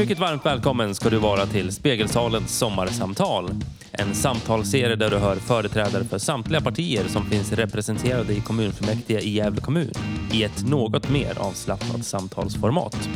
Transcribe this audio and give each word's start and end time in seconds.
Mycket 0.00 0.18
varmt 0.18 0.46
välkommen 0.46 0.94
ska 0.94 1.10
du 1.10 1.18
vara 1.18 1.46
till 1.46 1.72
Spegelsalens 1.72 2.58
sommarsamtal. 2.58 3.50
En 3.92 4.14
samtalsserie 4.14 4.96
där 4.96 5.10
du 5.10 5.16
hör 5.16 5.36
företrädare 5.36 6.04
för 6.04 6.18
samtliga 6.18 6.60
partier 6.60 7.04
som 7.08 7.24
finns 7.24 7.52
representerade 7.52 8.32
i 8.32 8.40
kommunfullmäktige 8.40 9.20
i 9.20 9.30
Gävle 9.30 9.60
kommun 9.60 9.92
i 10.32 10.44
ett 10.44 10.68
något 10.68 11.10
mer 11.10 11.38
avslappnat 11.38 12.04
samtalsformat. 12.04 13.08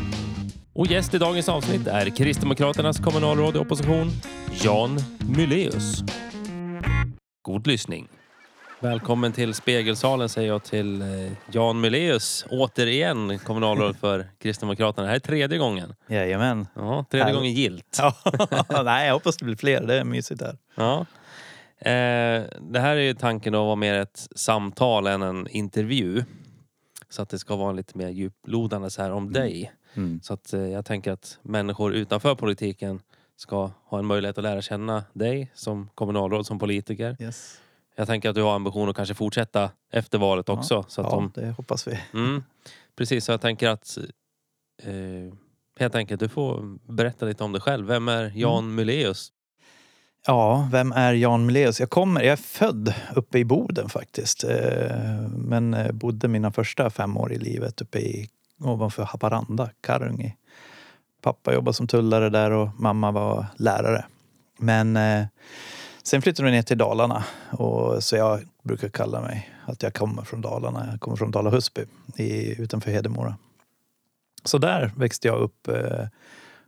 Och 0.72 0.86
gäst 0.86 1.14
i 1.14 1.18
dagens 1.18 1.48
avsnitt 1.48 1.86
är 1.86 2.16
Kristdemokraternas 2.16 2.98
kommunalråd 2.98 3.56
i 3.56 3.58
opposition, 3.58 4.10
Jan 4.62 5.00
Myleus. 5.36 6.02
God 7.42 7.66
lyssning. 7.66 8.08
Välkommen 8.84 9.32
till 9.32 9.54
Spegelsalen 9.54 10.28
säger 10.28 10.48
jag 10.48 10.64
till 10.64 11.02
eh, 11.02 11.32
Jan 11.52 11.80
Myleus. 11.80 12.46
Återigen 12.50 13.38
kommunalråd 13.38 13.96
för 13.96 14.26
Kristdemokraterna. 14.38 15.02
Det 15.02 15.08
här 15.08 15.16
är 15.16 15.20
tredje 15.20 15.58
gången. 15.58 15.94
Jajamän. 16.08 16.66
Ja, 16.74 17.04
tredje 17.10 17.24
Härligt. 17.24 17.38
gången 17.38 17.52
gilt. 17.52 17.98
Ja, 17.98 18.14
nej, 18.84 19.06
jag 19.06 19.14
hoppas 19.14 19.36
det 19.36 19.44
blir 19.44 19.56
fler. 19.56 19.86
Det 19.86 19.94
är 19.94 20.04
mysigt 20.04 20.42
här. 20.42 20.58
Ja. 20.74 21.06
Eh, 21.78 22.42
det 22.60 22.80
här 22.80 22.96
är 22.96 23.00
ju 23.00 23.14
tanken 23.14 23.54
att 23.54 23.58
vara 23.58 23.76
mer 23.76 23.94
ett 23.94 24.26
samtal 24.36 25.06
än 25.06 25.22
en 25.22 25.48
intervju. 25.48 26.24
Så 27.08 27.22
att 27.22 27.28
det 27.28 27.38
ska 27.38 27.56
vara 27.56 27.72
lite 27.72 27.98
mer 27.98 28.08
djuplodande 28.08 28.90
så 28.90 29.02
här 29.02 29.12
om 29.12 29.32
dig. 29.32 29.72
Mm. 29.94 30.20
Så 30.22 30.34
att 30.34 30.52
eh, 30.52 30.60
jag 30.60 30.84
tänker 30.84 31.12
att 31.12 31.38
människor 31.42 31.94
utanför 31.94 32.34
politiken 32.34 33.00
ska 33.36 33.70
ha 33.84 33.98
en 33.98 34.06
möjlighet 34.06 34.38
att 34.38 34.44
lära 34.44 34.62
känna 34.62 35.04
dig 35.12 35.52
som 35.54 35.88
kommunalråd, 35.94 36.46
som 36.46 36.58
politiker. 36.58 37.16
Yes. 37.20 37.60
Jag 37.96 38.06
tänker 38.06 38.28
att 38.28 38.34
du 38.34 38.42
har 38.42 38.54
ambition 38.54 38.88
att 38.88 38.96
kanske 38.96 39.14
fortsätta 39.14 39.70
efter 39.92 40.18
valet 40.18 40.48
också. 40.48 40.84
Så 40.88 41.00
att 41.00 41.06
ja, 41.12 41.16
de, 41.16 41.32
det 41.34 41.50
hoppas 41.50 41.88
vi. 41.88 42.00
mm, 42.14 42.42
precis, 42.96 43.24
så 43.24 43.32
jag 43.32 43.40
tänker 43.40 43.68
att 43.68 43.98
eh, 44.82 45.34
helt 45.80 45.94
enkelt 45.94 46.20
du 46.20 46.28
får 46.28 46.78
berätta 46.92 47.26
lite 47.26 47.44
om 47.44 47.52
dig 47.52 47.60
själv. 47.60 47.86
Vem 47.86 48.08
är 48.08 48.32
Jan 48.34 48.64
Mm. 48.64 48.74
Myleus? 48.74 49.30
Ja, 50.26 50.68
vem 50.72 50.92
är 50.92 51.12
Jan 51.12 51.46
Mileus? 51.46 51.80
Jag, 51.80 51.90
kommer, 51.90 52.20
jag 52.22 52.32
är 52.32 52.36
född 52.36 52.94
uppe 53.14 53.38
i 53.38 53.44
Boden 53.44 53.88
faktiskt. 53.88 54.44
Eh, 54.44 55.28
Men 55.28 55.74
eh, 55.74 55.92
bodde 55.92 56.28
mina 56.28 56.52
första 56.52 56.90
fem 56.90 57.16
år 57.16 57.32
i 57.32 57.38
livet 57.38 57.80
uppe 57.80 57.98
i 57.98 58.28
ovanför 58.60 59.02
Haparanda, 59.04 59.70
Karungi. 59.80 60.36
Pappa 61.22 61.54
jobbade 61.54 61.74
som 61.74 61.86
tullare 61.86 62.30
där 62.30 62.50
och 62.50 62.68
mamma 62.80 63.10
var 63.10 63.46
lärare. 63.56 64.04
Men 64.58 64.96
eh, 64.96 65.26
sen 66.04 66.22
flyttade 66.22 66.50
vi 66.50 66.56
ner 66.56 66.62
till 66.62 66.78
Dalarna. 66.78 67.24
Och, 67.50 68.04
så 68.04 68.16
jag 68.16 68.40
brukar 68.62 68.88
kalla 68.88 69.20
mig 69.20 69.50
att 69.66 69.82
jag 69.82 69.94
kommer 69.94 70.22
från 70.22 70.40
Dalarna. 70.40 70.88
Jag 70.90 71.00
kommer 71.00 71.16
från 71.16 71.30
Dala-Husby 71.30 71.84
i, 72.16 72.60
utanför 72.62 72.90
Hedemora. 72.90 73.36
Så 74.44 74.58
där 74.58 74.92
växte 74.96 75.28
jag 75.28 75.40
upp. 75.40 75.68
Eh, 75.68 76.06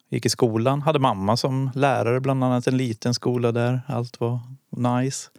gick 0.08 0.26
i 0.26 0.28
skolan. 0.28 0.82
Hade 0.82 0.98
mamma 0.98 1.36
som 1.36 1.70
lärare, 1.74 2.20
bland 2.20 2.44
annat 2.44 2.66
en 2.66 2.76
liten 2.76 3.14
skola 3.14 3.52
där. 3.52 3.80
Allt 3.86 4.20
var 4.20 4.40
nice. 4.70 5.30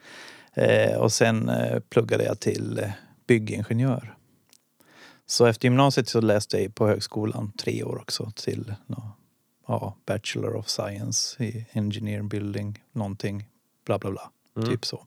Eh, 0.53 0.97
och 0.97 1.11
sen 1.11 1.49
eh, 1.49 1.79
pluggade 1.79 2.23
jag 2.23 2.39
till 2.39 2.79
eh, 2.79 2.89
byggingenjör. 3.27 4.13
Så 5.25 5.45
efter 5.45 5.65
gymnasiet 5.65 6.09
så 6.09 6.21
läste 6.21 6.61
jag 6.61 6.75
på 6.75 6.87
högskolan 6.87 7.51
tre 7.51 7.83
år 7.83 7.97
också 7.97 8.31
till 8.35 8.73
no, 8.85 9.11
ja, 9.67 9.95
Bachelor 10.05 10.55
of 10.55 10.67
Science 10.67 11.43
i 11.43 11.65
Engineering 11.71 12.27
Building, 12.27 12.83
någonting, 12.91 13.47
bla 13.87 13.99
bla 13.99 14.11
bla. 14.11 14.31
Mm. 14.57 14.69
Typ 14.69 14.85
så. 14.85 15.05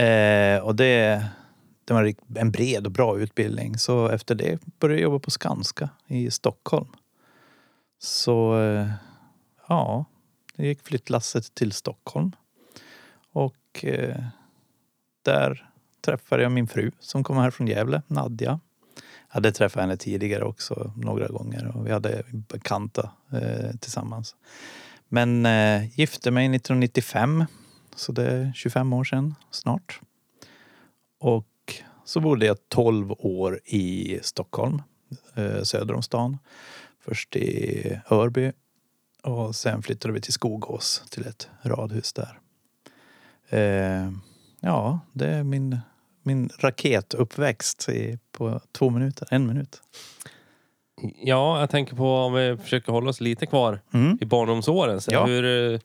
Eh, 0.00 0.58
och 0.58 0.76
det, 0.76 1.26
det 1.84 1.94
var 1.94 2.14
en 2.34 2.50
bred 2.50 2.86
och 2.86 2.92
bra 2.92 3.18
utbildning. 3.18 3.78
Så 3.78 4.08
efter 4.08 4.34
det 4.34 4.58
började 4.80 5.00
jag 5.00 5.10
jobba 5.10 5.18
på 5.18 5.30
Skanska 5.30 5.88
i 6.06 6.30
Stockholm. 6.30 6.88
Så 7.98 8.60
eh, 8.60 8.88
ja, 9.68 10.04
det 10.56 10.66
gick 10.66 10.82
flyttlasset 10.82 11.54
till 11.54 11.72
Stockholm. 11.72 12.32
Och 13.32 13.84
eh, 13.84 14.16
där 15.22 15.70
träffade 16.00 16.42
jag 16.42 16.52
min 16.52 16.68
fru 16.68 16.90
som 17.00 17.24
kom 17.24 17.36
här 17.36 17.50
från 17.50 17.66
Gävle, 17.66 18.02
Nadja. 18.06 18.60
Jag 19.28 19.34
hade 19.34 19.52
träffat 19.52 19.80
henne 19.80 19.96
tidigare 19.96 20.44
också 20.44 20.92
några 20.96 21.28
gånger 21.28 21.76
och 21.76 21.86
vi 21.86 21.92
hade 21.92 22.22
bekanta 22.32 23.10
eh, 23.32 23.76
tillsammans. 23.80 24.36
Men 25.08 25.46
eh, 25.46 25.98
gifte 25.98 26.30
mig 26.30 26.44
1995, 26.44 27.44
så 27.96 28.12
det 28.12 28.30
är 28.30 28.52
25 28.54 28.92
år 28.92 29.04
sedan 29.04 29.34
snart. 29.50 30.00
Och 31.20 31.46
så 32.04 32.20
bodde 32.20 32.46
jag 32.46 32.56
12 32.68 33.12
år 33.18 33.60
i 33.64 34.18
Stockholm, 34.22 34.82
eh, 35.34 35.62
söder 35.62 35.94
om 35.94 36.02
stan. 36.02 36.38
Först 37.04 37.36
i 37.36 38.00
Örby 38.10 38.52
och 39.22 39.54
sen 39.56 39.82
flyttade 39.82 40.14
vi 40.14 40.20
till 40.20 40.32
Skogås 40.32 41.02
till 41.10 41.26
ett 41.26 41.48
radhus 41.62 42.12
där. 42.12 42.38
Eh, 43.48 44.10
ja, 44.60 45.00
det 45.12 45.26
är 45.28 45.42
min, 45.42 45.78
min 46.22 46.50
raketuppväxt 46.58 47.88
på 48.32 48.60
två 48.72 48.90
minuter, 48.90 49.28
en 49.30 49.46
minut. 49.46 49.82
Ja, 51.22 51.60
jag 51.60 51.70
tänker 51.70 51.96
på 51.96 52.14
om 52.16 52.32
vi 52.32 52.56
försöker 52.56 52.92
hålla 52.92 53.10
oss 53.10 53.20
lite 53.20 53.46
kvar 53.46 53.80
Mm. 53.94 54.18
i 54.20 54.24
barndomsåren. 54.24 55.00
Så 55.00 55.10
Ja. 55.12 55.26
Hur, 55.26 55.72
eh, 55.74 55.80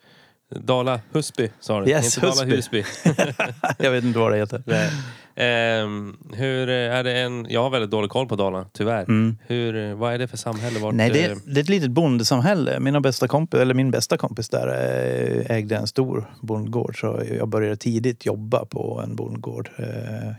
Dala 0.56 1.00
Husby 1.12 1.50
sa 1.60 1.80
du? 1.82 1.90
Yes, 1.92 2.18
Inte 2.18 2.28
Dala 2.28 2.44
Husby. 2.56 2.78
Husby. 2.78 2.84
Jag 3.78 3.92
vet 3.92 4.04
inte 4.04 4.20
vad 4.20 4.32
det 4.32 4.38
heter. 4.38 4.64
Nej. 4.66 4.90
Ehm, 5.36 6.18
hur 6.34 6.70
eh, 6.70 6.76
är 6.76 7.04
det 7.04 7.20
en... 7.20 7.48
Jag 7.50 7.64
har 7.64 7.70
väldigt 7.70 7.92
dålig 7.92 8.12
koll 8.12 8.28
på 8.28 8.36
Dalarna, 8.36 8.66
tyvärr. 8.74 9.02
Mm. 9.04 9.38
Hur, 9.48 9.76
eh, 9.90 9.96
vad 9.96 10.14
är 10.14 10.18
det 10.20 10.28
för 10.28 10.38
samhälle? 10.38 10.80
Vart, 10.80 10.94
Nej, 10.94 11.10
det, 11.10 11.20
eh, 11.26 11.32
är- 11.32 11.38
det 11.46 11.60
är 11.60 11.64
ett 11.64 11.70
litet 11.70 11.92
bondesamhälle. 11.92 12.80
Mina 12.80 13.02
bästa 13.02 13.28
kompis, 13.28 13.60
eller 13.60 13.74
min 13.74 13.92
bästa 13.92 14.18
kompis 14.18 14.50
där 14.50 14.68
eh, 14.68 15.56
ägde 15.58 15.76
en 15.76 15.88
stor 15.88 16.32
bondgård. 16.42 17.00
Så 17.02 17.22
jag 17.38 17.48
började 17.48 17.76
tidigt 17.76 18.26
jobba 18.26 18.66
på 18.66 19.02
en 19.04 19.16
bondgård. 19.16 19.70
Eh, 19.78 19.86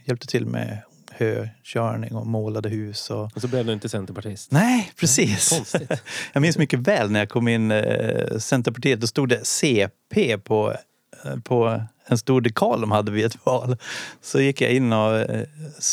Hjälpte 0.04 0.26
till 0.26 0.46
med 0.46 0.78
hökörning 1.16 2.14
och 2.14 2.26
målade 2.26 2.68
hus. 2.68 3.10
Och... 3.10 3.30
Och 3.34 3.40
så 3.40 3.48
blev 3.48 3.66
du 3.66 3.72
inte 3.72 3.88
centerpartist. 3.88 4.50
Nej, 4.50 4.92
precis. 4.96 5.48
Konstigt. 5.48 6.02
Jag 6.32 6.40
minns 6.40 6.58
mycket 6.58 6.78
väl 6.78 7.10
när 7.10 7.20
jag 7.20 7.28
kom 7.28 7.48
in 7.48 7.70
eh, 7.70 8.38
Centerpartiet. 8.38 9.00
Då 9.00 9.06
stod 9.06 9.28
det 9.28 9.46
CP 9.46 10.38
på, 10.38 10.76
eh, 11.24 11.36
på 11.36 11.82
en 12.06 12.18
stor 12.18 12.40
dekal 12.40 12.80
de 12.80 12.90
hade 12.90 13.12
vid 13.12 13.24
ett 13.24 13.46
val. 13.46 13.76
Så 14.20 14.40
gick 14.40 14.60
jag 14.60 14.72
in 14.72 14.92
och 14.92 15.16
eh, 15.16 15.46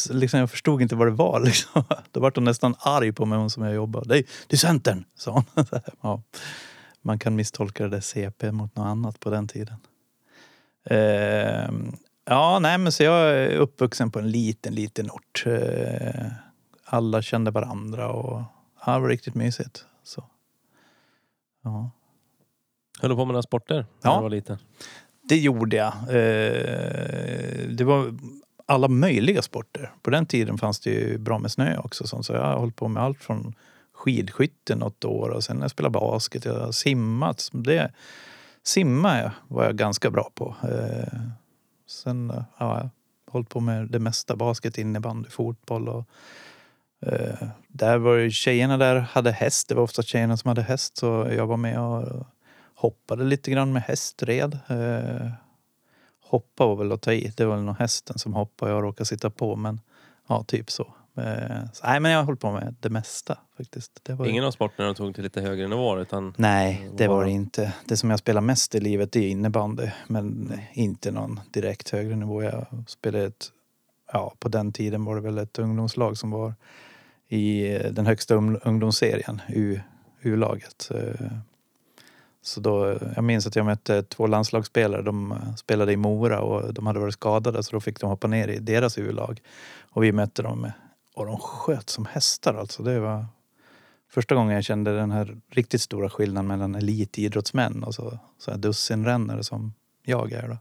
liksom, 0.09 0.39
jag 0.39 0.51
förstod 0.51 0.81
inte 0.81 0.95
vad 0.95 1.07
det 1.07 1.11
var. 1.11 1.39
Liksom. 1.45 1.83
Då 2.11 2.19
var 2.19 2.31
hon 2.35 2.43
nästan 2.43 2.75
arg 2.79 3.11
på 3.11 3.25
mig, 3.25 3.37
hon 3.37 3.49
som 3.49 3.63
jag 3.63 3.75
jobbade. 3.75 4.09
Det 4.09 4.17
är, 4.17 4.23
det 4.47 4.55
är 4.55 4.57
Centern, 4.57 5.03
sa 5.17 5.31
hon. 5.31 5.65
Ja. 6.01 6.23
Man 7.01 7.19
kan 7.19 7.35
misstolka 7.35 7.83
det 7.83 7.89
där 7.89 8.01
CP 8.01 8.51
mot 8.51 8.75
något 8.75 8.85
annat 8.85 9.19
på 9.19 9.29
den 9.29 9.47
tiden. 9.47 9.77
Eh, 12.29 12.35
ja, 12.35 12.59
nej 12.59 12.77
men 12.77 12.91
så 12.91 13.03
jag 13.03 13.29
är 13.29 13.55
uppvuxen 13.55 14.11
på 14.11 14.19
en 14.19 14.31
liten, 14.31 14.75
liten 14.75 15.11
ort. 15.11 15.43
Eh, 15.45 16.25
alla 16.85 17.21
kände 17.21 17.51
varandra 17.51 18.09
och 18.11 18.41
ja, 18.85 18.93
det 18.93 18.99
var 18.99 19.07
riktigt 19.09 19.35
mysigt. 19.35 19.85
Så. 20.03 20.23
Ja. 21.63 21.91
Höll 23.01 23.09
du 23.09 23.15
på 23.15 23.25
med 23.25 23.33
några 23.33 23.41
sporter 23.41 23.75
när 23.75 24.11
Ja. 24.11 24.15
du 24.17 24.21
var 24.23 24.29
liten? 24.29 24.57
Det 25.29 25.37
gjorde 25.37 25.75
jag. 25.75 25.93
Eh, 26.09 27.67
det 27.69 27.83
var 27.83 28.13
alla 28.65 28.87
möjliga 28.87 29.41
sporter. 29.41 29.91
På 30.01 30.09
den 30.09 30.25
tiden 30.25 30.57
fanns 30.57 30.79
det 30.79 30.89
ju 30.89 31.17
bra 31.17 31.39
med 31.39 31.51
snö 31.51 31.77
också. 31.77 32.07
sånt. 32.07 32.25
Så 32.25 32.33
jag 32.33 32.43
har 32.43 32.57
hållit 32.57 32.75
på 32.75 32.87
med 32.87 33.03
allt 33.03 33.17
från 33.19 33.53
skidskytte 33.93 34.75
något 34.75 35.05
år 35.05 35.29
och 35.29 35.43
sen 35.43 35.55
när 35.57 35.63
jag 35.63 35.71
spelade 35.71 35.93
basket. 35.93 36.45
Jag 36.45 36.53
har 36.59 36.71
simmat. 36.71 37.49
Det, 37.51 37.91
simma 38.63 39.31
var 39.47 39.63
jag 39.65 39.75
ganska 39.77 40.09
bra 40.11 40.29
på. 40.35 40.55
Sen 41.89 42.29
har 42.29 42.45
ja, 42.57 42.67
jag 42.67 42.67
har 42.67 42.89
hållit 43.31 43.49
på 43.49 43.59
med 43.59 43.87
det 43.87 43.99
mesta. 43.99 44.35
Basket, 44.35 44.77
innebandy, 44.77 45.29
fotboll 45.29 45.89
och 45.89 46.05
eh, 47.01 47.47
där 47.67 47.97
var 47.97 48.15
ju 48.15 48.31
tjejerna 48.31 48.77
där 48.77 48.95
hade 48.95 49.31
häst. 49.31 49.67
Det 49.67 49.75
var 49.75 49.83
ofta 49.83 50.01
tjejerna 50.01 50.37
som 50.37 50.47
hade 50.47 50.61
häst 50.61 50.97
så 50.97 51.27
jag 51.31 51.47
var 51.47 51.57
med 51.57 51.79
och 51.79 52.25
hoppade 52.75 53.23
lite 53.23 53.51
grann 53.51 53.73
med 53.73 53.81
hästred. 53.81 54.59
Eh, 54.67 55.31
hoppa 56.23 56.65
var 56.65 56.75
väl 56.75 56.91
att 56.91 57.01
ta 57.01 57.13
i. 57.13 57.33
Det 57.37 57.45
var 57.45 57.55
väl 57.55 57.65
nog 57.65 57.75
hästen 57.75 58.19
som 58.19 58.33
hoppade. 58.33 58.71
Jag 58.71 58.83
råkade 58.83 59.05
sitta 59.05 59.29
på 59.29 59.55
men 59.55 59.81
ja, 60.27 60.43
typ 60.43 60.71
så. 60.71 60.93
Eh, 61.19 61.65
så 61.73 61.87
nej, 61.87 61.99
men 61.99 62.11
jag 62.11 62.19
har 62.19 62.25
hållit 62.25 62.41
på 62.41 62.51
med 62.51 62.75
det 62.79 62.89
mesta 62.89 63.37
faktiskt. 63.57 63.99
Det 64.03 64.13
var 64.13 64.25
Ingen 64.25 64.43
av 64.43 64.51
sporterna 64.51 64.93
tog 64.93 65.15
till 65.15 65.23
lite 65.23 65.41
högre 65.41 65.67
nivåer 65.67 66.01
utan 66.01 66.33
Nej, 66.37 66.89
det 66.97 67.07
var 67.07 67.25
det 67.25 67.31
inte. 67.31 67.73
Det 67.85 67.97
som 67.97 68.09
jag 68.09 68.19
spelar 68.19 68.41
mest 68.41 68.75
i 68.75 68.79
livet 68.79 69.15
är 69.15 69.27
innebandy. 69.27 69.89
Men 70.07 70.53
inte 70.73 71.11
någon 71.11 71.39
direkt 71.53 71.89
högre 71.89 72.15
nivå. 72.15 72.43
Jag 72.43 72.65
spelade 72.87 73.25
ett, 73.25 73.51
ja 74.13 74.33
på 74.39 74.49
den 74.49 74.71
tiden 74.71 75.05
var 75.05 75.15
det 75.15 75.21
väl 75.21 75.37
ett 75.37 75.59
ungdomslag 75.59 76.17
som 76.17 76.31
var 76.31 76.53
i 77.27 77.77
den 77.91 78.05
högsta 78.05 78.35
ungdomsserien, 78.63 79.41
U-laget. 80.21 80.91
Eh, 80.95 81.27
Så 82.41 82.59
då, 82.59 82.97
jag 83.15 83.23
minns 83.23 83.47
att 83.47 83.55
jag 83.55 83.65
mötte 83.65 84.03
två 84.03 84.27
landslagsspelare. 84.27 85.01
De 85.01 85.31
eh, 85.31 85.55
spelade 85.55 85.91
i 85.93 85.97
Mora 85.97 86.41
och 86.41 86.73
de 86.73 86.87
hade 86.87 86.99
varit 86.99 87.13
skadade 87.13 87.63
så 87.63 87.71
då 87.71 87.79
fick 87.79 87.99
de 87.99 88.09
hoppa 88.09 88.27
ner 88.27 88.47
i 88.47 88.59
deras 88.59 88.97
U-lag. 88.97 89.41
Och 89.91 90.03
vi 90.03 90.11
mötte 90.11 90.41
dem 90.41 90.71
och 91.19 91.25
de 91.25 91.37
sköt 91.37 91.89
som 91.89 92.05
hästar 92.05 92.53
alltså. 92.53 92.83
Det 92.83 92.99
var 92.99 93.25
första 94.11 94.35
gången 94.35 94.55
jag 94.55 94.63
kände 94.63 94.95
den 94.95 95.11
här 95.11 95.37
riktigt 95.51 95.81
stora 95.81 96.09
skillnaden 96.09 96.47
mellan 96.47 96.75
elitidrottsmän 96.75 97.83
och 97.83 97.95
så, 97.95 98.19
så 98.37 98.51
här 98.51 98.57
dussinrännare 98.57 99.43
som 99.43 99.73
jag 100.03 100.31
är. 100.31 100.47
Då. 100.47 100.57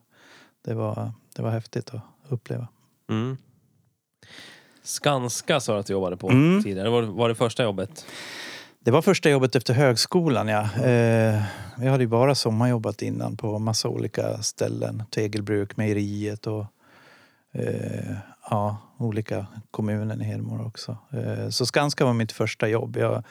Det, 0.64 0.74
var, 0.74 1.12
det 1.36 1.42
var 1.42 1.50
häftigt 1.50 1.94
att 1.94 2.00
uppleva. 2.28 2.68
Mm. 3.10 3.36
Skanska 4.82 5.60
sa 5.60 5.72
du 5.74 5.78
att 5.80 5.86
du 5.86 5.92
jobbade 5.92 6.16
på 6.16 6.30
Mm. 6.30 6.62
tidigare. 6.62 6.90
Var, 6.90 7.02
var 7.02 7.28
det 7.28 7.34
första 7.34 7.62
jobbet? 7.62 8.06
Det 8.80 8.90
var 8.90 9.02
första 9.02 9.30
jobbet 9.30 9.56
efter 9.56 9.74
högskolan. 9.74 10.48
Ja. 10.48 10.68
Eh, 10.84 11.42
jag 11.78 11.90
hade 11.90 12.02
ju 12.04 12.08
bara 12.08 12.34
sommarjobbat 12.34 13.02
innan 13.02 13.36
på 13.36 13.58
massa 13.58 13.88
olika 13.88 14.42
ställen. 14.42 15.02
Tegelbruk, 15.10 15.76
mejeriet 15.76 16.46
och 16.46 16.64
eh, 17.52 18.12
ja, 18.50 18.76
olika 18.98 19.46
kommuner 19.70 20.22
i 20.22 20.24
Hedemora 20.24 20.64
också. 20.64 20.98
Eh, 21.10 21.48
så 21.48 21.66
Skanska 21.66 22.04
var 22.04 22.12
mitt 22.12 22.32
första 22.32 22.68
jobb. 22.68 22.96
Jag 22.96 23.24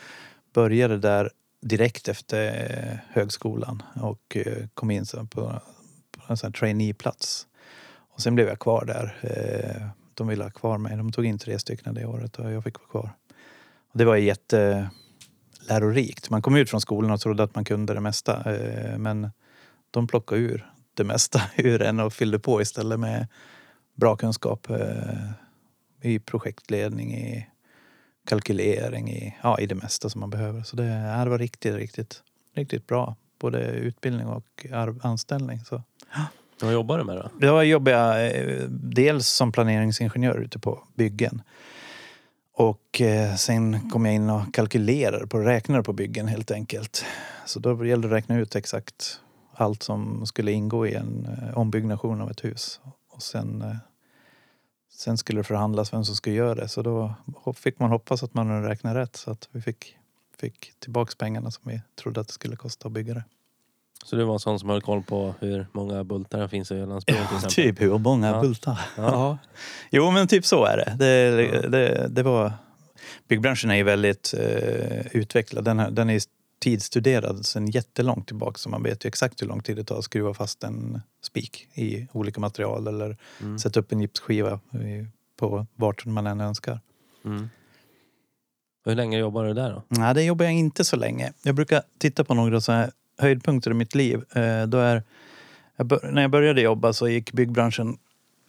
började 0.53 0.97
där 0.97 1.31
direkt 1.61 2.07
efter 2.07 2.47
eh, 2.47 2.97
högskolan 3.09 3.83
och 4.01 4.37
eh, 4.37 4.67
kom 4.73 4.91
in 4.91 5.05
på, 5.29 5.61
en 6.27 6.37
sån 6.37 6.47
här 6.47 6.53
traineeplats. 6.53 7.47
Och 8.09 8.21
sen 8.21 8.35
blev 8.35 8.47
jag 8.47 8.59
kvar 8.59 8.85
där. 8.85 9.15
De 10.13 10.27
ville 10.27 10.43
ha 10.43 10.51
kvar 10.51 10.77
mig. 10.77 10.97
De 10.97 11.11
tog 11.11 11.25
in 11.25 11.39
tre 11.39 11.59
stycken 11.59 11.93
det 11.93 12.05
året 12.05 12.39
och 12.39 12.51
jag 12.51 12.63
fick 12.63 12.79
vara 12.79 12.87
kvar. 12.87 13.11
Och 13.91 13.97
det 13.97 14.05
var 14.05 14.15
jättelärorikt. 14.15 16.29
Man 16.29 16.41
kom 16.41 16.55
ut 16.55 16.69
från 16.69 16.81
skolan 16.81 17.11
och 17.11 17.21
trodde 17.21 17.43
att 17.43 17.55
man 17.55 17.65
kunde 17.65 17.93
det 17.93 18.01
mesta. 18.01 18.43
Men 18.97 19.31
de 19.91 20.07
plockade 20.07 20.41
ur 20.41 20.71
det 20.93 21.03
mesta 21.03 21.41
ur 21.55 21.81
en 21.81 21.99
och 21.99 22.13
fyllde 22.13 22.39
på 22.39 22.61
istället 22.61 22.99
med 22.99 23.27
bra 23.95 24.15
kunskap 24.15 24.67
i 26.01 26.19
projektledning, 26.19 27.13
i 27.13 27.47
kalkylering, 28.27 29.09
i, 29.09 29.35
ja, 29.43 29.59
i 29.59 29.65
det 29.65 29.75
mesta 29.75 30.09
som 30.09 30.19
man 30.19 30.29
behöver. 30.29 30.63
Så 30.63 30.75
det, 30.75 30.85
ja, 30.85 31.23
det 31.23 31.29
var 31.29 31.37
riktigt, 31.37 31.75
riktigt, 31.75 32.23
riktigt 32.55 32.87
bra. 32.87 33.15
Både 33.39 33.59
utbildning 33.59 34.27
och 34.27 34.65
anställning. 35.01 35.59
Så. 35.59 35.83
Vad 36.61 36.73
jobbar 36.73 36.97
du 36.97 37.03
med 37.03 37.15
då? 37.15 37.29
Jag 37.47 37.87
eh, 37.87 38.63
dels 38.69 39.27
som 39.27 39.51
planeringsingenjör 39.51 40.37
ute 40.37 40.59
på 40.59 40.83
byggen. 40.95 41.41
Och 42.53 43.01
eh, 43.01 43.35
sen 43.35 43.89
kom 43.89 44.05
jag 44.05 44.15
in 44.15 44.29
och 44.29 44.53
kalkylerade 44.53 45.27
på, 45.27 45.39
räknade 45.39 45.83
på 45.83 45.93
byggen 45.93 46.27
helt 46.27 46.51
enkelt. 46.51 47.05
Så 47.45 47.59
då 47.59 47.85
gällde 47.85 48.07
det 48.07 48.15
att 48.15 48.17
räkna 48.17 48.37
ut 48.37 48.55
exakt 48.55 49.21
allt 49.53 49.83
som 49.83 50.25
skulle 50.25 50.51
ingå 50.51 50.87
i 50.87 50.93
en 50.93 51.25
eh, 51.25 51.57
ombyggnation 51.57 52.21
av 52.21 52.31
ett 52.31 52.43
hus. 52.43 52.79
Och 53.09 53.23
sen, 53.23 53.77
sen 54.97 55.17
skulle 55.17 55.39
det 55.39 55.43
förhandlas 55.43 55.93
vem 55.93 56.05
som 56.05 56.15
skulle 56.15 56.35
göra 56.35 56.55
det. 56.55 56.67
Så 56.67 56.81
då 56.81 57.13
fick 57.55 57.79
man 57.79 57.89
hoppas 57.89 58.23
att 58.23 58.33
man 58.33 58.63
räknat 58.63 58.95
rätt 58.95 59.15
så 59.15 59.31
att 59.31 59.49
vi 59.51 59.61
fick, 59.61 59.97
fick 60.39 60.71
tillbaks 60.79 61.15
pengarna 61.15 61.51
som 61.51 61.63
vi 61.71 61.81
trodde 62.01 62.21
att 62.21 62.27
det 62.27 62.33
skulle 62.33 62.55
kosta 62.55 62.87
att 62.87 62.91
bygga 62.93 63.13
det. 63.13 63.23
Så 64.05 64.15
du 64.15 64.23
var 64.23 64.33
en 64.33 64.39
sån 64.39 64.59
som 64.59 64.69
höll 64.69 64.81
koll 64.81 65.03
på 65.03 65.33
hur 65.39 65.67
många 65.71 66.03
bultar 66.03 66.39
det 66.39 66.49
finns 66.49 66.71
i 66.71 66.75
Ölandsbron 66.75 67.15
till 67.17 67.25
Ja, 67.31 67.35
exempel? 67.47 67.51
typ 67.51 67.81
hur 67.81 67.97
många 67.97 68.27
Ja. 68.27 68.41
bultar. 68.41 68.79
Ja. 68.97 69.03
Ja. 69.03 69.37
Jo, 69.91 70.11
men 70.11 70.27
typ 70.27 70.45
så 70.45 70.65
är 70.65 70.77
det. 70.77 70.95
Det, 70.99 71.69
det, 71.69 72.07
det 72.07 72.23
var... 72.23 72.51
Byggbranschen 73.27 73.71
är 73.71 73.75
ju 73.75 73.83
väldigt 73.83 74.33
eh, 74.37 75.07
utvecklad. 75.07 75.63
Den, 75.65 75.79
här, 75.79 75.91
den 75.91 76.09
är 76.09 76.21
tidsstuderad 76.59 77.45
sedan 77.45 77.67
jättelångt 77.67 78.27
tillbaka 78.27 78.57
så 78.57 78.69
man 78.69 78.83
vet 78.83 79.05
ju 79.05 79.07
exakt 79.07 79.41
hur 79.41 79.47
lång 79.47 79.61
tid 79.63 79.75
det 79.75 79.83
tar 79.83 79.97
att 79.97 80.03
skruva 80.03 80.33
fast 80.33 80.63
en 80.63 81.01
spik 81.21 81.67
i 81.73 82.07
olika 82.11 82.39
material 82.41 82.87
eller 82.87 83.17
Mm. 83.41 83.59
sätta 83.59 83.79
upp 83.79 83.91
en 83.91 84.01
gipsskiva 84.01 84.59
på 85.39 85.65
vart 85.75 86.05
man 86.05 86.27
än 86.27 86.41
önskar. 86.41 86.79
Mm. 87.25 87.49
Hur 88.85 88.95
länge 88.95 89.17
jobbar 89.19 89.45
du 89.45 89.53
där 89.53 89.71
då? 89.71 89.83
Nej, 89.87 90.13
det 90.15 90.23
jobbar 90.23 90.45
jag 90.45 90.53
inte 90.53 90.83
så 90.83 90.95
länge. 90.95 91.33
Jag 91.43 91.55
brukar 91.55 91.81
titta 91.97 92.23
på 92.23 92.33
några 92.33 92.61
så 92.61 92.71
här 92.71 92.91
höjdpunkter 93.17 93.71
i 93.71 93.73
mitt 93.73 93.95
liv. 93.95 94.23
Eh, 94.35 94.63
då 94.67 94.77
är, 94.77 95.03
när 96.11 96.21
jag 96.21 96.31
började 96.31 96.61
jobba 96.61 96.93
så 96.93 97.07
gick 97.07 97.31
byggbranschen 97.31 97.97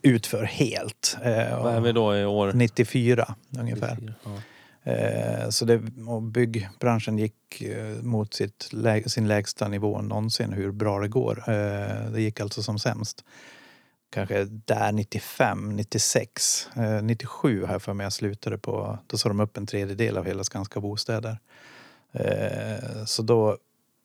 utför 0.03 0.45
helt. 0.45 1.17
Eh, 1.23 1.63
Vad 1.63 1.75
är 1.75 1.81
vi 1.81 1.93
då 1.93 2.17
i 2.17 2.25
år? 2.25 2.53
94 2.53 3.35
ungefär. 3.59 4.15
Ja. 4.25 4.31
Eh, 4.83 5.49
så 5.51 5.65
det, 5.65 5.83
och 6.07 6.23
byggbranschen 6.23 7.19
gick 7.19 7.63
eh, 7.63 8.03
mot 8.03 8.35
sitt, 8.35 8.69
lä- 8.73 9.09
sin 9.09 9.29
lägsta 9.29 9.69
nivå 9.69 10.01
någonsin 10.03 10.53
hur 10.53 10.71
bra 10.73 10.99
det 11.01 11.09
går. 11.09 11.39
Eh, 11.49 12.11
det 12.13 12.21
gick 12.23 12.41
alltså 12.41 12.63
som 12.63 12.79
sämst. 12.79 13.25
Kanske 14.11 14.45
där 14.45 14.93
95, 14.93 15.77
96, 15.77 16.69
eh, 16.77 17.03
97 17.03 17.67
här 17.67 17.79
för 17.79 17.93
mig 17.93 18.05
jag 18.05 18.13
slutade 18.13 18.59
på. 18.59 18.99
Då 19.07 19.19
sa 19.19 19.29
de 19.29 19.41
upp 19.41 19.57
en 19.57 19.67
tredjedel 19.67 20.17
av 20.17 20.27
hela 20.27 20.45
Skanska 20.45 20.81
bostäder. 20.81 21.39
Eh, 22.13 23.05
så 23.05 23.23
då 23.23 23.59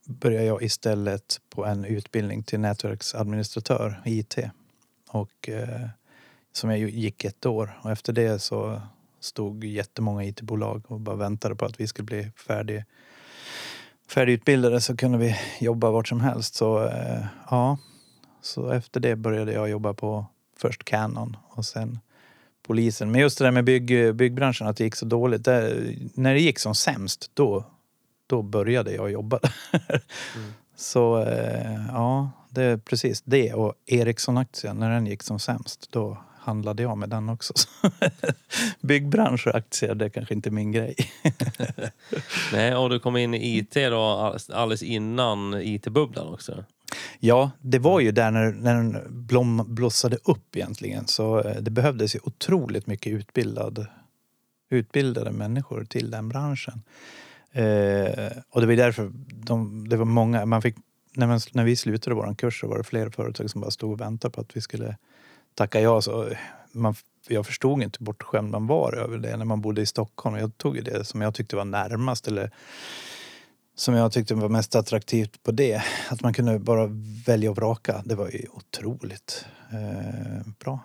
började 0.08 0.46
jag 0.46 0.64
istället 0.64 1.42
på 1.50 1.66
en 1.66 1.86
utbildning 1.86 2.44
till 2.44 2.60
nätverksadministratör, 2.60 4.02
IT. 4.06 4.38
Och, 5.10 5.50
eh, 5.50 5.88
som 6.52 6.70
jag 6.70 6.80
gick 6.80 7.24
ett 7.26 7.46
år. 7.46 7.80
Och 7.82 7.92
efter 7.92 8.14
det 8.14 8.40
så 8.40 8.82
stod 9.24 9.64
jättemånga 9.64 10.24
IT-bolag 10.24 10.84
och 10.88 11.00
bara 11.00 11.16
väntade 11.16 11.56
på 11.56 11.66
att 11.66 11.80
vi 11.80 11.88
skulle 11.88 12.06
bli 12.06 12.32
färdig, 12.48 12.84
färdigutbildade 14.08 14.82
så 14.82 14.98
kunde 14.98 15.18
vi 15.18 15.36
jobba 15.60 15.92
vart 15.92 16.08
som 16.08 16.22
helst. 16.22 16.56
Så 16.56 16.86
eh, 16.86 17.26
ja, 17.50 17.78
så 18.42 18.70
efter 18.70 19.00
det 19.00 19.16
började 19.16 19.54
jag 19.54 19.70
jobba 19.70 19.94
på 19.94 20.26
först 20.58 20.84
Canon 20.84 21.38
och 21.50 21.66
sen 21.66 22.00
polisen. 22.68 23.12
Men 23.12 23.22
just 23.22 23.38
det 23.38 23.44
där 23.44 23.52
med 23.52 23.66
bygg, 23.66 24.16
byggbranschen, 24.16 24.68
att 24.68 24.78
det 24.78 24.84
gick 24.84 24.96
så 24.96 25.06
dåligt. 25.06 25.46
Där, 25.46 25.96
när 26.14 26.34
det 26.34 26.40
gick 26.40 26.60
som 26.60 26.76
sämst, 26.76 27.32
då, 27.34 27.66
då 28.28 28.42
började 28.42 28.94
jag 28.94 29.12
jobba. 29.12 29.40
Så 30.76 31.22
eh, 31.22 31.86
ja, 31.88 32.32
det 32.50 32.64
är 32.64 32.78
precis 32.78 33.22
det. 33.22 33.54
Och 33.54 33.74
Ericsson-aktien, 33.86 34.78
när 34.78 34.90
den 34.90 35.06
gick 35.06 35.24
som 35.24 35.40
sämst, 35.40 35.88
då 35.92 36.18
handlade 36.44 36.84
jag 36.84 36.98
med 36.98 37.10
den 37.10 37.30
också. 37.30 37.54
Byggbransch 38.82 39.48
och 39.48 39.56
aktier, 39.56 39.96
det 39.96 40.06
är 40.06 40.10
kanske 40.10 40.34
inte 40.34 40.52
min 40.52 40.72
grej. 40.72 40.96
Nej, 42.54 42.76
och 42.76 42.90
du 42.90 43.00
kom 43.00 43.18
in 43.18 43.34
i 43.34 43.58
IT 43.58 43.74
då 43.74 44.02
all- 44.02 44.40
alldeles 44.54 44.84
innan 44.84 45.54
IT-bubblan 45.54 46.34
också. 46.34 46.64
Ja, 47.20 47.52
det 47.62 47.80
var 47.80 48.00
ju 48.00 48.12
där 48.12 48.32
när, 48.32 48.52
när 48.52 48.76
den 48.76 48.98
blom, 49.10 49.64
blossade 49.68 50.18
upp 50.24 50.56
egentligen. 50.56 51.08
Så 51.08 51.40
eh, 51.40 51.62
det 51.62 51.72
behövdes 51.72 52.16
ju 52.16 52.20
otroligt 52.24 52.88
mycket 52.88 53.14
utbildad, 53.14 53.88
utbildade 54.70 55.32
människor 55.32 55.86
till 55.86 56.12
den 56.12 56.30
branschen. 56.30 56.82
Eh, 57.52 58.32
och 58.50 58.62
det 58.62 58.68
var 58.68 58.76
därför 58.76 59.12
de, 59.34 59.90
det 59.90 59.98
var 59.98 60.06
många, 60.06 60.46
man 60.46 60.62
fick, 60.62 60.76
när, 61.16 61.28
man, 61.28 61.40
när 61.52 61.64
vi 61.64 61.76
slutade 61.76 62.16
vår 62.16 62.36
kurs 62.36 62.60
så 62.60 62.68
var 62.68 62.78
det 62.78 62.84
flera 62.84 63.12
företag 63.12 63.50
som 63.50 63.62
bara 63.62 63.72
stod 63.72 63.92
och 63.92 64.02
väntade 64.02 64.32
på 64.32 64.42
att 64.42 64.58
vi 64.58 64.62
skulle 64.62 64.98
tacka 65.56 65.82
ja. 65.82 66.02
Så 66.02 66.30
man, 66.72 66.96
jag 67.28 67.46
förstod 67.46 67.84
inte 67.84 68.00
hur 68.00 68.06
bortskämd 68.06 68.52
man 68.52 68.68
var 68.68 68.94
över 68.94 69.18
det 69.18 69.38
när 69.38 69.46
man 69.46 69.62
bodde 69.62 69.82
i 69.82 69.86
Stockholm. 69.86 70.36
Jag 70.36 70.58
tog 70.58 70.84
det 70.84 71.06
som 71.06 71.22
jag 71.22 71.36
tyckte 71.36 71.56
var 71.56 71.66
närmast 71.66 72.28
eller 72.28 72.52
som 73.76 73.94
jag 73.94 74.12
tyckte 74.12 74.36
var 74.36 74.50
mest 74.50 74.76
attraktivt 74.76 75.44
på 75.44 75.52
det. 75.52 75.82
Att 76.10 76.22
man 76.22 76.34
kunde 76.34 76.60
bara 76.60 76.88
välja 77.26 77.50
och 77.50 77.56
vraka. 77.56 78.02
Det 78.06 78.16
var 78.16 78.30
ju 78.30 78.48
otroligt 78.54 79.46
eh, 79.72 80.48
bra. 80.60 80.80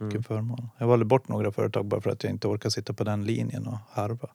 Mm. 0.00 0.08
Vilken 0.08 0.24
förmån. 0.24 0.68
Jag 0.78 0.86
valde 0.86 1.04
bort 1.04 1.28
några 1.28 1.52
företag 1.52 1.86
bara 1.86 2.00
för 2.00 2.10
att 2.10 2.24
jag 2.24 2.32
inte 2.32 2.48
orkar 2.48 2.70
sitta 2.70 2.92
på 2.92 3.04
den 3.04 3.24
linjen 3.24 3.66
och 3.66 3.78
harva. 3.90 4.28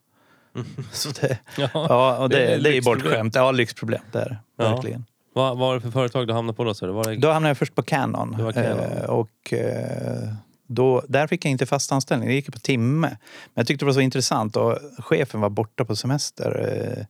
Så 0.92 1.10
det, 1.20 1.38
Ja. 1.56 1.68
ja, 1.72 2.18
och 2.18 2.28
det 2.28 2.36
är 2.36 2.46
det, 2.46 2.54
ett 2.54 2.62
det 2.62 2.76
är 2.76 2.82
bortskämt. 2.82 3.34
Ja, 3.34 3.52
lyxproblem. 3.52 4.02
Det 4.12 4.18
är. 4.18 4.38
Ja. 4.56 4.70
Verkligen. 4.70 5.04
Vad 5.34 5.58
var 5.58 5.74
det 5.74 5.80
för 5.80 5.90
företag 5.90 6.26
du 6.26 6.32
hamnade 6.32 6.56
på 6.56 6.64
då? 6.64 6.74
Så 6.74 6.86
det 6.86 6.92
var 6.92 7.04
det... 7.04 7.16
Då 7.16 7.30
hamnade 7.30 7.50
jag 7.50 7.58
först 7.58 7.74
på 7.74 7.82
Canon. 7.82 8.52
Canon. 8.52 8.80
Eh, 8.80 9.04
och 9.04 9.52
eh, 9.52 10.34
då, 10.66 11.02
där 11.08 11.26
fick 11.26 11.44
jag 11.44 11.50
inte 11.50 11.66
fast 11.66 11.92
anställning. 11.92 12.28
Det 12.28 12.34
gick 12.34 12.52
på 12.52 12.58
timme. 12.58 13.08
Men 13.08 13.54
jag 13.54 13.66
tyckte 13.66 13.84
det 13.84 13.86
var 13.86 13.92
så 13.92 14.00
intressant. 14.00 14.56
Och 14.56 14.78
chefen 14.98 15.40
var 15.40 15.50
borta 15.50 15.84
på 15.84 15.96
semester 15.96 16.50
eh, 16.98 17.04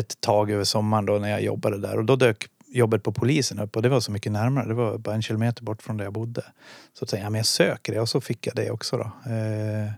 ett 0.00 0.20
tag 0.20 0.50
över 0.50 0.64
sommaren 0.64 1.06
då 1.06 1.12
när 1.12 1.30
jag 1.30 1.42
jobbade 1.42 1.78
där. 1.78 1.98
Och 1.98 2.04
då 2.04 2.16
dök 2.16 2.46
jobbet 2.72 3.02
på 3.02 3.12
polisen 3.12 3.58
upp 3.58 3.76
och 3.76 3.82
det 3.82 3.88
var 3.88 4.00
så 4.00 4.12
mycket 4.12 4.32
närmare. 4.32 4.68
Det 4.68 4.74
var 4.74 4.98
bara 4.98 5.14
en 5.14 5.22
kilometer 5.22 5.62
bort 5.62 5.82
från 5.82 5.96
där 5.96 6.04
jag 6.04 6.12
bodde. 6.12 6.42
Så 6.92 7.02
jag 7.02 7.08
tänkte 7.08 7.24
jag, 7.24 7.32
men 7.32 7.38
jag 7.38 7.46
söker 7.46 7.94
det 7.94 8.00
och 8.00 8.08
så 8.08 8.20
fick 8.20 8.46
jag 8.46 8.56
det 8.56 8.70
också 8.70 8.96
då. 8.96 9.30
Eh, 9.32 9.90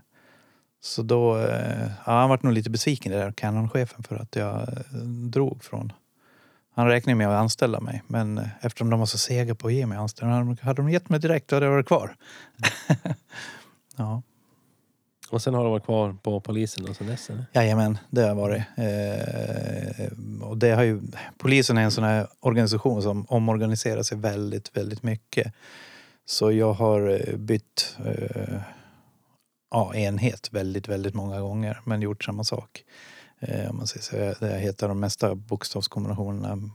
så 0.81 1.01
då, 1.01 1.37
eh, 1.37 1.87
ja, 2.05 2.11
han 2.11 2.29
var 2.29 2.39
nog 2.41 2.53
lite 2.53 2.69
besviken 2.69 3.11
där 3.11 3.31
Canon-chefen 3.31 4.03
för 4.03 4.15
att 4.15 4.35
jag 4.35 4.67
drog 5.31 5.63
från 5.63 5.93
han 6.75 6.87
räknade 6.87 7.15
med 7.15 7.27
att 7.27 7.41
anställa 7.41 7.79
mig, 7.79 8.03
men 8.07 8.37
eh, 8.37 8.47
eftersom 8.61 8.89
de 8.89 8.99
var 8.99 9.05
så 9.07 9.17
sega 9.17 9.55
på 9.55 9.67
att 9.67 9.73
ge 9.73 9.85
mig 9.85 9.97
anställning 9.97 10.57
hade 10.61 10.81
de- 10.81 10.89
gett 10.91 11.09
mig 11.09 11.19
direkt 11.19 11.51
hade 11.51 11.65
jag 11.65 11.71
varit 11.73 11.87
kvar. 11.87 12.15
ja, 13.97 14.21
Och 15.31 15.41
sen 15.41 15.53
har 15.53 15.63
du 15.63 15.69
varit 15.69 15.85
kvar 15.85 16.15
på 16.23 16.39
polisen 16.39 16.89
och 16.89 16.95
sen 16.95 17.07
dess 17.07 17.29
eller? 17.29 17.45
jajamän, 17.53 17.97
det 18.09 18.21
har 18.21 18.27
jag 18.27 18.35
varit. 18.35 18.63
Eh, 18.77 20.07
och 20.47 20.57
det 20.57 20.71
har 20.71 20.83
ju, 20.83 21.01
polisen 21.37 21.77
är 21.77 21.81
en 21.81 21.91
sån 21.91 22.03
här 22.03 22.27
organisation 22.39 23.01
som 23.01 23.25
omorganiserar 23.29 24.03
sig 24.03 24.17
väldigt, 24.17 24.77
väldigt 24.77 25.03
mycket. 25.03 25.53
Så 26.25 26.51
jag 26.51 26.73
har 26.73 27.09
eh, 27.29 27.35
bytt 27.37 27.97
eh, 28.05 28.61
ja, 29.71 29.95
enhet 29.95 30.49
väldigt, 30.51 30.87
väldigt 30.87 31.13
många 31.13 31.41
gånger, 31.41 31.79
men 31.85 32.01
gjort 32.01 32.23
samma 32.23 32.43
sak. 32.43 32.83
Eh, 33.47 33.69
om 33.69 33.77
man 33.77 33.87
säger 33.87 34.01
så. 34.03 34.45
Jag- 34.47 34.59
heter 34.59 34.87
de 34.87 34.99
mesta 34.99 35.35
bokstavskombinationerna, 35.35 36.69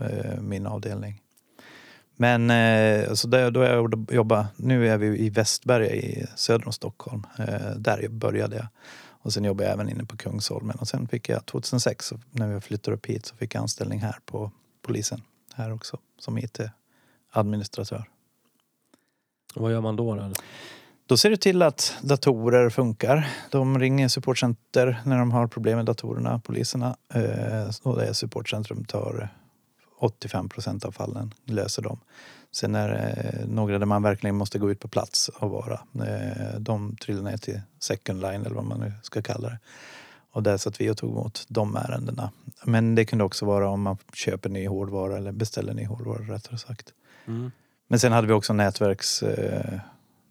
eh, 0.00 0.40
min 0.40 0.66
avdelning. 0.66 1.22
Men 2.16 2.50
eh, 2.50 3.12
så 3.14 3.28
där, 3.28 3.50
då 3.50 3.62
jag 3.62 4.06
jobbat, 4.10 4.46
nu 4.56 4.88
är 4.88 4.98
vi 4.98 5.18
i 5.18 5.30
Västberga 5.30 5.90
i 5.90 6.26
söder 6.36 6.66
om 6.66 6.72
Stockholm. 6.72 7.26
Eh, 7.38 7.70
där 7.76 8.08
började 8.08 8.56
jag. 8.56 8.66
Och 9.08 9.32
sen 9.32 9.44
jobbade 9.44 9.64
jag 9.64 9.74
även 9.74 9.88
inne 9.88 10.04
på 10.04 10.16
Kungsholmen. 10.16 10.76
Och 10.76 10.88
sen 10.88 11.08
fick 11.08 11.28
jag 11.28 11.46
2006, 11.46 12.12
när 12.30 12.54
vi 12.54 12.60
flyttade 12.60 12.96
upp 12.96 13.06
hit, 13.06 13.26
så 13.26 13.36
fick 13.36 13.54
jag 13.54 13.60
anställning 13.62 14.00
här 14.00 14.18
på 14.26 14.50
polisen. 14.82 15.22
Här 15.54 15.72
också, 15.72 15.98
som 16.18 16.38
IT-administratör. 16.38 18.04
Vad 19.54 19.72
gör 19.72 19.80
man 19.80 19.96
då? 19.96 20.14
då? 20.14 20.32
Då 21.08 21.16
ser 21.16 21.30
du 21.30 21.36
till 21.36 21.62
att 21.62 21.96
datorer 22.02 22.70
funkar. 22.70 23.28
De 23.50 23.78
ringer 23.78 24.08
supportcenter 24.08 25.00
när 25.04 25.18
de 25.18 25.32
har 25.32 25.46
problem 25.46 25.76
med 25.76 25.86
datorerna, 25.86 26.38
poliserna. 26.38 26.96
Eh, 27.14 27.70
och 27.82 27.96
det 27.96 28.14
supportcentrum 28.14 28.84
tar 28.84 29.28
85 29.98 30.48
procent 30.48 30.84
av 30.84 30.92
fallen, 30.92 31.34
löser 31.44 31.82
de. 31.82 32.00
Sen 32.52 32.74
är 32.74 32.88
det 32.88 33.46
några 33.46 33.78
där 33.78 33.86
man 33.86 34.02
verkligen 34.02 34.36
måste 34.36 34.58
gå 34.58 34.70
ut 34.70 34.80
på 34.80 34.88
plats 34.88 35.28
och 35.28 35.50
vara. 35.50 35.80
Eh, 35.94 36.58
de 36.58 36.96
trillar 36.96 37.22
ner 37.22 37.36
till 37.36 37.60
second 37.80 38.20
line 38.20 38.40
eller 38.40 38.54
vad 38.54 38.64
man 38.64 38.80
nu 38.80 38.92
ska 39.02 39.22
kalla 39.22 39.48
det. 39.48 39.58
Och 40.32 40.42
där 40.42 40.56
satt 40.56 40.80
vi 40.80 40.90
och 40.90 40.96
tog 40.96 41.10
emot 41.10 41.44
de 41.48 41.76
ärendena. 41.76 42.30
Men 42.64 42.94
det 42.94 43.04
kunde 43.04 43.24
också 43.24 43.46
vara 43.46 43.68
om 43.68 43.82
man 43.82 43.98
köper 44.12 44.48
ny 44.48 44.68
hårdvara 44.68 45.16
eller 45.16 45.32
beställer 45.32 45.74
ny 45.74 45.86
hårdvara 45.86 46.34
rättare 46.34 46.58
sagt. 46.58 46.92
Mm. 47.26 47.50
Men 47.88 47.98
sen 48.00 48.12
hade 48.12 48.26
vi 48.26 48.32
också 48.32 48.52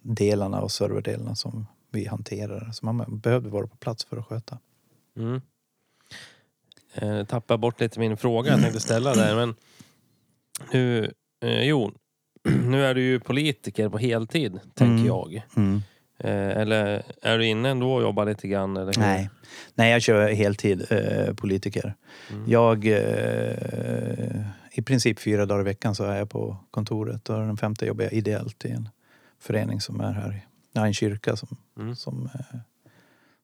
nätverksdelarna 0.06 0.62
och 0.62 0.72
serverdelarna 0.72 1.36
som 1.36 1.68
vi 1.92 2.06
hanterar. 2.08 2.72
Så 2.72 2.86
man 2.86 3.20
behövde 3.20 3.50
vara 3.50 3.68
på 3.68 3.76
plats 3.78 4.06
för 4.06 4.18
att 4.18 4.26
sköta. 4.26 4.60
Mm. 5.18 5.42
Eh, 6.94 7.26
tappar 7.26 7.58
bort 7.58 7.80
lite 7.82 8.00
min 8.00 8.18
fråga 8.18 8.52
jag 8.52 8.62
tänkte 8.62 8.80
ställa 8.80 9.14
där. 9.14 9.36
Men 9.36 9.56
nu, 10.74 11.12
eh, 11.44 11.64
jo, 11.64 11.92
nu 12.66 12.86
är 12.86 12.94
du 12.96 13.02
ju 13.02 13.20
politiker 13.20 13.90
på 13.90 13.98
heltid, 13.98 14.60
tänker 14.74 14.94
Mm. 14.94 15.06
jag. 15.06 15.36
Eh, 16.20 16.58
eller 16.62 17.04
är 17.22 17.38
du 17.38 17.46
inne 17.46 17.70
ändå 17.70 17.94
och 17.94 18.02
jobbar 18.02 18.26
lite 18.26 18.48
grann? 18.48 18.78
Eller? 18.78 18.94
Nej. 18.98 19.30
Nej, 19.76 19.92
jag 19.92 20.02
kör 20.02 20.30
heltid 20.34 20.86
eh, 20.92 21.34
politiker. 21.34 21.94
Mm. 22.32 22.50
Jag, 22.52 22.86
eh, 22.88 24.42
i 24.72 24.82
princip 24.82 25.20
fyra 25.20 25.46
dagar 25.46 25.62
i 25.62 25.64
veckan 25.64 25.96
så 25.96 26.04
är 26.04 26.18
jag 26.18 26.30
på 26.30 26.58
kontoret 26.72 27.30
och 27.30 27.40
den 27.40 27.58
femte 27.58 27.86
jobbar 27.86 28.04
jag 28.04 28.14
ideellt 28.14 28.66
i 28.66 28.72
en 28.72 28.90
förening 29.40 29.82
som 29.82 30.02
är 30.02 30.12
här, 30.14 30.46
ja, 30.74 30.86
en 30.88 30.94
kyrka 30.94 31.36
som, 31.36 31.58
Mm. 31.80 31.96
som, 31.96 32.30
eh, 32.34 32.58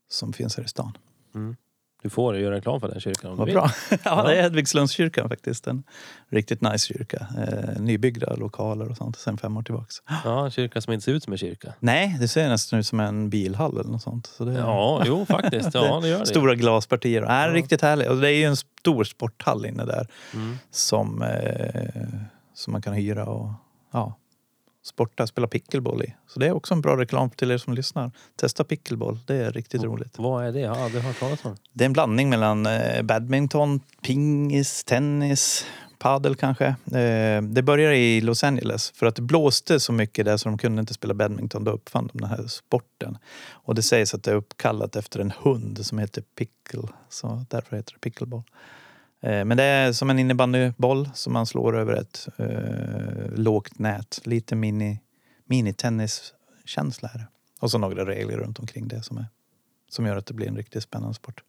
som 0.10 0.34
finns 0.34 0.58
här 0.58 0.64
i 0.64 0.68
stan. 0.68 0.98
Mm. 1.36 1.56
Du 2.04 2.10
får 2.10 2.38
göra 2.38 2.56
reklam 2.56 2.80
för 2.80 2.88
den 2.88 3.00
kyrkan 3.00 3.32
om 3.32 3.38
Vad 3.38 3.48
du 3.48 3.52
vill. 3.52 3.62
bra. 3.62 3.72
ja, 4.04 4.24
det 4.24 4.38
är 4.38 4.42
Hedvigslundskyrkan 4.42 5.30
faktiskt. 5.30 5.68
En 5.68 5.84
riktigt 6.30 6.62
nice 6.62 6.88
kyrka. 6.94 7.28
Eh, 7.38 7.82
nybyggda 7.82 8.36
lokaler 8.36 8.90
och 8.90 8.98
sånt 8.98 9.18
sen 9.18 9.38
fem 9.38 9.58
år 9.58 9.64
tillbaks. 9.64 9.96
Ja, 10.24 10.46
en 10.46 10.52
kyrka 10.52 10.82
som 10.82 10.94
inte 10.94 11.04
ser 11.04 11.12
ut 11.12 11.24
som 11.24 11.34
en 11.34 11.38
kyrka. 11.38 11.74
Nej, 11.80 12.18
det 12.20 12.28
ser 12.28 12.50
nästan 12.50 12.80
ut 12.80 12.88
som 12.88 13.00
en 13.00 13.30
bilhall 13.30 13.80
eller 13.80 13.90
något 13.92 14.02
sånt. 14.02 14.28
Så 14.28 14.46
det 14.46 14.54
Ja, 14.54 15.04
jo 15.06 15.26
faktiskt. 15.26 15.70
Ja, 15.74 16.00
det 16.02 16.08
gör 16.08 16.20
det. 16.20 16.26
Stora 16.26 16.56
glaspartier. 16.56 17.22
Är 17.22 17.48
Ja. 17.48 17.54
riktigt 17.54 17.82
härligt. 17.82 18.08
Och 18.10 18.18
det 18.18 18.28
är 18.32 18.36
ju 18.38 18.44
en 18.46 18.56
stor 18.58 19.04
sporthall 19.04 19.66
inne 19.66 19.86
där 19.86 20.08
Mm. 20.34 20.58
som, 20.72 21.22
eh, 21.22 22.06
som 22.54 22.72
man 22.74 22.82
kan 22.82 22.94
hyra 22.94 23.26
och 23.26 23.50
ja, 23.92 24.18
sporta, 24.84 25.28
spela 25.28 25.48
pickleball 25.48 26.04
i. 26.04 26.14
Så 26.28 26.40
det 26.40 26.48
är 26.48 26.52
också 26.52 26.74
en 26.74 26.82
bra 26.82 26.98
reklam 26.98 27.30
till 27.30 27.52
er 27.52 27.58
som 27.58 27.74
lyssnar. 27.74 28.12
Testa 28.36 28.64
pickleball, 28.64 29.20
det 29.28 29.36
är 29.36 29.52
riktigt 29.52 29.84
roligt. 29.84 30.16
Vad 30.18 30.46
är 30.46 30.52
det? 30.52 30.60
Jag 30.60 30.76
har 30.76 30.84
aldrig 30.84 31.04
hört 31.04 31.20
talas 31.20 31.46
om. 31.46 31.56
Det 31.74 31.84
är 31.84 31.86
en 31.86 31.94
blandning 31.94 32.30
mellan 32.30 32.66
eh, 32.66 33.02
badminton, 33.02 33.80
pingis, 34.02 34.84
tennis, 34.84 35.66
padel 36.02 36.36
kanske. 36.36 36.66
Eh, 36.68 37.42
det 37.42 37.64
började 37.64 37.98
i 37.98 38.22
Los 38.22 38.44
Angeles 38.44 38.92
för 38.96 39.06
att 39.06 39.16
det 39.16 39.22
blåste 39.22 39.80
så 39.80 39.94
mycket 39.94 40.26
där 40.26 40.38
så 40.38 40.50
de 40.50 40.58
kunde 40.58 40.80
inte 40.80 40.94
spela 40.94 41.14
badminton. 41.14 41.64
Då 41.64 41.72
uppfann 41.72 42.10
de 42.14 42.20
den 42.20 42.30
här 42.30 42.48
sporten. 42.48 43.18
Och 43.50 43.76
det 43.76 43.82
sägs 43.82 44.14
att 44.14 44.24
det 44.24 44.32
är 44.32 44.36
uppkallat 44.36 44.96
efter 44.96 45.20
en 45.20 45.34
hund 45.42 45.86
som 45.86 45.98
heter 45.98 46.24
Pickle. 46.36 46.88
Så 47.10 47.46
därför 47.50 47.76
heter 47.76 47.94
det 47.94 48.00
pickleball. 48.00 48.44
Eh, 49.22 49.46
men 49.46 49.58
det 49.58 49.64
är 49.64 49.94
som 49.94 50.10
en 50.10 50.20
innebandyboll 50.20 51.10
som 51.14 51.34
man 51.34 51.46
slår 51.46 51.78
över 51.78 51.94
ett 51.94 52.28
eh, 52.38 53.34
lågt 53.36 53.80
nät. 53.80 54.20
Lite 54.24 54.56
mini, 54.56 55.00
mini-tenniskänsla 55.46 57.10
är 57.14 57.18
det. 57.18 57.28
Och 57.60 57.72
så 57.72 57.78
några 57.78 58.06
regler 58.06 58.38
runt 58.38 58.60
omkring 58.60 58.88
det 58.88 59.04
som, 59.04 59.18
är, 59.18 59.26
som 59.90 60.06
gör 60.06 60.16
att 60.16 60.26
det 60.26 60.34
blir 60.34 60.48
en 60.48 60.58
riktigt 60.58 60.84
spännande 60.84 61.14
sport. 61.14 61.44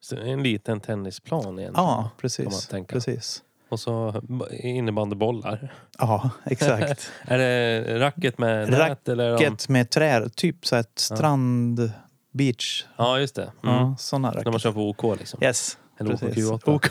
Så 0.00 0.16
en 0.16 0.42
liten 0.42 0.80
tennisplan 0.80 1.58
egentligen. 1.58 1.72
Ja, 1.74 2.10
precis. 2.20 2.70
precis. 2.88 3.42
Och 3.68 3.80
så 3.80 4.22
innebandybollar. 4.50 5.74
Ja, 5.98 6.30
exakt. 6.44 7.10
Är 7.22 7.38
det 7.38 7.98
racket 8.00 8.38
med 8.38 8.78
Racket 8.78 8.88
nät? 8.88 9.08
Eller 9.08 9.24
är 9.24 9.38
de... 9.38 9.44
Racket 9.44 9.68
med 9.68 9.90
trä, 9.90 10.28
typ 10.28 10.66
så 10.66 10.76
ett 10.76 10.98
strand, 10.98 11.92
beach. 12.32 12.86
Ja, 12.96 13.18
just 13.18 13.34
det. 13.34 13.42
Mm. 13.42 13.74
Ja, 13.74 13.96
såna 13.98 14.28
När 14.28 14.34
man 14.36 14.44
racket. 14.44 14.62
kör 14.62 14.72
på 14.72 14.88
OK 14.88 15.18
liksom. 15.18 15.42
Yes. 15.42 15.78
Eller 15.98 16.16
precis. 16.16 16.50
OK 16.50 16.64
Q8. 16.64 16.74
OK, 16.74 16.86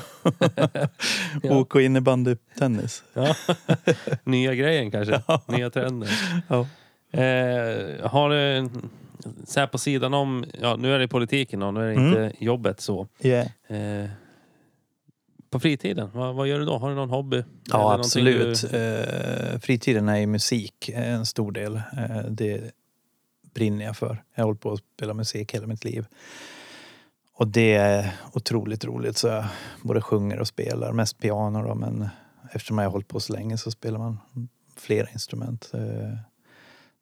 Ja. 1.43 1.57
OK 1.57 1.75
innebandytennis. 1.75 3.03
Ja. 3.13 3.35
Nya 4.23 4.55
grejen 4.55 4.91
kanske. 4.91 5.21
Nya 5.47 5.69
trender. 5.69 6.09
Ja. 6.47 6.59
Eh, 7.19 8.09
har 8.09 8.29
du, 8.29 8.69
så 9.45 9.59
här 9.59 9.67
på 9.67 9.77
sidan 9.77 10.13
om, 10.13 10.45
ja 10.61 10.75
nu 10.75 10.93
är 10.95 10.99
det 10.99 11.07
politiken 11.07 11.63
och 11.63 11.73
nu 11.73 11.79
är 11.79 11.85
det 11.85 11.91
Mm. 11.93 12.07
inte 12.07 12.45
jobbet 12.45 12.81
så. 12.81 13.07
Yeah. 13.21 13.47
Eh, 13.67 14.09
på 15.49 15.59
fritiden, 15.59 16.09
vad, 16.13 16.35
vad 16.35 16.47
gör 16.47 16.59
du 16.59 16.65
då? 16.65 16.77
Har 16.77 16.89
du 16.89 16.95
någon 16.95 17.09
hobby? 17.09 17.43
Ja, 17.71 17.93
absolut. 17.93 18.71
Du, 18.71 18.77
Eh, 18.77 19.59
fritiden 19.59 20.09
är 20.09 20.17
ju 20.17 20.25
musik 20.27 20.89
eh, 20.89 21.13
en 21.13 21.25
stor 21.25 21.51
del. 21.51 21.75
Eh, 21.75 22.21
det 22.29 22.71
brinner 23.53 23.85
jag 23.85 23.97
för. 23.97 24.23
Jag 24.35 24.43
har 24.43 24.45
hållit 24.47 24.61
på 24.61 24.71
att 24.71 24.79
spela 24.95 25.13
musik 25.13 25.55
hela 25.55 25.67
mitt 25.67 25.83
liv. 25.85 26.05
Och 27.37 27.47
det 27.47 27.73
är 27.73 28.15
otroligt 28.33 28.85
roligt. 28.85 29.17
Så 29.17 29.27
jag 29.27 29.45
både 29.81 30.01
sjunger 30.01 30.39
och 30.39 30.47
spelar. 30.47 30.93
Mest 30.93 31.19
piano 31.19 31.63
då, 31.63 31.75
men 31.75 32.09
eftersom 32.51 32.77
jag 32.77 32.85
har 32.85 32.91
hållit 32.91 33.07
på 33.07 33.19
så 33.19 33.33
länge 33.33 33.57
så 33.57 33.71
spelar 33.71 33.99
man 33.99 34.19
flera 34.75 35.09
instrument. 35.09 35.71
Eh, 35.73 36.17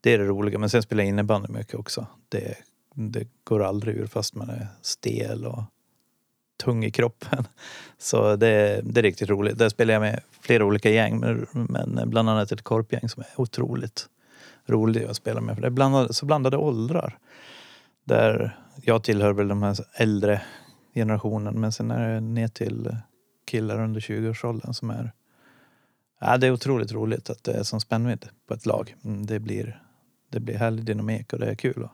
det 0.02 0.14
är 0.14 0.18
det 0.18 0.26
roliga. 0.26 0.60
Men 0.60 0.70
sen 0.70 0.82
spelar 0.82 1.04
jag 1.04 1.10
innebandy 1.10 1.48
mycket 1.54 1.76
också. 1.76 2.08
Det, 2.30 2.58
det 2.94 3.28
går 3.44 3.64
aldrig 3.64 3.96
ur 3.96 4.08
fast 4.08 4.36
man 4.36 4.50
är 4.50 4.68
stel 4.82 5.46
och 5.46 5.64
tung 6.64 6.86
i 6.86 6.92
kroppen. 6.92 7.48
Så 7.98 8.36
det, 8.36 8.82
det 8.84 9.00
är 9.00 9.04
riktigt 9.04 9.30
roligt. 9.30 9.58
Där 9.58 9.70
spelar 9.70 9.94
jag 9.94 10.02
med 10.02 10.20
flera 10.42 10.66
olika 10.66 10.90
gäng, 10.90 11.20
men, 11.20 11.48
men 11.52 12.10
bland 12.10 12.30
annat 12.30 12.52
ett 12.52 12.62
korpgäng 12.62 13.10
som 13.10 13.24
är 13.24 13.42
otroligt 13.42 14.10
roligt 14.66 15.10
att 15.10 15.16
spela 15.16 15.42
med. 15.42 15.56
För 15.56 15.62
det 15.62 15.68
är 15.68 15.72
blandade, 15.72 16.14
så 16.14 16.26
blandade 16.26 16.58
åldrar. 16.58 17.18
Där 18.04 18.58
jag 18.82 19.04
tillhör 19.04 19.34
väl 19.34 19.48
de 19.48 19.64
här 19.64 19.78
äldre 19.94 20.42
generationen, 20.94 21.60
men 21.60 21.72
sen 21.72 21.92
är 21.92 22.14
det 22.14 22.20
ner 22.20 22.48
till 22.48 22.96
killar 23.46 23.84
under 23.84 24.00
20-årsåldern 24.00 24.74
som 24.74 24.90
är... 24.90 25.12
Ja, 26.20 26.38
det 26.38 26.48
är 26.48 26.52
otroligt 26.52 26.92
roligt 26.92 27.30
att 27.30 27.44
det 27.44 27.54
är 27.54 27.64
som 27.64 27.82
spännvidd 27.82 28.30
på 28.48 28.54
ett 28.54 28.66
lag. 28.66 28.96
Mm, 29.04 29.26
Det 29.26 29.40
blir, 29.40 29.82
det 30.30 30.40
blir 30.40 30.56
härlig 30.58 30.86
dynamik 30.86 31.34
och 31.34 31.40
det 31.40 31.46
är 31.46 31.56
kul 31.56 31.84
att 31.84 31.92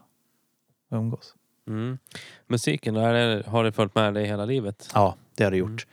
umgås. 0.97 1.35
mm. 1.67 1.97
Musiken, 2.47 2.93
då, 2.93 2.99
är 3.01 3.13
det, 3.13 3.43
har 3.47 3.63
det 3.63 3.71
följt 3.71 3.95
med 3.95 4.13
dig 4.13 4.25
hela 4.25 4.45
livet? 4.45 4.89
Ja, 4.93 5.15
det 5.35 5.43
har 5.43 5.51
det 5.51 5.57
gjort. 5.57 5.87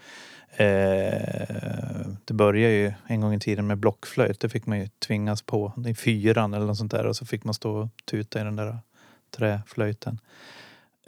Eh, 0.51 2.07
det 2.25 2.35
började 2.35 2.75
ju 2.75 2.93
en 3.07 3.21
gång 3.21 3.35
i 3.35 3.41
tiden 3.41 3.67
med 3.67 3.79
blockflöjt. 3.79 4.41
Det 4.41 4.49
fick 4.49 4.67
man 4.67 4.79
ju 4.79 4.89
tvingas 5.07 5.43
på 5.43 5.73
i 5.87 5.95
fyran 5.95 6.55
eller 6.55 6.67
något 6.67 6.79
sånt 6.79 6.91
där 6.91 7.07
och 7.07 7.17
så 7.17 7.27
fick 7.27 7.45
man 7.45 7.55
stå 7.55 7.73
och 7.77 7.89
tuta 8.05 8.41
i 8.41 8.45
den 8.45 8.57
där 8.57 8.79
träflöjten. 9.31 10.19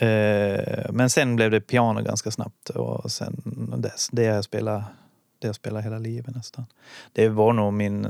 Eh, 0.01 0.93
men 0.93 1.11
sen 1.11 1.37
blev 1.37 1.51
det 1.51 1.61
piano 1.61 2.03
ganska 2.03 2.31
snabbt 2.31 2.71
och 2.71 3.13
sen 3.13 3.43
dess, 3.77 4.09
det 4.13 4.27
har 4.27 4.35
jag 4.35 4.45
spelat 4.45 4.85
det 5.39 5.47
jag 5.47 5.55
spelar 5.55 5.81
hela 5.81 5.99
livet 5.99 6.35
nästan. 6.35 6.67
Det 7.13 7.29
var 7.29 7.53
nog 7.53 7.73
min, 7.73 8.07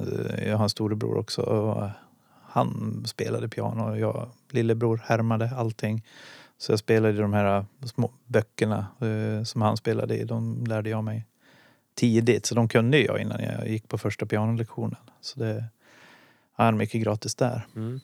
jag 0.47 0.57
har 0.57 0.65
en 0.65 0.71
storebror 0.71 1.19
också 1.19 1.43
och 1.43 1.89
han 2.43 3.03
spelade 3.07 3.49
piano 3.49 3.91
och 3.91 3.99
jag, 3.99 4.31
lillebror 4.51 5.01
härmade 5.05 5.51
allting. 5.57 6.05
Så 6.59 6.73
jag 6.73 6.79
spelade 6.79 7.21
de 7.21 7.33
här 7.33 7.65
små 7.85 8.11
böckerna 8.27 8.87
eh, 9.01 9.45
som 9.45 9.63
han 9.63 9.77
spelade 9.77 10.17
i. 10.17 10.25
De 10.25 10.65
lärde 10.65 10.91
jag 10.91 11.05
mig 11.05 11.27
tidigt. 11.95 12.47
Så 12.47 12.55
de 12.55 12.69
kunde 12.69 12.99
jag 12.99 13.21
innan 13.21 13.43
jag 13.43 13.69
gick 13.69 13.89
på 13.89 13.99
första 13.99 14.27
pianolektionen. 14.27 15.01
Så 15.21 15.41
det 15.41 15.65
är 16.57 16.73
mycket 16.73 17.03
gratis 17.03 17.35
där. 17.35 17.67
Mm. 17.77 18.01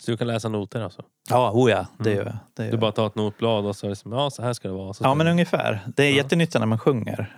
Så 0.00 0.10
du 0.10 0.16
kan 0.16 0.26
läsa 0.26 0.48
noter 0.48 0.80
alltså? 0.80 1.02
Ja, 1.28 1.50
oh 1.54 1.70
ja, 1.70 1.86
det 1.98 2.10
Mm. 2.12 2.18
gör 2.18 2.26
jag. 2.26 2.36
Det 2.56 2.64
gör 2.64 2.70
Du 2.72 2.78
bara 2.78 2.92
tar 2.92 3.06
ett 3.06 3.14
notblad 3.14 3.66
och 3.66 3.76
så 3.76 3.86
är 3.86 3.90
det 3.90 3.96
som, 3.96 4.12
ja 4.12 4.30
så 4.30 4.42
här 4.42 4.52
ska 4.52 4.68
det 4.68 4.74
vara. 4.74 4.92
Så 4.94 5.04
Ja, 5.04 5.14
men 5.14 5.26
det- 5.26 5.32
ungefär. 5.32 5.80
Det 5.96 6.02
är 6.04 6.10
Ja. 6.10 6.16
jättenyttigt 6.16 6.58
när 6.60 6.66
man 6.66 6.78
sjunger. 6.78 7.36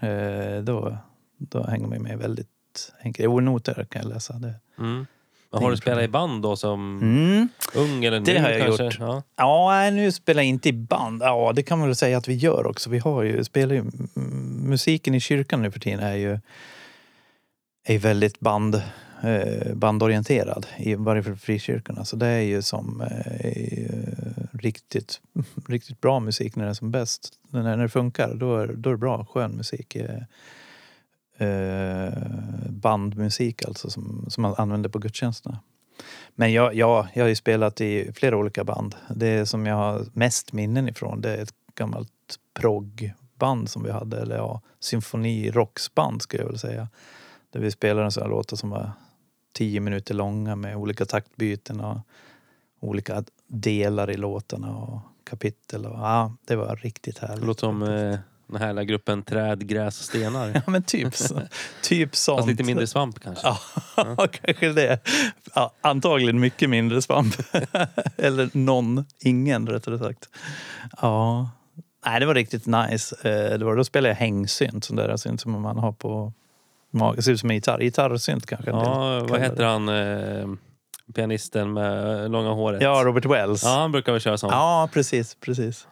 Eh, 0.56 0.62
då, 0.64 0.96
då 1.38 1.62
hänger 1.66 1.86
man 1.88 2.02
med 2.02 2.18
väldigt 2.18 2.48
enkelt. 3.02 3.24
Jo, 3.24 3.40
noter 3.40 3.86
kan 3.90 4.02
jag 4.02 4.08
läsa. 4.14 4.32
Det. 4.34 4.54
mm. 4.78 5.06
Men 5.52 5.62
har 5.62 5.70
du 5.70 5.76
spelat 5.76 6.04
i 6.04 6.08
band 6.08 6.42
då 6.42 6.56
som 6.56 6.98
Mm. 7.02 7.48
ung 7.74 8.04
eller 8.04 8.20
Det 8.20 8.32
nu 8.34 8.40
har 8.42 8.50
jag 8.50 8.60
kanske? 8.66 8.84
gjort. 8.84 8.96
Ja. 9.00 9.22
Ja, 9.36 9.90
nu 9.90 10.12
spelar 10.12 10.42
jag 10.42 10.48
inte 10.48 10.68
i 10.68 10.72
band. 10.72 11.22
Ja, 11.22 11.52
det 11.54 11.62
kan 11.62 11.78
man 11.78 11.88
väl 11.88 11.96
säga 11.96 12.18
att 12.18 12.28
vi 12.28 12.34
gör 12.34 12.66
också. 12.66 12.90
Vi 12.90 12.98
har 12.98 13.22
ju, 13.22 13.44
spelar 13.44 13.74
ju, 13.74 13.84
musiken 14.62 15.14
i 15.14 15.20
kyrkan 15.20 15.62
nu 15.62 15.70
för 15.70 15.80
tiden 15.80 16.00
är 16.00 16.14
ju 16.14 16.38
är 17.84 17.98
väldigt 17.98 18.40
band, 18.40 18.82
Eh, 19.22 19.74
bandorienterad, 19.74 20.66
i 20.76 20.94
varje 20.94 21.22
fall 21.22 21.36
frikyrkorna. 21.36 22.04
Så 22.04 22.16
det 22.16 22.26
är 22.26 22.40
ju 22.40 22.62
som 22.62 23.00
eh, 23.00 23.46
är 23.46 24.48
riktigt, 24.52 25.20
riktigt 25.68 26.00
bra 26.00 26.20
musik 26.20 26.56
när 26.56 26.64
det 26.64 26.70
är 26.70 26.74
som 26.74 26.90
bäst. 26.90 27.32
När, 27.50 27.62
när 27.62 27.76
det 27.76 27.88
funkar, 27.88 28.34
då 28.34 28.56
är, 28.56 28.66
då 28.66 28.90
är 28.90 28.94
det 28.94 28.98
bra, 28.98 29.24
skön 29.24 29.50
musik. 29.50 29.96
Eh, 31.38 32.12
bandmusik 32.68 33.64
alltså 33.64 33.90
som, 33.90 34.26
som 34.28 34.42
man 34.42 34.54
använder 34.58 34.88
på 34.90 34.98
gudstjänsterna. 34.98 35.58
Men 36.34 36.52
jag, 36.52 36.74
ja, 36.74 37.08
jag 37.14 37.24
har 37.24 37.28
ju 37.28 37.34
spelat 37.34 37.80
i 37.80 38.12
flera 38.14 38.36
olika 38.36 38.64
band. 38.64 38.94
Det 39.14 39.46
som 39.46 39.66
jag 39.66 39.76
har 39.76 40.06
mest 40.12 40.52
minnen 40.52 40.88
ifrån 40.88 41.20
det 41.20 41.36
är 41.36 41.42
ett 41.42 41.54
gammalt 41.74 42.38
proggband 42.54 43.70
som 43.70 43.82
vi 43.82 43.90
hade. 43.90 44.20
Eller 44.20 44.36
ja, 44.36 44.60
symfonirocksband 44.80 46.22
skulle 46.22 46.42
jag 46.42 46.48
väl 46.48 46.58
säga. 46.58 46.88
Där 47.50 47.60
vi 47.60 47.70
spelade 47.70 48.04
en 48.04 48.12
sån 48.12 48.22
här 48.22 48.30
låtar 48.30 48.56
som 48.56 48.70
var 48.70 48.92
tio 49.52 49.80
minuter 49.80 50.14
långa 50.14 50.56
med 50.56 50.76
olika 50.76 51.04
taktbyten 51.04 51.80
och 51.80 51.98
olika 52.80 53.24
delar 53.46 54.10
i 54.10 54.16
låtarna 54.16 54.76
och 54.76 55.00
kapitel. 55.24 55.86
Och, 55.86 55.98
ja, 55.98 56.36
det 56.46 56.56
var 56.56 56.76
riktigt 56.76 57.18
härligt. 57.18 57.40
Det 57.40 57.46
låter 57.46 57.60
som 57.60 57.82
eh, 57.82 58.18
den 58.46 58.60
härliga 58.60 58.84
gruppen 58.84 59.22
Träd, 59.22 59.66
gräs 59.68 59.98
och 60.00 60.04
stenar. 60.04 60.52
Ja 60.66 60.70
men 60.70 60.82
typ, 60.82 61.14
så, 61.16 61.40
typ 61.82 62.16
sånt. 62.16 62.38
Fast 62.38 62.48
lite 62.48 62.64
mindre 62.64 62.86
svamp 62.86 63.20
kanske. 63.20 63.46
Ja, 63.96 64.28
kanske 64.32 64.72
det. 64.72 64.98
Ja, 65.54 65.72
antagligen 65.80 66.40
mycket 66.40 66.70
mindre 66.70 67.02
svamp. 67.02 67.34
Eller 68.16 68.50
någon, 68.52 69.04
ingen 69.20 69.66
rättare 69.68 69.98
sagt. 69.98 70.28
Ja. 71.02 71.50
Nej, 72.06 72.20
det 72.20 72.26
var 72.26 72.34
riktigt 72.34 72.66
nice. 72.66 73.16
Eh, 73.22 73.58
Det 73.58 73.64
var, 73.64 73.76
då 73.76 73.84
spelade 73.84 74.08
jag 74.08 74.16
hängsynt, 74.16 74.84
sån 74.84 74.96
där 74.96 75.16
synt 75.16 75.40
som 75.40 75.62
man 75.62 75.78
har 75.78 75.92
på 75.92 76.32
magen. 76.92 77.22
Ser 77.22 77.32
ut 77.32 77.40
som 77.40 77.50
en 77.50 77.56
gitarr. 77.56 77.78
Gitarrsynt 77.80 78.46
kanske. 78.46 78.70
Ja, 78.70 79.26
vad 79.28 79.40
heter 79.40 79.56
det. 79.56 79.66
han? 79.66 79.88
Eh, 79.88 80.48
pianisten 81.14 81.72
med 81.72 82.30
långa 82.30 82.50
håret. 82.50 82.82
Ja, 82.82 83.02
Robert 83.04 83.24
Wells. 83.26 83.62
Ja, 83.64 83.70
han 83.70 83.92
brukar 83.92 84.12
väl 84.12 84.20
köra 84.20 84.38
sånt. 84.38 84.52
Ja, 84.52 84.88
precis, 84.92 85.34
precis. 85.40 85.86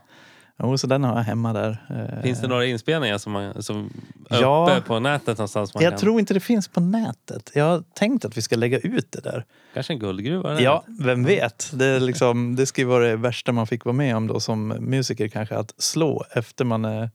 Jo, 0.63 0.79
så 0.79 0.87
den 0.87 1.05
har 1.05 1.17
jag 1.17 1.23
hemma 1.23 1.53
där. 1.53 1.77
Eh, 2.17 2.23
Finns 2.23 2.41
det 2.41 2.49
några 2.49 2.67
inspelningar 2.67 3.19
som, 3.19 3.33
man, 3.33 3.63
som 3.63 3.91
Ja. 4.29 4.69
uppe 4.77 4.87
på 4.87 5.01
nätet 5.01 5.39
någonstans? 5.39 5.75
Man 5.75 5.83
Jag 5.83 5.93
kan, 5.93 5.99
tror 6.01 6.21
inte 6.21 6.35
det 6.35 6.41
finns 6.41 6.69
på 6.69 6.81
nätet. 6.81 7.51
Jag 7.55 7.65
har 7.65 7.83
tänkt 7.95 8.25
att 8.25 8.37
vi 8.37 8.43
ska 8.43 8.57
lägga 8.57 8.79
ut 8.79 9.13
det 9.13 9.21
där. 9.21 9.45
Kanske 9.75 9.93
en 9.93 9.99
guldgruva? 9.99 10.61
Ja, 10.61 10.85
vem 10.87 11.25
vet. 11.25 11.71
Det, 11.75 11.87
är 11.87 12.01
liksom, 12.01 12.57
det 12.57 12.79
ju 12.79 12.85
vara 12.85 13.05
det 13.05 13.17
värsta 13.17 13.53
man 13.53 13.67
fick 13.67 13.85
vara 13.85 13.93
med 13.97 14.17
om 14.17 14.27
då 14.27 14.41
som 14.41 14.69
musiker 14.69 15.29
kanske. 15.29 15.57
Att 15.57 15.75
slå 15.79 16.25
efter 16.31 16.65
man 16.65 16.85
är, 16.85 17.11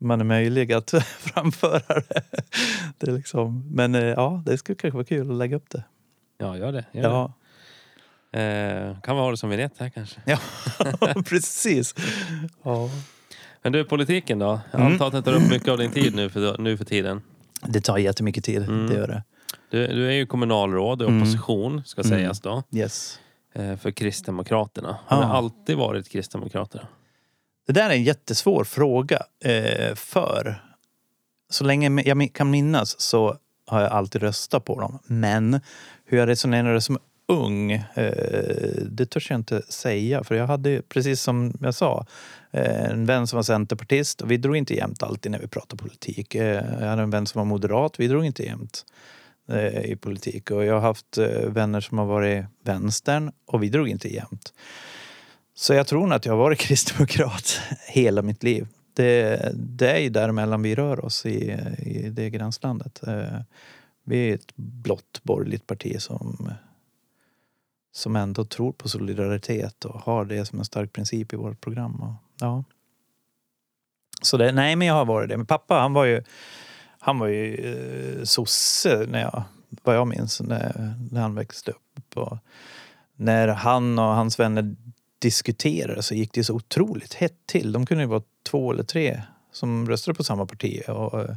man 0.00 0.20
är 0.20 0.24
möjlig 0.24 0.72
att 0.72 0.90
framföra 1.18 1.80
det. 2.08 2.22
det 2.98 3.08
är 3.10 3.12
liksom, 3.16 3.68
men 3.74 3.94
eh, 3.94 4.04
ja, 4.04 4.42
det 4.46 4.58
skulle 4.58 4.76
kanske 4.76 4.96
vara 4.96 5.04
kul 5.04 5.30
att 5.30 5.36
lägga 5.36 5.56
upp 5.56 5.70
det. 5.70 5.84
ja 6.38 6.56
gör 6.56 6.72
det. 6.72 6.84
Gör 6.92 7.02
Ja, 7.02 7.32
det. 8.30 8.40
Eh, 8.40 9.00
kan 9.00 9.16
vi 9.16 9.22
ha 9.22 9.30
det 9.30 9.36
som 9.36 9.50
vignett 9.50 9.78
här 9.78 9.88
kanske. 9.88 10.20
ja 10.26 10.38
precis. 11.26 11.94
Ja. 12.62 12.90
Men 13.62 13.72
du, 13.72 13.84
politiken 13.84 14.38
då? 14.38 14.60
Jag 14.70 14.80
Mm. 14.80 14.92
antar 14.92 15.06
att 15.06 15.12
det 15.12 15.22
tar 15.22 15.32
upp 15.32 15.50
mycket 15.50 15.68
av 15.68 15.78
din 15.78 15.90
tid 15.90 16.14
nu 16.14 16.28
för, 16.30 16.58
nu 16.58 16.76
för 16.76 16.84
tiden. 16.84 17.22
Det 17.66 17.80
tar 17.80 17.98
jättemycket 17.98 18.44
tid, 18.44 18.62
Mm. 18.62 18.86
det 18.86 18.94
gör 18.94 19.06
det. 19.08 19.22
Du, 19.70 19.86
du 19.86 20.08
är 20.08 20.12
ju 20.12 20.26
kommunalråd 20.26 21.02
i 21.02 21.04
Mm. 21.04 21.22
opposition, 21.22 21.82
ska 21.84 22.00
Mm. 22.02 22.18
sägas 22.18 22.40
då, 22.40 22.62
Yes. 22.72 23.18
eh, 23.54 23.76
för 23.76 23.90
Kristdemokraterna. 23.90 24.96
Har 25.06 25.20
det 25.20 25.26
alltid 25.26 25.76
varit 25.76 26.08
Kristdemokraterna? 26.08 26.86
Det 27.68 27.74
där 27.74 27.90
är 27.90 27.94
en 27.94 28.04
jättesvår 28.04 28.64
fråga. 28.64 29.22
Eh, 29.44 29.94
för 29.94 30.62
så 31.50 31.64
länge 31.64 32.02
jag 32.02 32.32
kan 32.32 32.50
minnas 32.50 33.00
så 33.00 33.36
har 33.66 33.80
jag 33.80 33.92
alltid 33.92 34.22
röstat 34.22 34.64
på 34.64 34.80
dem. 34.80 34.98
Men 35.06 35.60
hur 36.04 36.18
jag 36.18 36.28
resonerade 36.28 36.80
som 36.80 36.98
ung, 37.28 37.72
eh, 37.72 38.12
det 38.90 39.06
törs 39.06 39.30
jag 39.30 39.38
inte 39.38 39.62
säga. 39.68 40.24
För 40.24 40.34
jag 40.34 40.46
hade, 40.46 40.82
precis 40.82 41.22
som 41.22 41.52
jag 41.60 41.74
sa, 41.74 42.06
eh, 42.50 42.90
en 42.90 43.06
vän 43.06 43.26
som 43.26 43.36
var 43.36 43.42
centerpartist 43.42 44.20
och 44.20 44.30
vi 44.30 44.36
drog 44.36 44.56
inte 44.56 44.74
jämt 44.74 45.02
alltid 45.02 45.32
när 45.32 45.38
vi 45.38 45.48
pratade 45.48 45.82
politik. 45.82 46.34
Eh, 46.34 46.64
jag 46.80 46.88
hade 46.88 47.02
en 47.02 47.10
vän 47.10 47.26
som 47.26 47.38
var 47.38 47.46
moderat, 47.46 48.00
vi 48.00 48.08
drog 48.08 48.24
inte 48.24 48.44
jämt 48.44 48.84
eh, 49.48 49.90
i 49.90 49.96
politik. 49.96 50.50
Och 50.50 50.64
jag 50.64 50.74
har 50.74 50.80
haft 50.80 51.18
eh, 51.18 51.48
vänner 51.48 51.80
som 51.80 51.98
har 51.98 52.06
varit 52.06 52.44
vänstern 52.64 53.32
och 53.46 53.62
vi 53.62 53.68
drog 53.68 53.88
inte 53.88 54.14
jämt. 54.14 54.52
Så 55.60 55.74
jag 55.74 55.86
tror 55.86 56.06
nog 56.06 56.12
att 56.12 56.26
jag 56.26 56.32
har 56.32 56.38
varit 56.38 56.58
kristdemokrat 56.68 57.60
hela 57.88 58.22
mitt 58.22 58.42
liv. 58.42 58.66
Det, 58.94 59.52
det 59.54 59.90
är 59.90 59.98
ju 59.98 60.08
däremellan 60.08 60.62
vi 60.62 60.74
rör 60.74 61.04
oss 61.04 61.26
i, 61.26 61.52
i 61.78 62.10
det 62.10 62.30
gränslandet. 62.30 63.06
Eh, 63.06 63.40
vi 64.04 64.30
är 64.30 64.34
ett 64.34 64.56
blått 64.56 65.20
borgerligt 65.22 65.66
parti 65.66 66.00
som, 66.00 66.52
som 67.92 68.16
ändå 68.16 68.44
tror 68.44 68.72
på 68.72 68.88
solidaritet 68.88 69.84
och 69.84 70.00
har 70.00 70.24
det 70.24 70.46
som 70.46 70.58
en 70.58 70.64
stark 70.64 70.92
princip 70.92 71.32
i 71.32 71.36
vårt 71.36 71.60
program. 71.60 72.00
Och, 72.00 72.14
ja. 72.40 72.64
Så 74.22 74.36
det, 74.36 74.52
nej, 74.52 74.76
men 74.76 74.88
jag 74.88 74.94
har 74.94 75.04
varit 75.04 75.28
det. 75.28 75.36
Men 75.36 75.46
pappa 75.46 75.74
han 75.74 75.92
var 75.92 76.04
ju, 76.04 76.22
han 76.98 77.18
var 77.18 77.26
ju 77.26 77.54
eh, 77.54 78.24
sosse 78.24 79.06
när 79.08 79.20
jag, 79.20 79.42
vad 79.82 79.96
jag 79.96 80.06
minns 80.08 80.40
när, 80.40 80.94
när 81.10 81.20
han 81.20 81.34
växte 81.34 81.70
upp. 81.70 82.16
Och 82.16 82.38
när 83.16 83.48
han 83.48 83.98
och 83.98 84.14
hans 84.14 84.40
vänner 84.40 84.76
diskuterade 85.18 86.02
så 86.02 86.14
gick 86.14 86.32
det 86.32 86.44
så 86.44 86.54
otroligt 86.54 87.14
hett 87.14 87.46
till. 87.46 87.72
De 87.72 87.86
kunde 87.86 88.04
ju 88.04 88.08
vara 88.08 88.22
två 88.50 88.72
eller 88.72 88.82
tre 88.82 89.22
som 89.52 89.88
röstade 89.88 90.16
på 90.16 90.24
samma 90.24 90.46
parti. 90.46 90.82
Och, 90.88 91.20
eh, 91.20 91.34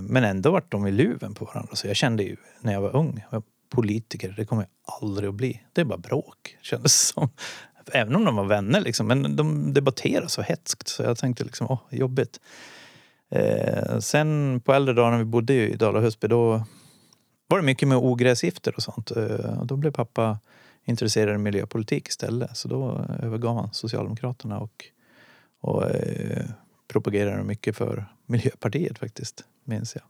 men 0.00 0.24
ändå 0.24 0.50
vart 0.50 0.72
de 0.72 0.86
i 0.86 0.90
luven 0.90 1.34
på 1.34 1.44
varandra. 1.44 1.76
Så 1.76 1.86
jag 1.86 1.96
kände 1.96 2.22
ju 2.22 2.36
när 2.60 2.72
jag 2.72 2.80
var 2.80 2.96
ung, 2.96 3.24
jag 3.30 3.38
var 3.38 3.42
politiker, 3.68 4.34
det 4.36 4.44
kommer 4.44 4.62
jag 4.62 5.00
aldrig 5.02 5.28
att 5.28 5.34
bli. 5.34 5.62
Det 5.72 5.80
är 5.80 5.84
bara 5.84 5.98
bråk, 5.98 6.56
kändes 6.62 7.08
som. 7.08 7.28
Även 7.92 8.16
om 8.16 8.24
de 8.24 8.36
var 8.36 8.44
vänner 8.44 8.80
liksom. 8.80 9.06
Men 9.06 9.36
de 9.36 9.74
debatterade 9.74 10.28
så 10.28 10.42
hetskt 10.42 10.88
så 10.88 11.02
jag 11.02 11.18
tänkte 11.18 11.44
liksom, 11.44 11.66
åh, 11.70 11.80
jobbigt. 11.90 12.40
Eh, 13.30 13.98
sen 13.98 14.60
på 14.64 14.72
äldre 14.72 14.94
dagar 14.94 15.10
när 15.10 15.18
vi 15.18 15.24
bodde 15.24 15.54
i 15.54 15.76
Dala-Husby 15.76 16.28
då 16.28 16.64
var 17.46 17.58
det 17.58 17.64
mycket 17.64 17.88
med 17.88 17.98
ogräsgifter 17.98 18.74
och 18.76 18.82
sånt. 18.82 19.10
Eh, 19.10 19.60
och 19.60 19.66
då 19.66 19.76
blev 19.76 19.90
pappa 19.90 20.38
intresserad 20.84 21.34
av 21.34 21.40
miljöpolitik 21.40 22.08
istället. 22.08 22.56
Så 22.56 22.68
då 22.68 23.06
övergav 23.22 23.56
han 23.56 23.72
Socialdemokraterna 23.72 24.58
och, 24.58 24.84
och 25.60 25.90
eh, 25.90 26.44
propagerade 26.88 27.44
mycket 27.44 27.76
för 27.76 28.06
Miljöpartiet 28.26 28.98
faktiskt, 28.98 29.44
minns 29.64 29.94
jag. 29.94 30.04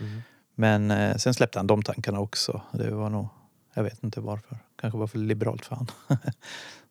Mm. 0.00 0.22
Men 0.54 0.90
eh, 0.90 1.16
sen 1.16 1.34
släppte 1.34 1.58
han 1.58 1.66
de 1.66 1.82
tankarna 1.82 2.20
också. 2.20 2.62
Det 2.72 2.90
var 2.90 3.10
nog, 3.10 3.28
jag 3.74 3.82
vet 3.82 4.04
inte 4.04 4.20
varför. 4.20 4.58
Kanske 4.80 4.98
var 4.98 5.06
för 5.06 5.18
liberalt 5.18 5.66
för 5.66 5.76
han. 5.76 5.86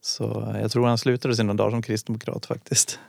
Så 0.02 0.56
jag 0.62 0.72
tror 0.72 0.88
han 0.88 0.98
slutade 0.98 1.36
sina 1.36 1.54
dagar 1.54 1.72
som 1.72 1.82
kristdemokrat 1.82 2.46
faktiskt. 2.46 3.00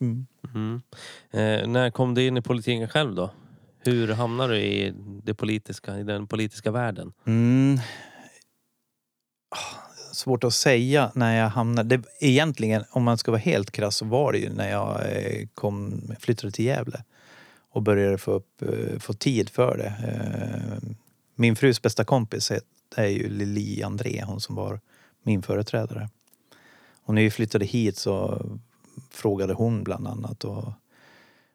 Mm. 0.00 0.26
Mm. 0.54 0.82
Eh, 1.30 1.68
när 1.68 1.90
kom 1.90 2.14
du 2.14 2.26
in 2.26 2.36
i 2.36 2.42
politiken 2.42 2.88
själv 2.88 3.14
då? 3.14 3.30
Hur 3.78 4.08
hamnade 4.08 4.54
du 4.54 4.60
i, 4.60 4.94
det 5.22 5.34
politiska, 5.34 5.98
i 5.98 6.02
den 6.02 6.26
politiska 6.26 6.70
världen? 6.70 7.12
Svårt 10.12 10.44
att 10.44 10.54
säga 10.54 11.10
när 11.14 11.36
jag 11.38 11.48
hamnade. 11.48 11.96
Det, 11.96 12.02
egentligen, 12.20 12.84
om 12.90 13.02
man 13.02 13.18
ska 13.18 13.30
vara 13.30 13.40
helt 13.40 13.70
krass, 13.70 13.96
så 13.96 14.04
var 14.04 14.32
det 14.32 14.38
ju 14.38 14.52
när 14.52 14.70
jag 14.70 15.00
eh, 15.16 15.46
kom, 15.54 16.02
flyttade 16.20 16.50
till 16.52 16.64
Gävle 16.64 17.04
och 17.70 17.82
började 17.82 18.18
få, 18.18 18.32
upp, 18.32 18.62
eh, 18.62 18.98
få 18.98 19.12
tid 19.12 19.48
för 19.50 19.76
det. 19.76 19.94
Eh, 20.08 20.88
min 21.34 21.56
frus 21.56 21.82
bästa 21.82 22.04
kompis 22.04 22.50
är- 22.50 22.60
är 22.96 23.06
ju 23.06 23.28
Lili 23.28 23.82
André, 23.82 24.22
hon 24.26 24.40
som 24.40 24.54
var 24.54 24.80
min 25.22 25.42
företrädare. 25.42 26.08
Och 27.04 27.14
när 27.14 27.22
vi 27.22 27.30
flyttade 27.30 27.64
hit 27.64 27.96
så 27.98 28.42
frågade 29.10 29.52
hon 29.54 29.84
bland 29.84 30.06
annat 30.08 30.44
och, 30.44 30.72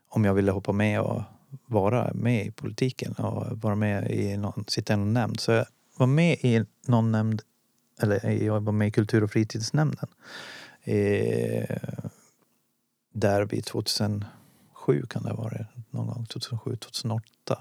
om 0.09 0.25
jag 0.25 0.33
ville 0.33 0.51
hoppa 0.51 0.71
med 0.71 1.01
och 1.01 1.21
vara 1.65 2.11
med 2.13 2.45
i 2.45 2.51
politiken 2.51 3.13
och 3.13 3.61
vara 3.61 3.75
med 3.75 4.11
i 4.11 4.37
någon, 4.37 4.65
sitta 4.67 4.93
i 4.93 4.97
någon 4.97 5.13
nämnd. 5.13 5.39
Så 5.39 5.51
jag 5.51 5.65
var 5.97 6.07
med 6.07 6.37
i 6.41 6.65
någon 6.87 7.11
nämnd, 7.11 7.41
eller 8.03 8.43
jag 8.43 8.61
var 8.61 8.73
med 8.73 8.87
i 8.87 8.91
kultur 8.91 9.23
och 9.23 9.31
fritidsnämnden. 9.31 10.07
Eh, 10.83 11.77
där 13.13 13.45
vi 13.45 13.61
2007 13.61 14.25
kan 15.09 15.23
det 15.23 15.29
ha 15.29 15.43
varit, 15.43 15.67
någon 15.89 16.07
gång 16.07 16.25
2007, 16.25 16.75
2008. 16.75 17.59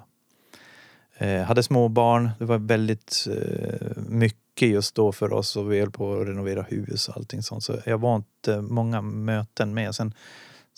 Eh, 1.16 1.42
hade 1.42 1.62
små 1.62 1.88
barn, 1.88 2.30
det 2.38 2.44
var 2.44 2.58
väldigt 2.58 3.26
eh, 3.30 3.88
mycket 3.96 4.68
just 4.68 4.94
då 4.94 5.12
för 5.12 5.32
oss 5.32 5.56
och 5.56 5.72
vi 5.72 5.80
höll 5.80 5.90
på 5.90 6.20
att 6.20 6.28
renovera 6.28 6.62
hus 6.62 7.08
och 7.08 7.16
allting 7.16 7.42
sånt. 7.42 7.64
Så 7.64 7.78
jag 7.86 7.98
var 7.98 8.16
inte 8.16 8.60
många 8.60 9.02
möten 9.02 9.74
med. 9.74 9.94
Sen 9.94 10.14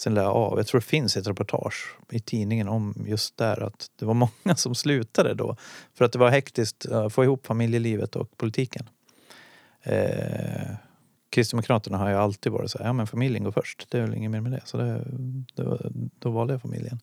sen 0.03 0.15
lade 0.15 0.27
jag 0.27 0.37
av. 0.37 0.59
Jag 0.59 0.67
tror 0.67 0.81
det 0.81 0.87
finns 0.87 1.17
ett 1.17 1.27
reportage 1.27 1.97
i 2.11 2.21
tidningen 2.21 2.69
om 2.69 3.05
just 3.07 3.37
där 3.37 3.63
att 3.63 3.91
det 3.99 4.05
var 4.05 4.15
många 4.45 4.57
som 4.57 4.75
slutade 4.75 5.35
då. 5.35 5.57
För 5.95 6.05
att 6.05 6.13
det 6.13 6.19
var 6.19 6.31
hektiskt 6.31 6.87
att 6.87 7.13
få 7.13 7.25
ihop 7.25 7.47
familjelivet 7.47 8.17
och 8.17 8.37
politiken. 8.37 8.89
Eh, 9.83 10.75
Kristdemokraterna 11.31 11.99
har 11.99 12.09
ju 12.09 12.17
alltid 12.17 12.53
varit 12.53 12.71
så 12.71 12.79
här, 12.79 12.87
ja 12.87 12.93
men 12.93 13.07
familjen 13.07 13.45
går 13.45 13.53
först. 13.53 13.87
Det 13.91 13.99
är 13.99 14.03
väl 14.03 14.15
inget 14.15 14.31
mer 14.31 14.41
med 14.41 14.53
det. 14.53 14.63
Så 14.65 14.77
det, 14.77 15.05
det, 15.55 15.91
då 16.19 16.31
valde 16.31 16.55
jag 16.55 16.63
familjen 16.63 17.01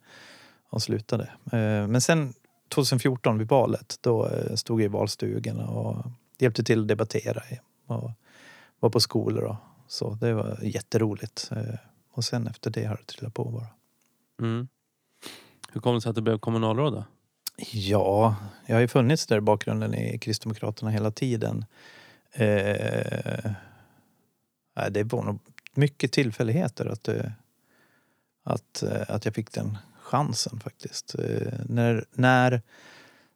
och 0.69 0.81
slutade. 0.81 1.23
Eh, 1.23 1.87
men 1.87 2.01
sen 2.01 2.33
2014 2.69 3.37
vid 3.37 3.47
valet, 3.47 3.99
då 4.01 4.27
eh, 4.27 4.55
stod 4.55 4.81
jag 4.81 4.85
i 4.85 4.87
valstugan 4.87 5.59
och 5.59 6.05
hjälpte 6.39 6.63
till 6.63 6.81
att 6.81 6.87
debattera 6.87 7.41
och 7.85 8.11
var 8.79 8.89
på 8.89 8.99
skolor 8.99 9.43
och 9.43 9.55
så. 9.87 10.13
Det 10.13 10.33
var 10.33 10.59
jätteroligt. 10.61 11.49
Eh, 11.51 11.75
och 12.11 12.23
sen 12.23 12.47
efter 12.47 12.71
det 12.71 12.85
har 12.85 12.95
det 12.95 13.13
trillat 13.13 13.33
på 13.33 13.43
bara. 13.43 13.67
Mm. 14.41 14.67
Hur 15.71 15.81
kom 15.81 15.95
det 15.95 16.01
sig 16.01 16.09
att 16.09 16.15
du 16.15 16.21
blev 16.21 16.39
kommunalråd 16.39 16.93
då? 16.93 17.03
Ja, 17.71 18.35
jag 18.65 18.75
har 18.75 18.81
ju 18.81 18.87
funnits 18.87 19.27
där 19.27 19.37
i 19.37 19.41
bakgrunden 19.41 19.93
i 19.93 20.19
Kristdemokraterna 20.19 20.91
hela 20.91 21.11
tiden. 21.11 21.65
Eh, 22.33 23.51
det 24.91 25.03
var 25.03 25.23
nog 25.23 25.39
mycket 25.73 26.11
tillfälligheter 26.11 26.85
att, 26.85 27.07
eh, 27.07 27.31
att, 28.43 28.83
eh, 28.83 29.01
att 29.07 29.25
jag 29.25 29.35
fick 29.35 29.51
den 29.51 29.77
chansen 30.01 30.59
faktiskt. 30.59 31.15
Eh, 31.15 31.53
när, 31.65 32.05
när 32.13 32.61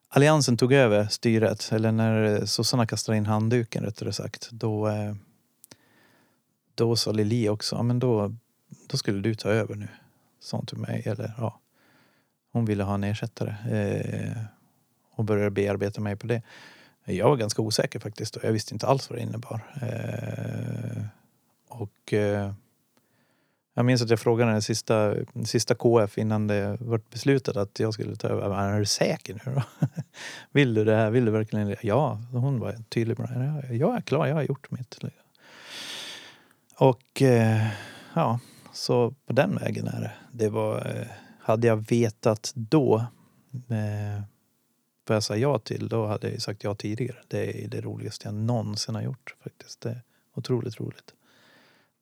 Alliansen 0.10 0.58
tog 0.58 0.74
över 0.74 1.08
styret, 1.08 1.70
eller 1.72 1.92
när 1.92 2.46
sossarna 2.46 2.88
kastade 2.88 3.18
in 3.18 3.26
handduken 3.26 3.84
rättare 3.84 4.14
sagt, 4.14 4.50
då, 4.52 4.88
eh, 4.88 5.16
då 6.76 6.96
sa 6.96 7.12
Lili 7.12 7.50
också, 7.50 7.84
men 7.84 8.00
då, 8.00 8.36
då 8.88 8.98
skulle 8.98 9.22
du 9.22 9.36
ta 9.36 9.50
över 9.50 9.76
nu. 9.76 9.88
Sa 10.40 10.58
hon 10.58 10.66
till 10.66 10.78
mig. 10.78 11.04
Eller, 11.06 11.34
ja, 11.38 11.60
hon 12.52 12.66
ville 12.66 12.84
ha 12.84 12.94
en 12.94 13.04
ersättare 13.04 13.56
eh, 13.70 14.44
och 15.12 15.24
började 15.26 15.52
bearbeta 15.52 16.02
mig 16.02 16.16
på 16.16 16.28
det. 16.28 16.42
Jag 17.06 17.30
var 17.30 17.36
ganska 17.36 17.62
osäker 17.62 18.00
faktiskt 18.00 18.36
och 18.36 18.44
jag 18.44 18.52
visste 18.52 18.74
inte 18.74 18.88
alls 18.88 19.10
vad 19.10 19.20
det 19.20 19.24
innebar. 19.24 19.62
Eh, 19.82 21.04
och 21.68 22.14
eh, 22.14 22.54
jag 23.74 23.86
minns 23.86 24.02
att 24.02 24.10
jag 24.10 24.20
frågade 24.20 24.52
den 24.52 24.62
sista, 24.62 25.14
sista 25.46 25.76
KF 25.76 26.18
innan 26.18 26.48
det 26.48 26.78
var 26.80 27.02
beslutat 27.12 27.58
att 27.58 27.80
jag 27.80 27.94
skulle 27.94 28.16
ta 28.16 28.28
över. 28.28 28.56
Är 28.56 28.80
du 28.80 28.86
säker 28.86 29.42
nu 29.46 29.54
då? 29.54 29.64
Vill 30.52 30.74
du 30.74 30.86
det 30.86 30.96
här? 30.96 31.10
Vill 31.10 31.26
du 31.26 31.32
verkligen 31.32 31.68
det? 31.68 31.84
Ja, 31.84 32.22
hon 32.32 32.60
var 32.60 32.76
tydlig 32.90 33.20
med 33.20 33.30
det. 33.30 33.76
Jag 33.76 33.96
är 33.96 34.02
klar, 34.02 34.28
jag 34.28 34.36
har 34.36 34.44
gjort 34.44 34.72
mitt. 34.72 35.00
Och 36.78 37.22
eh, 37.22 37.68
ja, 38.14 38.40
så 38.74 39.12
på 39.26 39.34
den 39.34 39.56
vägen 39.56 39.88
är 39.88 40.02
det. 40.02 40.12
Det 40.32 40.50
var, 40.50 40.78
eh, 40.78 41.08
hade 41.40 41.68
jag 41.68 41.90
vetat 41.90 42.52
då 42.56 43.06
eh, 43.70 44.24
vad 45.10 45.16
jag 45.16 45.24
sa 45.24 45.36
ja 45.36 45.60
till, 45.60 45.88
då 45.88 46.06
hade 46.06 46.32
jag 46.32 46.42
sagt 46.42 46.64
ja 46.64 46.76
tidigare. 46.76 47.18
Det 47.28 47.64
är 47.64 47.68
det 47.68 47.82
roligaste 47.82 48.28
jag 48.28 48.36
någonsin 48.36 48.96
har 48.96 49.02
gjort 49.02 49.36
faktiskt. 49.44 49.82
Det 49.82 49.90
är 49.90 50.02
otroligt 50.34 50.80
roligt. 50.80 51.14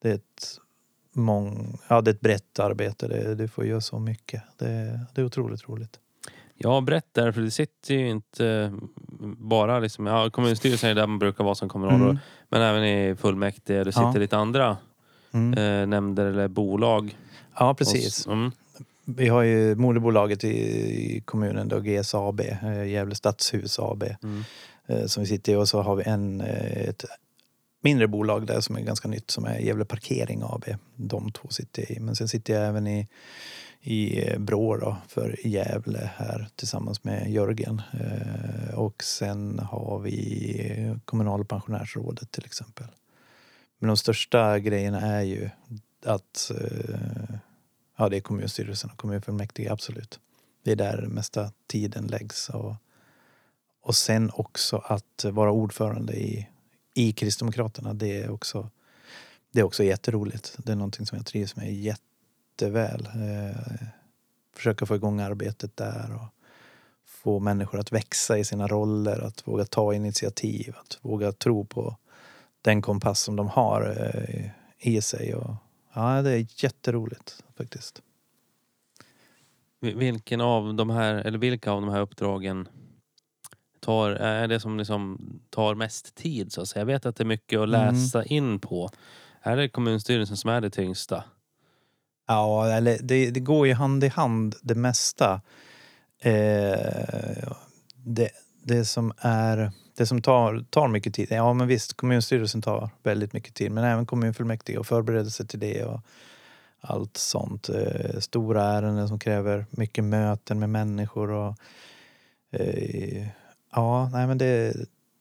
Det 0.02 0.10
är 0.10 0.16
ett, 0.16 0.58
mång, 1.14 1.78
ja, 1.88 2.02
det 2.02 2.12
är 2.12 2.14
ett 2.14 2.22
brett 2.22 2.60
arbete. 2.60 3.08
Det, 3.08 3.36
du 3.36 3.48
får 3.48 3.66
göra 3.66 3.82
så 3.82 4.00
mycket. 4.00 4.44
Det, 4.58 5.00
det 5.14 5.22
är 5.22 5.26
otroligt 5.26 5.70
roligt. 5.70 6.00
Ja, 6.64 6.82
brett 6.82 7.08
därför 7.12 7.42
det 7.42 7.52
sitter 7.52 7.94
ju 7.94 8.10
inte 8.10 8.74
bara 9.38 9.80
liksom, 9.80 10.08
ja, 10.08 10.30
kommunstyrelsen 10.30 10.90
är 10.90 10.96
där 10.96 11.08
man 11.08 11.20
brukar 11.20 11.44
vara 11.44 11.56
som 11.56 11.70
kommunalråd. 11.70 12.10
Mm. 12.10 12.20
Men 12.50 12.62
även 12.62 12.84
i 12.84 13.16
fullmäktige. 13.16 13.84
Det 13.84 13.92
sitter 13.92 14.12
ja. 14.14 14.20
lite 14.20 14.38
andra 14.38 14.78
mm. 15.32 15.82
eh, 15.82 15.88
nämnder 15.88 16.26
eller 16.26 16.48
bolag. 16.48 17.18
Ja, 17.56 17.74
precis. 17.74 18.26
Och, 18.26 18.34
mm. 18.34 18.52
Vi 19.06 19.28
har 19.28 19.42
ju 19.42 19.76
moderbolaget 19.76 20.44
i 20.44 21.22
kommunen 21.26 21.68
då, 21.68 21.80
GSAB, 21.80 22.40
eh, 22.40 22.84
Gävle 22.84 23.16
Stadshus 23.16 23.80
AB. 23.80 24.04
Mm. 24.24 24.44
Eh, 24.88 25.06
som 25.06 25.24
vi 25.24 25.28
sitter 25.28 25.54
i 25.54 25.56
och 25.56 25.70
så 25.70 25.82
har 25.82 25.96
vi 25.96 26.04
en, 26.04 26.42
eh, 26.42 26.90
ett 26.90 27.06
mindre 27.82 28.08
bolag 28.08 28.48
där 28.48 28.62
som 28.62 28.76
är 28.76 28.82
ganska 28.82 29.08
nytt 29.08 29.32
som 29.32 29.46
är 29.46 29.60
Gävle 29.60 29.86
Parkering 29.86 30.42
AB. 30.44 30.66
De 30.96 31.32
två 31.32 31.48
sitter 31.50 31.82
jag 31.82 31.98
i. 31.98 32.00
Men 32.00 32.16
sen 32.16 32.28
sitter 32.28 32.54
jag 32.54 32.68
även 32.68 32.88
i, 32.88 33.08
i 33.82 34.26
Brå 34.38 34.78
då, 34.78 34.98
för 35.08 35.48
Gävle 35.48 36.12
här 36.16 36.50
tillsammans 36.56 37.04
med 37.04 37.32
Jörgen. 37.32 37.82
och 38.76 39.04
sen 39.04 39.60
har 39.60 40.00
vi 40.00 40.96
Kommunal 41.06 41.42
och 41.42 41.50
pensionärsrådet 41.50 42.32
till 42.32 42.46
exempel. 42.46 42.88
Men 43.80 43.88
de 43.88 43.98
största 43.98 44.60
grejerna 44.60 45.02
är 45.02 45.22
ju 45.22 45.50
att 46.06 46.52
ja, 48.02 48.10
det 48.10 48.18
är 48.18 48.22
kommunstyrelsen 48.22 48.90
och 48.90 48.98
kommunfullmäktige, 48.98 49.72
absolut. 49.72 50.20
Det 50.64 50.72
är 50.72 50.76
där 50.76 51.02
mesta 51.08 51.52
tiden 51.68 52.08
läggs. 52.08 52.50
Och, 52.50 52.76
och 53.82 53.96
sen 53.96 54.32
också 54.34 54.78
att 54.78 55.26
vara 55.32 55.52
ordförande 55.52 56.14
i, 56.14 56.48
i 56.94 57.12
Kristdemokraterna, 57.12 57.94
det 57.94 58.22
är 58.22 58.32
också, 58.32 58.70
det 59.52 59.60
är 59.60 59.64
också 59.64 59.84
jätteroligt. 59.84 60.56
Det 60.58 60.72
är 60.72 60.76
någonting 60.76 61.06
som 61.06 61.18
jag 61.18 61.26
trivs 61.26 61.56
med 61.56 61.74
jätteväl. 61.74 63.06
Eh, 63.06 63.88
försöka 64.56 64.86
få 64.86 64.96
igång 64.96 65.20
arbetet 65.20 65.78
där 65.78 66.16
och 66.16 66.28
få 67.06 67.40
människor 67.40 67.80
att 67.80 67.92
växa 67.92 68.38
i 68.38 68.44
sina 68.44 68.68
roller, 68.68 69.20
att 69.20 69.48
våga 69.48 69.66
ta 69.66 69.94
initiativ, 69.94 70.76
att 70.78 71.00
våga 71.02 71.32
tro 71.32 71.66
på 71.66 71.98
den 72.62 72.82
kompass 72.82 73.20
som 73.20 73.36
de 73.36 73.48
har 73.48 73.96
eh, 73.98 74.50
i 74.80 75.02
sig. 75.02 75.36
Och, 75.36 75.56
ja, 75.94 76.22
det 76.22 76.32
är 76.32 76.64
jätteroligt 76.64 77.44
faktiskt. 77.58 78.02
Vilken 79.80 80.42
av 80.42 80.74
de 80.74 80.90
här, 80.90 81.16
eller 81.16 81.38
vilka 81.38 81.72
av 81.72 81.82
de 81.82 81.90
här 81.90 82.02
uppdragen 82.02 82.68
tar, 83.80 84.12
är 84.12 84.48
det 84.48 84.60
som 84.60 84.78
liksom 84.78 85.20
tar 85.50 85.76
mest 85.76 86.16
tid 86.16 86.52
så 86.52 86.62
att 86.62 86.68
säga? 86.68 86.82
Jag 86.82 86.86
vet 86.86 87.06
att 87.06 87.16
det 87.16 87.24
är 87.24 87.26
mycket 87.26 87.60
att 87.60 87.70
mm. 87.70 87.70
läsa 87.70 88.20
mm. 88.20 88.34
in 88.34 88.60
på. 88.60 88.90
Är 89.42 89.58
det 89.58 89.70
kommunstyrelsen 89.70 90.38
som 90.38 90.50
är 90.50 90.62
det 90.62 90.70
tyngsta? 90.70 91.24
Ja, 92.28 92.68
eller 92.68 92.98
det, 93.02 93.32
det 93.32 93.40
går 93.40 93.68
ju 93.68 93.74
hand 93.74 94.04
i 94.04 94.08
hand 94.08 94.56
det 94.62 94.76
mesta. 94.76 95.42
Eh, 96.20 97.54
det, 97.96 98.30
det 98.64 98.86
som 98.86 99.14
är 99.18 99.72
det 99.96 100.06
som 100.06 100.22
tar, 100.22 100.66
tar 100.70 100.88
mycket 100.88 101.14
tid. 101.14 101.28
Ja 101.30 101.54
men 101.54 101.68
visst, 101.68 101.98
kommunstyrelsen 101.98 102.62
tar 102.62 102.90
väldigt 103.04 103.34
mycket 103.34 103.54
tid. 103.54 103.72
Men 103.72 103.84
även 103.84 104.06
kommunfullmäktige 104.06 104.78
och 104.78 104.88
förberedelse 104.88 105.46
till 105.46 105.60
det. 105.60 105.84
Och 105.84 106.02
allt 106.82 107.18
sånt. 107.18 107.70
Eh, 107.70 108.20
stora 108.20 108.64
ärenden 108.64 109.08
som 109.08 109.20
kräver 109.20 109.66
mycket 109.70 110.04
möten 110.04 110.60
med 110.60 110.70
människor. 110.70 111.32
Och, 111.32 111.56
eh, 112.52 113.28
ja, 113.72 114.10
nej 114.14 114.28
men 114.28 114.38
det, 114.38 114.74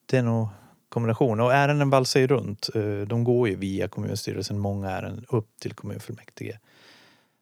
det 0.07 0.19
är 0.19 0.23
nog 0.23 0.49
kombination. 0.89 1.41
Och 1.41 1.55
ärenden 1.55 1.91
valsar 1.91 2.21
ju 2.21 2.27
runt. 2.27 2.69
Eh, 2.75 3.01
de 3.01 3.25
går 3.25 3.49
ju 3.49 3.57
via 3.57 3.89
kommunstyrelsen, 3.89 4.59
många 4.59 4.91
ärenden, 4.91 5.25
upp 5.29 5.49
till 5.61 5.73
kommunfullmäktige. 5.73 6.59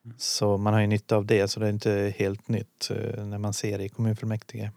Mm. 0.04 0.16
Så 0.18 0.56
man 0.56 0.74
har 0.74 0.80
ju 0.80 0.86
nytta 0.86 1.16
av 1.16 1.26
det, 1.26 1.48
så 1.48 1.60
det 1.60 1.66
är 1.66 1.70
inte 1.70 2.14
helt 2.16 2.48
nytt 2.48 2.90
eh, 2.90 3.24
när 3.24 3.38
man 3.38 3.52
ser 3.52 3.78
det 3.78 3.84
i 3.84 3.88
kommunfullmäktige. 3.88 4.70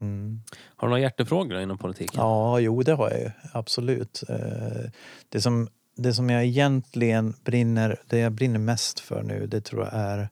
Mm. 0.00 0.42
Har 0.76 0.88
du 0.88 0.90
några 0.90 1.00
hjärtefrågor 1.00 1.60
inom 1.60 1.78
politiken? 1.78 2.20
Ja, 2.20 2.60
jo 2.60 2.82
det 2.82 2.92
har 2.92 3.10
jag 3.10 3.20
ju. 3.20 3.30
Absolut. 3.52 4.22
Eh, 4.28 4.90
det 5.28 5.40
som 5.40 5.68
det 5.96 6.14
som 6.14 6.30
jag 6.30 6.44
egentligen 6.44 7.34
brinner, 7.44 8.00
det 8.06 8.18
jag 8.18 8.32
brinner 8.32 8.58
mest 8.58 9.00
för 9.00 9.22
nu, 9.22 9.46
det 9.46 9.60
tror 9.60 9.84
jag 9.84 9.94
är 9.94 10.28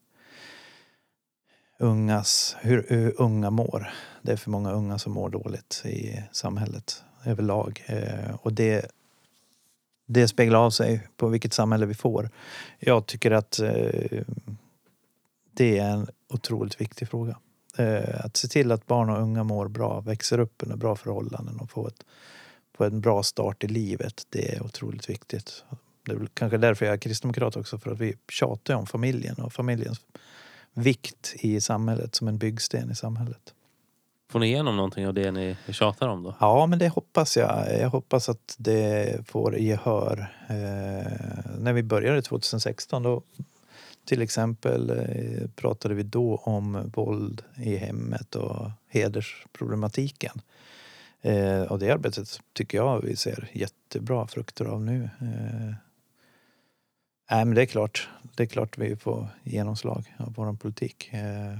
ungas, 1.78 2.56
hur, 2.60 2.86
hur 2.88 3.14
unga 3.20 3.50
mår. 3.50 3.90
Det 4.22 4.32
är 4.32 4.36
för 4.36 4.50
många 4.50 4.72
unga 4.72 4.98
som 4.98 5.12
mår 5.12 5.30
dåligt 5.30 5.82
i 5.84 6.22
samhället 6.32 7.02
överlag. 7.24 7.84
Eh, 7.86 8.34
och 8.42 8.52
det, 8.52 8.90
det 10.06 10.28
speglar 10.28 10.58
av 10.58 10.70
sig 10.70 11.08
på 11.16 11.28
vilket 11.28 11.52
samhälle 11.52 11.86
vi 11.86 11.94
får. 11.94 12.30
Jag 12.78 13.06
tycker 13.06 13.30
att 13.30 13.58
eh, 13.58 14.22
det 15.52 15.78
är 15.78 15.90
en 15.90 16.08
otroligt 16.28 16.80
viktig 16.80 17.08
fråga. 17.08 17.36
Eh, 17.78 18.24
att 18.24 18.36
se 18.36 18.48
till 18.48 18.72
att 18.72 18.86
barn 18.86 19.10
och 19.10 19.22
unga 19.22 19.44
mår 19.44 19.68
bra, 19.68 20.00
växer 20.00 20.38
upp 20.38 20.62
under 20.62 20.76
bra 20.76 20.96
förhållanden 20.96 21.60
och 21.60 21.70
får 21.70 21.88
ett 21.88 22.04
på 22.76 22.84
en 22.84 23.00
bra 23.00 23.22
start 23.22 23.64
i 23.64 23.68
livet. 23.68 24.26
Det 24.30 24.54
är 24.54 24.62
otroligt 24.62 25.10
viktigt. 25.10 25.64
Det 26.06 26.12
är 26.12 26.28
kanske 26.34 26.58
därför 26.58 26.86
jag 26.86 26.92
är 26.92 26.98
kristdemokrat 26.98 27.56
också, 27.56 27.78
för 27.78 27.90
att 27.90 27.98
vi 27.98 28.14
tjatar 28.28 28.74
om 28.74 28.86
familjen 28.86 29.34
och 29.34 29.52
familjens 29.52 30.00
vikt 30.72 31.34
i 31.34 31.60
samhället 31.60 32.14
som 32.14 32.28
en 32.28 32.38
byggsten 32.38 32.90
i 32.90 32.94
samhället. 32.94 33.54
Får 34.30 34.38
ni 34.38 34.46
igenom 34.46 34.76
någonting 34.76 35.06
av 35.06 35.14
det 35.14 35.30
ni 35.30 35.56
tjatar 35.68 36.08
om 36.08 36.22
då? 36.22 36.34
Ja, 36.40 36.66
men 36.66 36.78
det 36.78 36.88
hoppas 36.88 37.36
jag. 37.36 37.80
Jag 37.80 37.90
hoppas 37.90 38.28
att 38.28 38.54
det 38.58 39.28
får 39.28 39.58
gehör. 39.58 40.34
Eh, 40.48 40.56
när 41.58 41.72
vi 41.72 41.82
började 41.82 42.22
2016 42.22 43.02
då 43.02 43.22
till 44.08 44.22
exempel 44.22 44.90
eh, 44.90 45.48
pratade 45.56 45.94
vi 45.94 46.02
då 46.02 46.36
om 46.36 46.90
våld 46.94 47.42
i 47.56 47.76
hemmet 47.76 48.34
och 48.34 48.70
hedersproblematiken. 48.88 50.40
Eh, 51.20 51.62
och 51.62 51.78
det 51.78 51.90
arbetet 51.90 52.40
tycker 52.52 52.78
jag 52.78 53.00
vi 53.02 53.16
ser 53.16 53.50
jättebra 53.52 54.26
frukter 54.26 54.64
av 54.64 54.82
nu. 54.82 55.10
Eh, 55.20 55.74
Nej, 57.30 57.44
men 57.44 57.54
det 57.54 57.62
är 57.62 57.66
klart. 57.66 58.08
Det 58.34 58.42
är 58.42 58.46
klart 58.46 58.78
vi 58.78 58.96
får 58.96 59.28
genomslag 59.42 60.14
av 60.18 60.34
vår 60.34 60.52
politik. 60.52 61.08
Eh, 61.12 61.58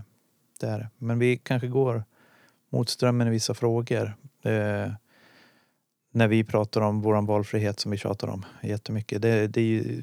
det 0.61 0.67
är 0.67 0.79
det. 0.79 0.89
Men 0.99 1.19
vi 1.19 1.37
kanske 1.37 1.69
går 1.69 2.05
mot 2.71 2.89
strömmen 2.89 3.29
i 3.29 3.31
vissa 3.31 3.55
frågor. 3.55 4.17
Eh, 4.43 4.93
när 6.19 6.29
vi 6.29 6.45
pratar 6.45 6.81
om 6.81 7.01
vår 7.01 7.23
valfrihet 7.23 7.81
som 7.81 7.91
vi 7.91 7.97
tjatar 7.97 8.29
om 8.29 8.45
jättemycket. 8.63 9.23
Det, 9.23 9.47
det 9.47 9.61
är 9.61 9.65
ju 9.65 10.03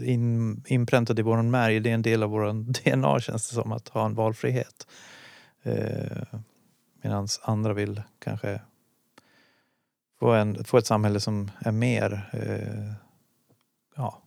eh, 0.00 0.12
in, 0.12 0.62
inpräntat 0.66 1.18
i 1.18 1.22
vår 1.22 1.42
märg. 1.42 1.80
Det 1.80 1.90
är 1.90 1.94
en 1.94 2.02
del 2.02 2.22
av 2.22 2.30
vår 2.30 2.52
DNA 2.84 3.20
känns 3.20 3.48
det 3.48 3.54
som 3.54 3.72
att 3.72 3.88
ha 3.88 4.06
en 4.06 4.14
valfrihet. 4.14 4.86
Eh, 5.62 6.38
Medan 7.02 7.28
andra 7.42 7.72
vill 7.72 8.02
kanske 8.18 8.60
få, 10.18 10.32
en, 10.32 10.64
få 10.64 10.78
ett 10.78 10.86
samhälle 10.86 11.20
som 11.20 11.50
är 11.58 11.72
mer, 11.72 12.30
eh, 12.32 12.92
ja, 13.96 14.22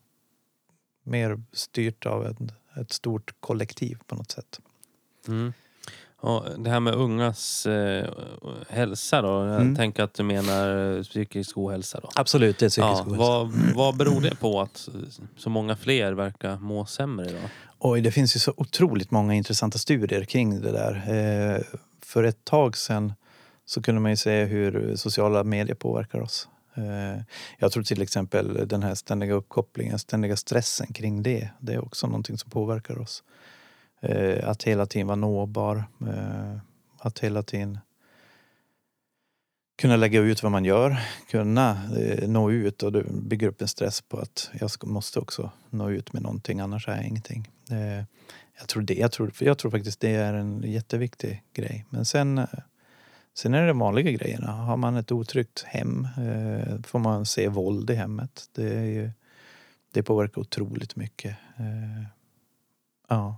mer 1.03 1.41
styrt 1.51 2.05
av 2.05 2.25
ett, 2.25 2.37
ett 2.81 2.91
stort 2.91 3.33
kollektiv 3.39 3.97
på 4.07 4.15
något 4.15 4.31
sätt. 4.31 4.59
Mm. 5.27 5.53
Och 6.21 6.45
det 6.57 6.69
här 6.69 6.79
med 6.79 6.93
ungas 6.93 7.65
eh, 7.65 8.09
hälsa 8.69 9.21
då. 9.21 9.27
Jag 9.27 9.61
Mm. 9.61 9.75
tänker 9.75 10.03
att 10.03 10.13
du 10.13 10.23
menar 10.23 11.03
psykisk 11.03 11.57
ohälsa 11.57 11.99
då. 12.03 12.09
Absolut, 12.15 12.57
det 12.57 12.65
är 12.65 12.69
psykisk 12.69 12.87
Ja, 12.89 13.01
ohälsa. 13.03 13.17
vad, 13.17 13.51
vad 13.75 13.97
beror 13.97 14.21
det 14.21 14.35
på 14.35 14.61
att 14.61 14.89
så 15.37 15.49
många 15.49 15.75
fler 15.75 16.11
verkar 16.13 16.57
må 16.57 16.85
sämre 16.85 17.29
idag? 17.29 17.49
Oj, 17.79 18.01
det 18.01 18.11
finns 18.11 18.35
ju 18.35 18.39
så 18.39 18.53
otroligt 18.57 19.11
många 19.11 19.33
intressanta 19.33 19.77
studier 19.77 20.23
kring 20.25 20.61
det 20.61 20.71
där. 20.71 20.93
Eh, 21.55 21.61
för 22.05 22.23
ett 22.23 22.45
tag 22.45 22.77
sedan 22.77 23.13
så 23.65 23.81
kunde 23.81 24.01
man 24.01 24.11
ju 24.11 24.17
se 24.17 24.45
hur 24.45 24.95
sociala 24.95 25.43
medier 25.43 25.75
påverkar 25.75 26.19
oss. 26.19 26.47
Eh, 26.75 27.21
jag 27.57 27.71
tror 27.71 27.83
till 27.83 28.01
exempel 28.01 28.67
den 28.67 28.83
här 28.83 28.95
ständiga 28.95 29.33
uppkopplingen, 29.33 29.99
ständiga 29.99 30.35
stressen 30.35 30.87
kring 30.93 31.23
det. 31.23 31.49
Det 31.59 31.73
är 31.73 31.85
också 31.85 32.07
någonting 32.07 32.37
som 32.37 32.49
påverkar 32.51 32.99
oss. 32.99 33.23
Eh, 34.01 34.49
att 34.49 34.63
hela 34.63 34.85
tiden 34.85 35.07
vara 35.07 35.15
nåbar. 35.15 35.83
Eh, 36.07 36.57
att 36.97 37.19
hela 37.19 37.43
tiden 37.43 37.79
kunna 39.79 39.95
lägga 39.95 40.19
ut 40.19 40.43
vad 40.43 40.51
man 40.51 40.65
gör. 40.65 40.97
Kunna 41.29 41.77
eh, 41.97 42.29
nå 42.29 42.51
ut 42.51 42.83
och 42.83 42.91
bygga 42.91 43.11
bygger 43.11 43.47
upp 43.47 43.61
en 43.61 43.67
stress 43.67 44.01
på 44.01 44.17
att 44.17 44.49
jag 44.59 44.71
ska, 44.71 44.87
måste 44.87 45.19
också 45.19 45.51
nå 45.69 45.89
ut 45.89 46.13
med 46.13 46.21
någonting 46.21 46.59
annars 46.59 46.87
är 46.87 46.95
jag 46.95 47.05
ingenting. 47.05 47.51
Eh, 47.71 48.03
jag, 48.59 48.67
tror 48.67 48.83
det, 48.83 48.93
jag, 48.93 49.11
tror, 49.11 49.31
jag 49.39 49.57
tror 49.57 49.71
faktiskt 49.71 49.99
det 49.99 50.15
är 50.15 50.33
en 50.33 50.63
jätteviktig 50.63 51.43
grej. 51.53 51.85
Men 51.89 52.05
sen, 52.05 52.37
eh, 52.37 52.45
sen 53.33 53.53
är 53.53 53.61
det 53.61 53.67
de 53.67 53.79
vanliga 53.79 54.11
grejerna. 54.11 54.51
Har 54.51 54.77
man 54.77 54.95
ett 54.95 55.11
otryggt 55.11 55.63
hem 55.67 56.07
eh, 56.17 56.81
får 56.81 56.99
man 56.99 57.25
se 57.25 57.47
våld 57.47 57.89
i 57.89 57.95
hemmet. 57.95 58.49
Det, 58.55 58.77
är 58.77 58.85
ju, 58.85 59.11
det 59.91 60.03
påverkar 60.03 60.41
otroligt 60.41 60.95
mycket. 60.95 61.37
Eh, 61.57 62.03
ja, 63.07 63.37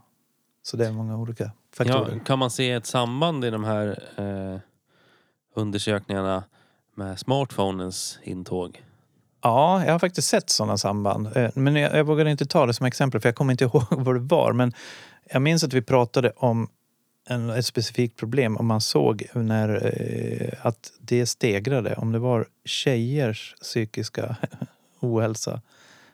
så 0.63 0.77
det 0.77 0.87
är 0.87 0.91
många 0.91 1.17
olika 1.17 1.51
faktorer. 1.75 2.13
Ja, 2.13 2.23
kan 2.25 2.39
man 2.39 2.51
se 2.51 2.71
ett 2.71 2.85
samband 2.85 3.45
i 3.45 3.49
de 3.49 3.63
här 3.63 4.03
eh, 4.17 4.59
undersökningarna 5.55 6.43
med 6.95 7.19
smartphonens 7.19 8.19
intåg? 8.23 8.83
Ja, 9.41 9.85
jag 9.85 9.91
har 9.91 9.99
faktiskt 9.99 10.27
sett 10.27 10.49
sådana 10.49 10.77
samband. 10.77 11.37
Eh, 11.37 11.49
Men 11.53 11.75
jag, 11.75 11.97
jag 11.97 12.03
vågar 12.03 12.25
inte 12.25 12.45
ta 12.45 12.65
det 12.65 12.73
som 12.73 12.85
exempel 12.85 13.21
för 13.21 13.29
jag 13.29 13.35
kommer 13.35 13.51
inte 13.51 13.63
ihåg 13.73 13.85
vad 13.89 14.15
det 14.15 14.19
var. 14.19 14.53
Men 14.53 14.73
jag 15.29 15.41
minns 15.41 15.63
att 15.63 15.73
vi 15.73 15.81
pratade 15.81 16.31
om 16.35 16.69
en, 17.29 17.49
ett 17.49 17.65
specifikt 17.65 18.17
problem 18.17 18.57
och 18.57 18.65
man 18.65 18.81
såg 18.81 19.27
när, 19.33 19.69
eh, 19.85 20.65
att 20.65 20.91
det 20.99 21.25
stegrade. 21.25 21.95
Om 21.95 22.11
det 22.11 22.19
var 22.19 22.47
tjejers 22.65 23.55
psykiska 23.61 24.35
ohälsa 24.99 25.61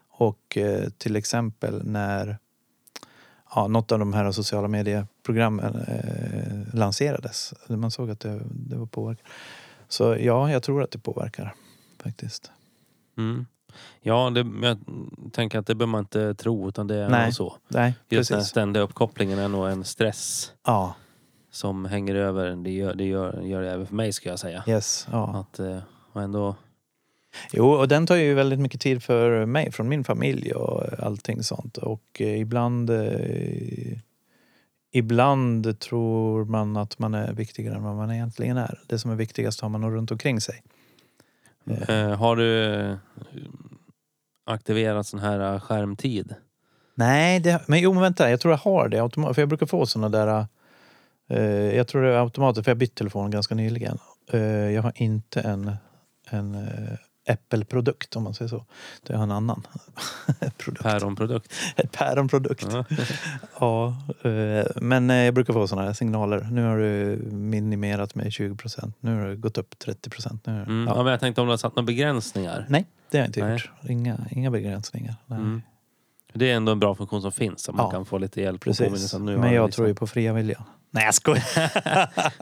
och 0.09 0.57
eh, 0.57 0.89
till 0.97 1.15
exempel 1.15 1.83
när 1.85 2.37
ja, 3.55 3.67
något 3.67 3.91
av 3.91 3.99
de 3.99 4.13
här 4.13 4.31
sociala 4.31 4.67
medieprogrammen 4.67 5.75
eh, 5.75 6.75
lanserades. 6.75 7.53
Man 7.67 7.91
såg 7.91 8.09
att 8.11 8.19
det, 8.19 8.41
det 8.51 8.75
var 8.75 8.85
påverkat. 8.85 9.25
Så 9.87 10.15
ja, 10.19 10.51
jag 10.51 10.63
tror 10.63 10.83
att 10.83 10.91
det 10.91 10.99
påverkar 10.99 11.53
faktiskt. 12.03 12.51
Mm. 13.17 13.45
Ja, 14.01 14.29
det, 14.29 14.45
jag 14.67 14.77
tänker 15.31 15.59
att 15.59 15.67
det 15.67 15.75
behöver 15.75 15.91
man 15.91 15.99
inte 15.99 16.33
tro 16.33 16.67
utan 16.69 16.87
det 16.87 16.95
är 16.95 17.09
Nej. 17.09 17.23
nog 17.25 17.33
så. 17.33 17.55
Nej, 17.67 17.93
Just 18.09 18.29
den 18.31 18.43
ständiga 18.45 18.83
uppkopplingen 18.83 19.39
är 19.39 19.47
nog 19.47 19.67
en 19.67 19.83
stress 19.83 20.51
Ja, 20.65 20.93
som 21.51 21.85
hänger 21.85 22.15
över. 22.15 22.55
Det 22.55 22.71
gör 22.71 22.93
det, 22.93 23.03
gör, 23.05 23.41
gör 23.41 23.61
det 23.61 23.71
även 23.71 23.87
för 23.87 23.95
mig 23.95 24.13
ska 24.13 24.29
jag 24.29 24.39
säga. 24.39 24.63
yes. 24.67 25.07
Ja. 25.11 25.45
Att, 25.51 25.59
eh, 25.59 25.77
ändå, 26.15 26.55
Jo, 27.53 27.69
och 27.69 27.87
den 27.87 28.07
tar 28.07 28.15
ju 28.15 28.33
väldigt 28.33 28.59
mycket 28.59 28.81
tid 28.81 29.03
för 29.03 29.45
mig, 29.45 29.71
från 29.71 29.89
min 29.89 30.03
familj 30.03 30.53
och 30.53 30.99
allting 30.99 31.43
sånt. 31.43 31.77
Och 31.77 32.03
eh, 32.19 32.39
ibland... 32.39 32.89
Eh, 32.89 33.97
ibland 34.91 35.79
tror 35.79 36.45
man 36.45 36.77
att 36.77 36.99
man 36.99 37.13
är 37.13 37.33
viktigare 37.33 37.75
än 37.75 37.83
vad 37.83 37.95
man 37.95 38.11
egentligen 38.11 38.57
är. 38.57 38.79
Det 38.87 38.99
som 38.99 39.11
är 39.11 39.15
viktigast 39.15 39.61
har 39.61 39.69
man 39.69 39.81
nog 39.81 39.93
runt 39.93 40.11
omkring 40.11 40.41
sig. 40.41 40.61
Eh, 41.69 41.89
eh, 41.89 42.17
har 42.17 42.35
du 42.35 42.73
eh, 42.73 42.97
aktiverat 44.45 45.07
sån 45.07 45.19
här 45.19 45.53
eh, 45.53 45.59
skärmtid? 45.59 46.35
Nej, 46.95 47.39
det, 47.39 47.61
men 47.67 47.79
jo 47.79 47.93
men 47.93 48.01
vänta, 48.01 48.29
jag 48.29 48.39
tror 48.39 48.53
jag 48.53 48.57
har 48.57 48.89
det. 48.89 49.09
För 49.33 49.41
jag 49.41 49.49
brukar 49.49 49.65
få 49.65 49.85
såna 49.85 50.09
där... 50.09 50.45
Eh, 51.29 51.75
jag 51.75 51.87
tror 51.87 52.01
det 52.01 52.13
är 52.13 52.23
automatiskt, 52.23 52.65
för 52.65 52.71
jag 52.71 52.75
har 52.75 52.79
bytt 52.79 52.95
telefon 52.95 53.31
ganska 53.31 53.55
nyligen. 53.55 53.97
Eh, 54.31 54.39
jag 54.71 54.81
har 54.81 54.93
inte 54.95 55.41
en, 55.41 55.71
en 56.29 56.55
eh, 56.55 56.97
Apple-produkt 57.27 58.15
om 58.15 58.23
man 58.23 58.33
säger 58.33 58.49
så. 58.49 58.65
Det 59.03 59.15
har 59.15 59.23
en 59.23 59.31
annan 59.31 59.63
produkt. 60.57 60.83
Päronprodukt? 60.83 61.53
Päronprodukt. 61.91 62.67
Ja. 62.71 62.85
Ja, 63.59 63.97
eh, 64.29 64.65
men 64.75 65.09
eh, 65.09 65.15
jag 65.17 65.33
brukar 65.33 65.53
få 65.53 65.67
såna 65.67 65.81
här 65.81 65.93
signaler. 65.93 66.47
Nu 66.51 66.63
har 66.65 66.77
du 66.77 67.17
minimerat 67.31 68.15
med 68.15 68.33
20 68.33 68.55
procent. 68.55 68.95
Nu 68.99 69.19
har 69.21 69.27
det 69.27 69.35
gått 69.35 69.57
upp 69.57 69.79
30 69.79 70.09
procent. 70.09 70.47
Mm. 70.47 70.85
Ja. 70.87 70.93
Ja. 70.95 71.03
men 71.03 71.11
jag 71.11 71.19
tänkte 71.19 71.41
om 71.41 71.47
du 71.47 71.51
har 71.53 71.57
satt 71.57 71.75
några 71.75 71.85
begränsningar? 71.85 72.65
Nej, 72.69 72.85
det 73.11 73.17
har 73.17 73.21
jag 73.23 73.29
inte 73.29 73.43
Nej. 73.45 73.51
gjort. 73.53 73.71
Inga, 73.89 74.17
inga 74.31 74.51
begränsningar. 74.51 75.15
Mm. 75.31 75.61
Det 76.33 76.51
är 76.51 76.55
ändå 76.55 76.71
en 76.71 76.79
bra 76.79 76.95
funktion 76.95 77.21
som 77.21 77.31
finns 77.31 77.63
så 77.63 77.71
man 77.71 77.85
Ja. 77.85 77.91
kan 77.91 78.05
få 78.05 78.17
lite 78.17 78.41
hjälp. 78.41 78.61
Precis. 78.61 79.13
Nu 79.13 79.19
Men 79.19 79.25
du 79.49 79.55
jag 79.55 79.65
liksom- 79.65 79.71
tror 79.71 79.87
ju 79.87 79.95
på 79.95 80.07
fria 80.07 80.33
viljan. 80.33 80.63
Nej, 80.91 81.05
jag 81.05 81.13
skojar. 81.13 81.43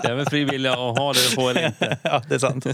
Det 0.02 0.08
är 0.08 0.16
väl 0.16 0.26
fri 0.26 0.44
vilja 0.46 0.72
att 0.72 0.98
ha 0.98 1.14
det 1.14 1.36
på 1.36 1.50
eller 1.50 1.66
inte. 1.68 1.98
ja, 2.04 2.22
det 2.30 2.36
är 2.36 2.40
sant. 2.40 2.66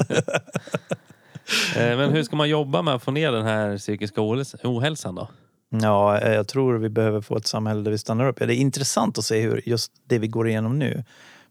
Eh, 1.76 1.98
men 1.98 2.10
hur 2.10 2.24
ska 2.24 2.36
man 2.36 2.50
jobba 2.50 2.82
med 2.82 2.94
att 2.94 3.04
få 3.04 3.12
ner 3.12 3.32
den 3.32 3.46
här 3.46 3.78
psykiska 3.78 4.22
ohälsan 4.64 5.16
då? 5.16 5.28
Ja, 5.70 6.20
eh, 6.20 6.34
jag 6.34 6.48
tror 6.48 6.78
vi 6.78 6.90
behöver 6.90 7.22
få 7.22 7.38
ett 7.38 7.48
samhälle 7.48 7.82
där 7.82 7.92
vi 7.92 7.98
stannar 7.98 8.28
upp. 8.28 8.40
Ja, 8.40 8.46
Det 8.46 8.56
är 8.56 8.58
intressant 8.58 9.18
att 9.18 9.26
se 9.26 9.42
hur 9.42 9.70
just 9.70 9.92
det 10.06 10.20
vi 10.20 10.28
går 10.28 10.48
igenom 10.48 10.80
nu 10.80 11.04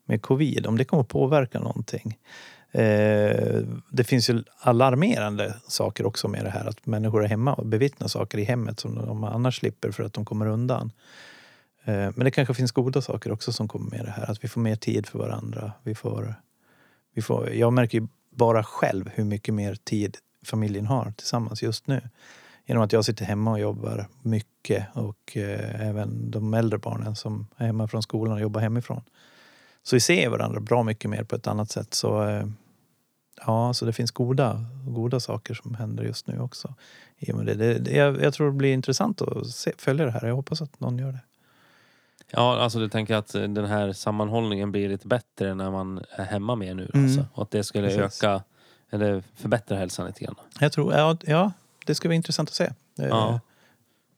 med 0.04 0.22
covid, 0.22 0.66
om 0.66 0.78
det 0.78 0.84
kommer 0.84 1.02
att 1.02 1.08
påverka 1.08 1.58
någonting. 1.58 2.18
Eh, 2.72 3.62
det 3.90 4.04
finns 4.04 4.30
ju 4.30 4.42
alarmerande 4.58 5.54
saker 5.68 6.06
också 6.06 6.28
med 6.28 6.44
det 6.44 6.50
här 6.50 6.68
att 6.68 6.86
människor 6.86 7.24
är 7.24 7.28
hemma 7.28 7.54
och 7.54 7.66
bevittnar 7.66 8.08
saker 8.08 8.38
i 8.38 8.44
hemmet 8.44 8.80
som 8.80 8.94
de 8.94 9.24
annars 9.24 9.56
slipper 9.58 9.90
för 9.90 10.02
att 10.02 10.12
de 10.12 10.24
kommer 10.24 10.46
undan. 10.46 10.92
Eh, 11.84 11.94
men 11.94 12.24
det 12.24 12.30
kanske 12.30 12.54
finns 12.54 12.72
goda 12.72 13.02
saker 13.02 13.32
också 13.32 13.52
som 13.52 13.68
kommer 13.68 13.90
med 13.90 14.04
det 14.04 14.10
här. 14.10 14.30
Att 14.30 14.44
vi 14.44 14.48
får 14.48 14.60
mer 14.60 14.76
tid 14.76 15.06
för 15.06 15.18
varandra. 15.18 15.72
Vi 15.82 15.94
får, 15.94 16.34
vi 17.14 17.22
får, 17.22 17.50
jag 17.50 17.72
märker 17.72 18.00
ju 18.00 18.06
bara 18.40 18.64
själv 18.64 19.10
hur 19.14 19.24
mycket 19.24 19.54
mer 19.54 19.74
tid 19.74 20.16
familjen 20.44 20.86
har 20.86 21.12
tillsammans 21.16 21.62
just 21.62 21.86
nu. 21.86 22.08
Genom 22.66 22.82
att 22.82 22.92
jag 22.92 23.04
sitter 23.04 23.24
hemma 23.24 23.50
och 23.50 23.60
jobbar 23.60 24.06
mycket 24.22 24.86
och 24.94 25.36
eh, 25.36 25.88
även 25.88 26.30
de 26.30 26.54
äldre 26.54 26.78
barnen 26.78 27.16
som 27.16 27.46
är 27.56 27.66
hemma 27.66 27.88
från 27.88 28.02
skolan 28.02 28.34
och 28.34 28.40
jobbar 28.40 28.60
hemifrån. 28.60 29.02
Så 29.82 29.96
vi 29.96 30.00
ser 30.00 30.28
varandra 30.28 30.60
bra 30.60 30.82
mycket 30.82 31.10
mer 31.10 31.24
på 31.24 31.36
ett 31.36 31.46
annat 31.46 31.70
sätt. 31.70 31.94
Så 31.94 32.28
eh, 32.28 32.46
ja, 33.46 33.74
så 33.74 33.84
det 33.84 33.92
finns 33.92 34.10
goda, 34.10 34.64
goda 34.86 35.20
saker 35.20 35.54
som 35.54 35.74
händer 35.74 36.04
just 36.04 36.26
nu 36.26 36.40
också. 36.40 36.74
I 37.18 37.32
det. 37.32 37.54
Det, 37.54 37.78
det, 37.78 37.90
jag, 37.96 38.22
jag 38.22 38.34
tror 38.34 38.46
det 38.46 38.56
blir 38.56 38.72
intressant 38.72 39.22
att 39.22 39.46
se, 39.46 39.72
följa 39.78 40.04
det 40.04 40.12
här. 40.12 40.26
Jag 40.26 40.34
hoppas 40.34 40.62
att 40.62 40.80
någon 40.80 40.98
gör 40.98 41.12
det. 41.12 41.20
Ja, 42.32 42.58
alltså 42.60 42.78
du 42.78 42.88
tänker 42.88 43.14
att 43.14 43.34
eh, 43.34 43.42
den 43.42 43.64
här 43.64 43.92
sammanhållningen 43.92 44.72
blir 44.72 44.88
lite 44.88 45.06
bättre 45.08 45.54
när 45.54 45.70
man 45.70 46.04
är 46.10 46.24
hemma 46.24 46.54
mer 46.54 46.74
nu? 46.74 46.90
Mm. 46.94 47.04
Alltså, 47.06 47.24
och 47.34 47.42
att 47.42 47.50
det 47.50 47.64
skulle 47.64 47.88
Precis. 47.88 48.22
öka 48.24 48.42
eller 48.90 49.22
förbättra 49.36 49.76
hälsan 49.78 50.06
lite 50.06 50.24
grann? 50.24 50.34
Jag 50.60 50.72
tror, 50.72 50.94
ja, 50.94 51.16
ja 51.22 51.52
det 51.86 51.94
ska 51.94 52.08
bli 52.08 52.16
intressant 52.16 52.48
att 52.48 52.54
se. 52.54 52.70
Ja. 52.96 53.40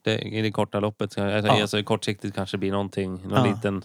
Det, 0.02 0.18
I 0.18 0.42
det 0.42 0.50
korta 0.50 0.80
loppet, 0.80 1.18
alltså, 1.18 1.46
Ja. 1.48 1.60
alltså, 1.62 1.82
kortsiktigt 1.82 2.34
kanske 2.34 2.58
blir 2.58 2.70
någonting, 2.72 3.12
någon 3.28 3.44
Ja. 3.48 3.54
liten 3.54 3.82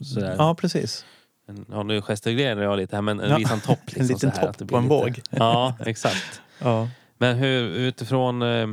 sådär. 0.00 0.34
ja, 0.38 0.54
precis. 0.54 1.04
En, 1.48 1.66
ja, 1.70 1.82
nu 1.82 2.02
gestikulerar 2.02 2.62
jag 2.62 2.76
lite 2.76 2.96
här 2.96 3.02
men 3.02 3.20
en 3.20 3.30
Ja. 3.30 3.38
liten 3.38 3.60
topp. 3.60 3.78
Liksom, 3.86 4.00
En 4.02 4.06
liten 4.08 4.30
topp 4.32 4.58
det 4.58 4.66
på 4.66 4.76
en 4.76 4.82
lite, 4.82 4.94
våg. 4.94 5.20
Ja, 5.30 5.74
exakt. 5.86 6.40
Ja. 6.58 6.88
Men 7.18 7.36
hur, 7.36 7.68
utifrån 7.68 8.42
eh, 8.42 8.68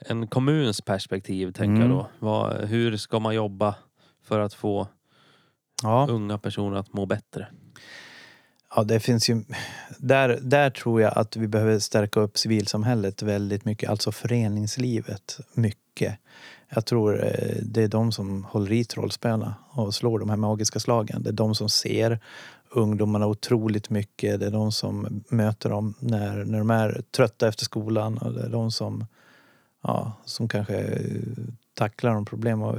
en 0.00 0.26
kommuns 0.26 0.80
perspektiv, 0.80 1.52
tänker 1.52 1.64
Mm. 1.76 1.80
jag 1.80 1.90
då. 1.90 2.08
Vad, 2.18 2.56
hur 2.64 2.96
ska 2.96 3.18
man 3.18 3.34
jobba 3.34 3.74
för 4.28 4.40
att 4.40 4.54
få 4.54 4.88
Ja. 5.82 6.06
unga 6.10 6.38
personer 6.38 6.76
att 6.76 6.92
må 6.92 7.06
bättre? 7.06 7.46
Ja, 8.76 8.84
det 8.84 9.00
finns 9.00 9.30
ju... 9.30 9.44
Där, 9.98 10.38
där 10.42 10.70
tror 10.70 11.00
jag 11.00 11.18
att 11.18 11.36
vi 11.36 11.48
behöver 11.48 11.78
stärka 11.78 12.20
upp 12.20 12.38
civilsamhället 12.38 13.22
väldigt 13.22 13.64
mycket, 13.64 13.90
alltså 13.90 14.12
föreningslivet 14.12 15.40
mycket. 15.54 16.18
Jag 16.68 16.86
tror 16.86 17.24
eh, 17.24 17.56
det 17.62 17.82
är 17.82 17.88
de 17.88 18.12
som 18.12 18.44
håller 18.44 18.72
i 18.72 18.84
trollspöna 18.84 19.54
och 19.70 19.94
slår 19.94 20.18
de 20.18 20.30
här 20.30 20.36
magiska 20.36 20.80
slagen. 20.80 21.22
Det 21.22 21.30
är 21.30 21.32
de 21.32 21.54
som 21.54 21.68
ser 21.68 22.20
ungdomarna 22.70 23.26
otroligt 23.26 23.90
mycket. 23.90 24.40
Det 24.40 24.46
är 24.46 24.50
de 24.50 24.72
som 24.72 25.24
möter 25.28 25.70
dem 25.70 25.94
när, 26.00 26.44
när 26.44 26.58
de 26.58 26.70
är 26.70 27.02
trötta 27.16 27.48
efter 27.48 27.64
skolan. 27.64 28.18
Och 28.18 28.32
det 28.32 28.42
är 28.42 28.48
de 28.50 28.70
som, 28.70 29.06
ja, 29.82 30.12
som 30.24 30.48
kanske 30.48 30.78
eh, 30.78 31.22
tacklar 31.74 32.14
de 32.14 32.24
problem. 32.24 32.62
Eh, 32.62 32.74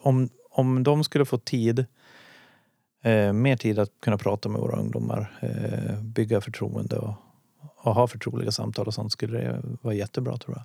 om, 0.00 0.28
om 0.58 0.82
de 0.82 1.04
skulle 1.04 1.24
få 1.24 1.38
tid, 1.38 1.86
eh, 3.02 3.32
mer 3.32 3.56
tid 3.56 3.78
att 3.78 3.92
kunna 4.00 4.18
prata 4.18 4.48
med 4.48 4.60
våra 4.60 4.76
ungdomar, 4.76 5.38
eh, 5.40 6.00
bygga 6.02 6.40
förtroende 6.40 6.98
och, 6.98 7.14
och 7.76 7.94
ha 7.94 8.06
förtroliga 8.06 8.52
samtal 8.52 8.86
och 8.86 8.94
sånt 8.94 9.12
skulle 9.12 9.38
det 9.38 9.62
vara 9.82 9.94
jättebra 9.94 10.36
tror 10.36 10.56
jag. 10.56 10.64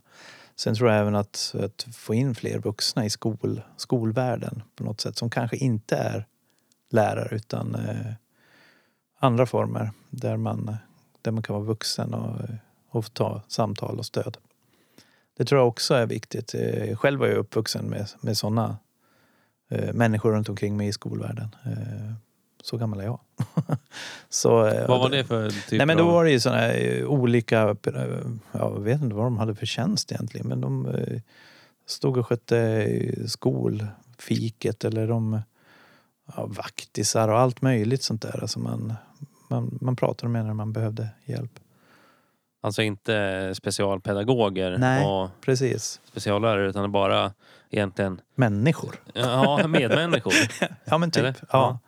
Sen 0.55 0.75
tror 0.75 0.89
jag 0.89 0.99
även 0.99 1.15
att, 1.15 1.55
att 1.59 1.87
få 1.95 2.13
in 2.13 2.35
fler 2.35 2.59
vuxna 2.59 3.05
i 3.05 3.09
skol, 3.09 3.61
skolvärlden 3.77 4.63
på 4.75 4.83
något 4.83 5.01
sätt 5.01 5.17
som 5.17 5.29
kanske 5.29 5.57
inte 5.57 5.95
är 5.95 6.25
lärare 6.89 7.35
utan 7.35 7.75
eh, 7.75 8.13
andra 9.19 9.45
former 9.45 9.91
där 10.09 10.37
man, 10.37 10.77
där 11.21 11.31
man 11.31 11.43
kan 11.43 11.55
vara 11.55 11.65
vuxen 11.65 12.13
och, 12.13 12.41
och 12.89 13.13
ta 13.13 13.41
samtal 13.47 13.99
och 13.99 14.05
stöd. 14.05 14.37
Det 15.37 15.45
tror 15.45 15.61
jag 15.61 15.67
också 15.67 15.93
är 15.93 16.05
viktigt. 16.05 16.55
Eh, 16.55 16.95
själv 16.97 17.19
var 17.19 17.27
jag 17.27 17.37
uppvuxen 17.37 17.85
med, 17.85 18.07
med 18.21 18.37
sådana 18.37 18.77
människor 19.93 20.31
runt 20.31 20.49
omkring 20.49 20.77
mig 20.77 20.87
i 20.87 20.93
skolvärlden. 20.93 21.55
Eh, 21.65 22.13
så 22.63 22.77
gammal 22.77 22.99
är 22.99 23.03
jag. 23.03 23.19
så, 24.29 24.65
eh, 24.67 24.87
Vad 24.87 24.99
var 24.99 25.09
det 25.09 25.23
för 25.23 25.49
typ 25.49 25.77
Nej 25.77 25.85
men 25.85 25.97
då 25.97 26.03
var 26.03 26.23
det 26.23 26.31
ju 26.31 26.39
sådana 26.39 26.73
olika, 27.07 27.75
eh, 27.87 28.19
jag 28.51 28.79
vet 28.79 29.01
inte 29.01 29.15
vad 29.15 29.25
de 29.25 29.37
hade 29.37 29.55
för 29.55 29.65
tjänst 29.65 30.11
egentligen 30.11 30.47
men 30.47 30.61
de 30.61 30.85
eh, 30.85 31.19
stod 31.85 32.17
och 32.17 32.27
skötte 32.27 32.87
skolfiket 33.27 34.83
eller 34.83 35.07
de 35.07 35.41
ja, 36.35 36.45
vaktisar 36.45 37.29
och 37.29 37.39
allt 37.39 37.61
möjligt 37.61 38.03
sånt 38.03 38.21
där. 38.21 38.39
Alltså 38.41 38.59
man, 38.59 38.93
man, 39.47 39.77
man 39.81 39.95
pratade 39.95 40.31
med 40.31 40.45
när 40.45 40.53
man 40.53 40.73
behövde 40.73 41.09
hjälp. 41.25 41.59
Alltså 42.65 42.81
inte 42.81 43.51
specialpedagoger 43.55 44.77
Nej. 44.77 45.05
och 45.05 45.29
Precis. 45.41 46.01
speciallärare 46.05 46.69
utan 46.69 46.91
bara 46.91 47.33
egentligen 47.69 48.21
Människor. 48.35 48.95
ja, 49.13 49.67
medmänniskor. 49.67 50.33
Ja 50.85 50.97
men 50.97 51.11
typ. 51.11 51.19
Eller? 51.19 51.35
Ja. 51.51 51.79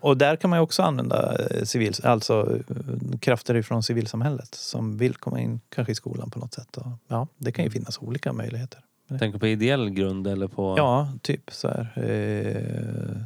Och 0.00 0.16
där 0.16 0.36
kan 0.36 0.50
man 0.50 0.58
ju 0.58 0.62
också 0.62 0.82
använda 0.82 1.46
eh, 1.50 1.64
civil, 1.64 1.94
alltså 2.04 2.58
eh, 2.68 3.18
krafter 3.18 3.54
ifrån 3.54 3.82
civilsamhället 3.82 4.54
som 4.54 4.96
vill 4.96 5.14
komma 5.14 5.40
in 5.40 5.60
kanske 5.68 5.92
i 5.92 5.94
skolan 5.94 6.30
på 6.30 6.38
något 6.38 6.54
sätt. 6.54 6.76
Och, 6.76 6.86
ja, 7.08 7.26
det 7.38 7.52
kan 7.52 7.64
ju 7.64 7.70
finnas 7.70 7.98
olika 7.98 8.32
möjligheter. 8.32 8.80
Tänker 9.18 9.38
på 9.38 9.46
ideell 9.46 9.90
grund 9.90 10.26
eller 10.26 10.48
på... 10.48 10.74
Ja, 10.78 11.12
typ 11.22 11.50
så 11.52 11.68
här. 11.68 11.92
Eh, 11.96 13.22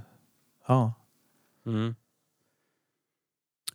ja. 0.67 0.93
Mm. 1.67 1.95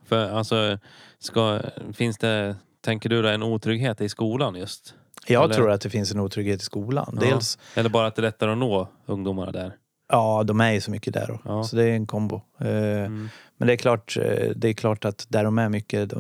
För 0.06 0.30
alltså, 0.30 0.80
ska, 1.20 1.62
finns 1.94 2.18
det, 2.18 2.56
tänker 2.82 3.10
du 3.10 3.22
då 3.22 3.28
en 3.28 3.44
otrygghet 3.44 4.02
i 4.02 4.10
skolan 4.10 4.56
just? 4.56 4.94
Jag 5.28 5.44
Eller- 5.44 5.54
tror 5.56 5.72
att 5.72 5.82
det 5.82 5.90
finns 5.90 6.12
en 6.12 6.20
otrygghet 6.20 6.62
i 6.62 6.66
skolan. 6.66 7.18
Ja. 7.22 7.28
Dels, 7.30 7.58
Eller 7.76 7.90
bara 7.90 8.08
att 8.08 8.16
det 8.16 8.20
är 8.20 8.24
lättare 8.24 8.52
att 8.52 8.58
nå 8.58 8.88
ungdomarna 9.06 9.52
där? 9.52 9.76
ja 10.10 10.44
de 10.44 10.62
är 10.62 10.72
ju 10.72 10.82
så 10.82 10.92
mycket 10.92 11.14
där. 11.14 11.40
Ja. 11.46 11.64
Så 11.64 11.76
det 11.76 11.84
är 11.84 11.94
en 11.94 12.08
kombo. 12.08 12.42
Eh, 12.60 12.68
Mm. 12.68 13.30
Men 13.58 13.68
det 13.68 13.74
är 13.74 13.78
klart, 13.78 14.18
eh, 14.18 14.50
det 14.56 14.68
är 14.70 14.74
klart 14.74 15.06
att 15.06 15.26
där 15.30 15.44
de 15.44 15.58
är 15.58 15.70
mycket, 15.70 16.14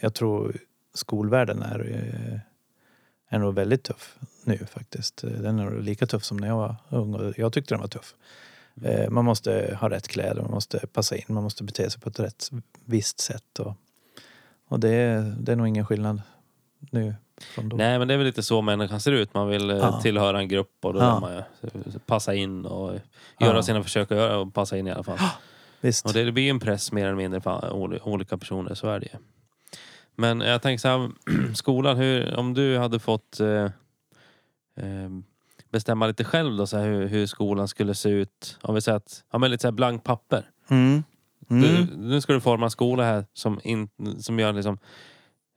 jag 0.00 0.14
tror 0.14 0.56
skolvärlden 0.94 1.62
är, 1.62 1.90
eh, 1.90 2.40
är 3.28 3.38
nog 3.38 3.54
väldigt 3.54 3.82
tuff 3.84 4.16
nu 4.44 4.58
faktiskt. 4.70 5.16
Den 5.22 5.58
är 5.58 5.80
lika 5.80 6.06
tuff 6.06 6.24
som 6.24 6.36
när 6.36 6.48
jag 6.48 6.56
var 6.56 6.76
ung 6.88 7.14
och 7.14 7.32
jag 7.38 7.52
tyckte 7.52 7.74
den 7.74 7.80
var 7.80 7.88
tuff. 7.88 8.14
Eh, 8.84 9.10
Man 9.10 9.24
måste 9.24 9.76
ha 9.80 9.90
rätt 9.90 10.08
kläder, 10.08 10.42
man 10.42 10.50
måste 10.50 10.86
passa 10.92 11.16
in, 11.16 11.24
man 11.28 11.42
måste 11.42 11.64
bete 11.64 11.90
sig 11.90 12.00
på 12.00 12.08
ett 12.08 12.20
rätt 12.20 12.50
visst 12.84 13.20
sätt. 13.20 13.58
Och, 13.58 13.74
och 14.68 14.80
det, 14.80 14.88
är- 14.90 15.34
det 15.40 15.52
är 15.52 15.56
nog 15.56 15.68
ingen 15.68 15.86
skillnad 15.86 16.22
nu 16.90 17.14
från 17.54 17.68
då. 17.68 17.76
Nej 17.76 17.98
men 17.98 18.08
det 18.08 18.14
är 18.14 18.18
väl 18.18 18.26
lite 18.26 18.42
så 18.42 18.62
människan 18.62 19.00
ser 19.00 19.12
ut. 19.12 19.34
Man 19.34 19.48
vill 19.48 19.70
eh, 19.70 19.76
Ja. 19.76 20.00
tillhöra 20.00 20.38
en 20.38 20.48
grupp 20.48 20.84
och 20.84 20.94
då 20.94 21.00
Ja. 21.00 21.12
vill 21.14 21.20
man 21.20 21.34
ju 21.36 21.98
passa 22.06 22.34
in 22.34 22.64
och 22.66 22.92
göra 23.40 23.56
Ja. 23.56 23.62
sina 23.62 23.82
försök 23.82 24.10
att 24.12 24.18
göra 24.18 24.38
och 24.38 24.54
passa 24.54 24.78
in 24.78 24.86
i 24.86 24.90
alla 24.90 25.02
fall. 25.02 25.18
Visst. 25.80 26.06
Och 26.06 26.12
det 26.12 26.32
blir 26.32 26.44
ju 26.44 26.50
en 26.50 26.60
press 26.60 26.92
mer 26.92 27.06
eller 27.06 27.16
mindre 27.16 27.40
på 27.40 27.50
oli- 27.50 28.00
olika 28.02 28.38
personer, 28.38 28.74
så 28.74 28.88
är 28.88 29.00
det 29.00 29.06
ju. 29.12 29.18
Men 30.16 30.40
jag 30.40 30.62
tänker 30.62 30.80
så 30.80 30.88
här, 30.88 31.10
skolan, 31.54 31.96
hur, 31.96 32.36
om 32.36 32.54
du 32.54 32.78
hade 32.78 32.98
fått 32.98 33.40
eh, 33.40 33.64
eh, 34.76 35.08
bestämma 35.70 36.06
lite 36.06 36.24
själv 36.24 36.56
då, 36.56 36.66
så 36.66 36.76
här, 36.78 36.84
hur, 36.86 37.06
hur 37.06 37.26
skolan 37.26 37.68
skulle 37.68 37.94
se 37.94 38.08
ut. 38.08 38.58
Om 38.62 38.74
vi 38.74 38.80
säger 38.80 38.96
att, 38.96 39.24
ja 39.32 39.38
men 39.38 39.50
lite 39.50 39.60
så 39.62 39.66
här 39.68 39.72
blank 39.72 40.04
papper. 40.04 40.50
Mm. 40.70 41.02
Mm. 41.50 41.62
Du, 41.62 41.96
nu 41.96 42.20
ska 42.20 42.32
du 42.32 42.40
forma 42.40 42.64
en 42.66 42.70
skola 42.70 43.04
här 43.04 43.24
som, 43.34 43.60
in, 43.64 43.88
som 44.18 44.38
gör 44.38 44.52
liksom 44.52 44.78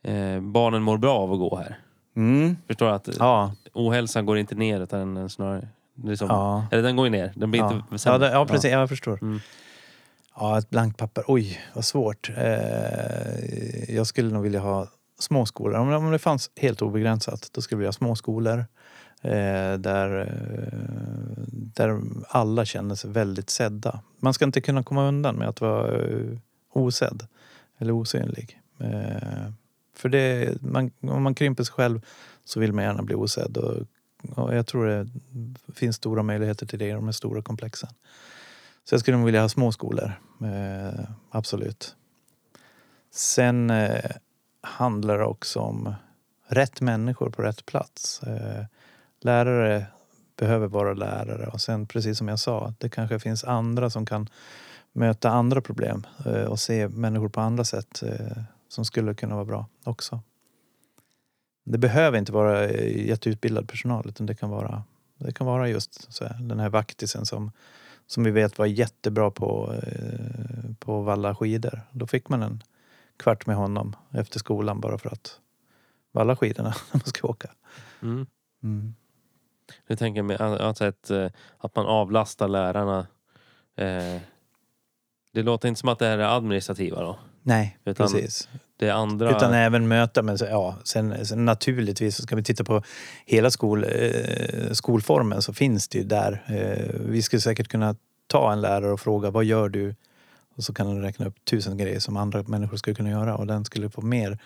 eh, 0.03 0.39
barnen 0.41 0.83
mår 0.83 0.97
bra 0.97 1.17
av 1.19 1.33
att 1.33 1.39
gå 1.39 1.55
här. 1.57 1.79
Mm. 2.15 2.57
Förstår 2.67 2.85
du? 2.87 2.91
Att 2.93 3.09
Ja. 3.19 3.53
ohälsan 3.73 4.25
går 4.25 4.37
inte 4.37 4.55
ner 4.55 4.81
utan 4.81 5.15
den 5.15 5.29
snarare... 5.29 5.67
Liksom, 6.03 6.27
Ja. 6.27 6.65
Eller 6.71 6.83
den 6.83 6.95
går 6.95 7.05
ju 7.05 7.09
ner. 7.09 7.33
Den 7.35 7.51
blir 7.51 7.61
Ja. 7.61 7.73
inte 7.91 8.09
Ja, 8.09 8.17
det, 8.17 8.31
ja, 8.31 8.45
precis. 8.45 8.71
Ja. 8.71 8.79
Jag 8.79 8.89
förstår. 8.89 9.19
Mm. 9.21 9.39
Ja, 10.35 10.57
ett 10.57 10.69
blankt 10.69 10.97
papper. 10.97 11.23
Oj, 11.27 11.59
vad 11.73 11.85
svårt. 11.85 12.29
Eh, 12.37 13.95
jag 13.95 14.07
skulle 14.07 14.33
nog 14.33 14.43
vilja 14.43 14.59
ha 14.59 14.87
små 15.19 15.45
skolor. 15.45 15.79
Om, 15.79 15.93
om 15.93 16.11
det 16.11 16.19
fanns 16.19 16.51
helt 16.55 16.81
obegränsat, 16.81 17.49
då 17.53 17.61
skulle 17.61 17.75
jag 17.75 17.79
vilja 17.79 17.87
ha 17.87 17.93
små 17.93 18.15
skolor. 18.15 18.57
Eh, 18.59 18.65
Eh, 19.21 19.73
där, 19.73 20.19
eh, 20.19 21.43
där 21.51 22.01
alla 22.27 22.65
känner 22.65 22.95
sig 22.95 23.09
väldigt 23.09 23.49
sedda. 23.49 23.99
Man 24.19 24.33
ska 24.33 24.45
inte 24.45 24.61
kunna 24.61 24.83
komma 24.83 25.07
undan 25.07 25.35
med 25.35 25.47
att 25.47 25.61
vara 25.61 26.01
eh, 26.01 26.37
osedd 26.73 27.27
eller 27.77 27.93
osynlig. 27.93 28.59
Eh, 28.79 29.51
för 29.95 30.09
det, 30.09 30.61
man, 30.61 30.91
om 31.01 31.23
man 31.23 31.35
krymper 31.35 31.63
sig 31.63 31.73
själv 31.73 32.01
så 32.45 32.59
vill 32.59 32.73
man 32.73 32.83
gärna 32.83 33.03
bli 33.03 33.15
osedd. 33.15 33.57
Och, 33.57 33.87
och 34.35 34.55
jag 34.55 34.67
tror 34.67 34.87
det 34.87 35.09
finns 35.73 35.95
stora 35.95 36.23
möjligheter 36.23 36.65
till 36.65 36.79
det 36.79 36.87
i 36.87 36.91
de 36.91 37.05
här 37.05 37.11
stora 37.11 37.41
komplexen. 37.41 37.89
Så 38.83 38.93
jag 38.93 39.01
skulle 39.01 39.17
nog 39.17 39.25
vilja 39.25 39.41
ha 39.41 39.49
små 39.49 39.71
skolor. 39.71 40.11
Eh, 40.41 41.05
absolut. 41.29 41.95
Sen 43.11 43.69
eh, 43.69 44.11
handlar 44.61 45.17
det 45.17 45.25
också 45.25 45.59
om 45.59 45.93
rätt 46.47 46.81
människor 46.81 47.29
på 47.29 47.41
rätt 47.41 47.65
plats. 47.65 48.23
Eh, 48.23 48.65
lärare 49.23 49.85
behöver 50.35 50.67
vara 50.67 50.93
lärare 50.93 51.47
och 51.47 51.61
sen 51.61 51.87
precis 51.87 52.17
som 52.17 52.27
jag 52.27 52.39
sa, 52.39 52.73
det 52.77 52.89
kanske 52.89 53.19
finns 53.19 53.43
andra 53.43 53.89
som 53.89 54.05
kan 54.05 54.29
möta 54.93 55.29
andra 55.29 55.61
problem 55.61 56.07
eh, 56.25 56.43
och 56.43 56.59
se 56.59 56.87
människor 56.87 57.29
på 57.29 57.41
andra 57.41 57.63
sätt 57.63 58.03
eh, 58.03 58.43
som 58.67 58.85
skulle 58.85 59.13
kunna 59.13 59.35
vara 59.35 59.45
bra 59.45 59.65
också. 59.83 60.21
Det 61.63 61.77
behöver 61.77 62.17
inte 62.17 62.31
vara 62.31 62.67
eh, 62.67 63.07
jätteutbildad 63.07 63.69
personal 63.69 64.09
utan 64.09 64.25
det 64.25 64.35
kan 64.35 64.49
vara, 64.49 64.83
det 65.17 65.31
kan 65.31 65.47
vara 65.47 65.69
just 65.69 66.13
så 66.13 66.25
här, 66.25 66.37
den 66.41 66.59
här 66.59 66.69
vaktisen 66.69 67.25
som 67.25 67.51
som 68.07 68.23
vi 68.23 68.31
vet 68.31 68.57
var 68.57 68.65
jättebra 68.65 69.31
på, 69.31 69.75
på 70.79 71.01
valla 71.01 71.35
skidor. 71.35 71.81
Då 71.91 72.07
fick 72.07 72.29
man 72.29 72.43
en 72.43 72.63
kvart 73.17 73.45
med 73.45 73.55
honom 73.55 73.95
efter 74.11 74.39
skolan 74.39 74.81
bara 74.81 74.97
för 74.97 75.09
att 75.09 75.39
valla 76.11 76.35
skidorna 76.35 76.69
när 76.91 76.99
man 76.99 77.05
ska 77.05 77.27
åka. 77.27 77.49
Mm. 78.01 78.25
Mm. 78.63 78.95
Jag 79.87 79.99
tänker 79.99 80.21
mig 80.21 80.37
alltså 80.37 80.85
att, 80.85 81.09
eh, 81.09 81.27
att 81.57 81.75
man 81.75 81.85
avlastar 81.85 82.47
lärarna. 82.47 83.07
Eh, 83.77 84.21
det 85.33 85.43
låter 85.43 85.67
inte 85.67 85.79
som 85.79 85.89
att 85.89 85.99
det 85.99 86.05
här 86.05 86.17
är 86.17 86.37
administrativa 86.37 87.01
då. 87.01 87.19
Nej, 87.43 87.77
Utan- 87.85 88.07
precis. 88.07 88.49
Det 88.77 88.89
andra... 88.89 89.35
Utan 89.37 89.53
även 89.53 89.87
möta, 89.87 90.21
men 90.21 90.37
så- 90.37 90.45
ja, 90.45 90.75
sen, 90.83 91.25
sen 91.25 91.45
naturligtvis 91.45 92.15
så 92.15 92.23
ska 92.23 92.35
vi 92.35 92.43
titta 92.43 92.63
på 92.63 92.83
hela 93.25 93.51
skol, 93.51 93.83
eh, 93.83 94.71
skolformen 94.71 95.41
så 95.41 95.53
finns 95.53 95.87
det 95.87 95.97
ju 95.97 96.03
där. 96.03 96.43
Eh, 96.47 96.99
vi 96.99 97.21
skulle 97.21 97.41
säkert 97.41 97.67
kunna 97.67 97.95
ta 98.27 98.51
en 98.53 98.61
lärare 98.61 98.91
och 98.91 98.99
fråga 98.99 99.29
vad 99.31 99.43
gör 99.45 99.69
du? 99.69 99.95
Och 100.55 100.63
så 100.63 100.73
kan 100.73 100.87
den 100.87 101.01
räkna 101.01 101.25
upp 101.25 101.45
tusen 101.45 101.77
grejer 101.77 101.99
som 101.99 102.17
andra 102.17 102.43
människor 102.43 102.77
skulle 102.77 102.95
kunna 102.95 103.09
göra 103.09 103.35
och 103.35 103.47
den 103.47 103.65
skulle 103.65 103.89
få 103.89 104.01
mer 104.01 104.37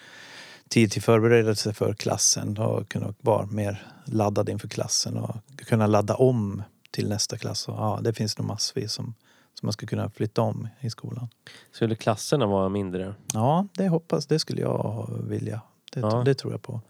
tid 0.70 0.92
till 0.92 1.02
förberedelse 1.02 1.74
för 1.74 1.94
klassen 1.94 2.58
och 2.58 2.90
kunna 2.90 3.14
vara 3.22 3.46
mer 3.46 3.88
laddad 4.06 4.50
inför 4.50 4.68
klassen 4.68 5.18
och 5.18 5.36
kunna 5.58 5.88
ladda 5.88 6.16
om 6.16 6.64
till 6.92 7.10
nästa 7.10 7.38
klass. 7.38 7.68
Och, 7.68 7.76
ja, 7.76 8.00
det 8.04 8.14
finns 8.14 8.38
nog 8.38 8.48
massvis 8.48 8.92
som, 8.94 9.06
som 9.54 9.66
man 9.68 9.74
skulle 9.74 9.88
kunna 9.88 10.10
flytta 10.10 10.42
om 10.42 10.68
i 10.80 10.90
skolan. 10.90 11.28
Skulle 11.72 11.96
klasserna 11.96 12.46
vara 12.46 12.70
mindre? 12.70 13.14
Ja, 13.34 13.68
det 13.78 13.88
hoppas, 13.88 14.26
det 14.26 14.40
skulle 14.40 14.62
jag 14.62 15.10
vilja. 15.24 15.62
Det, 15.94 16.00
Ja. 16.00 16.22
det 16.26 16.34
tror 16.36 16.54
jag 16.54 16.62
på. 16.62 16.82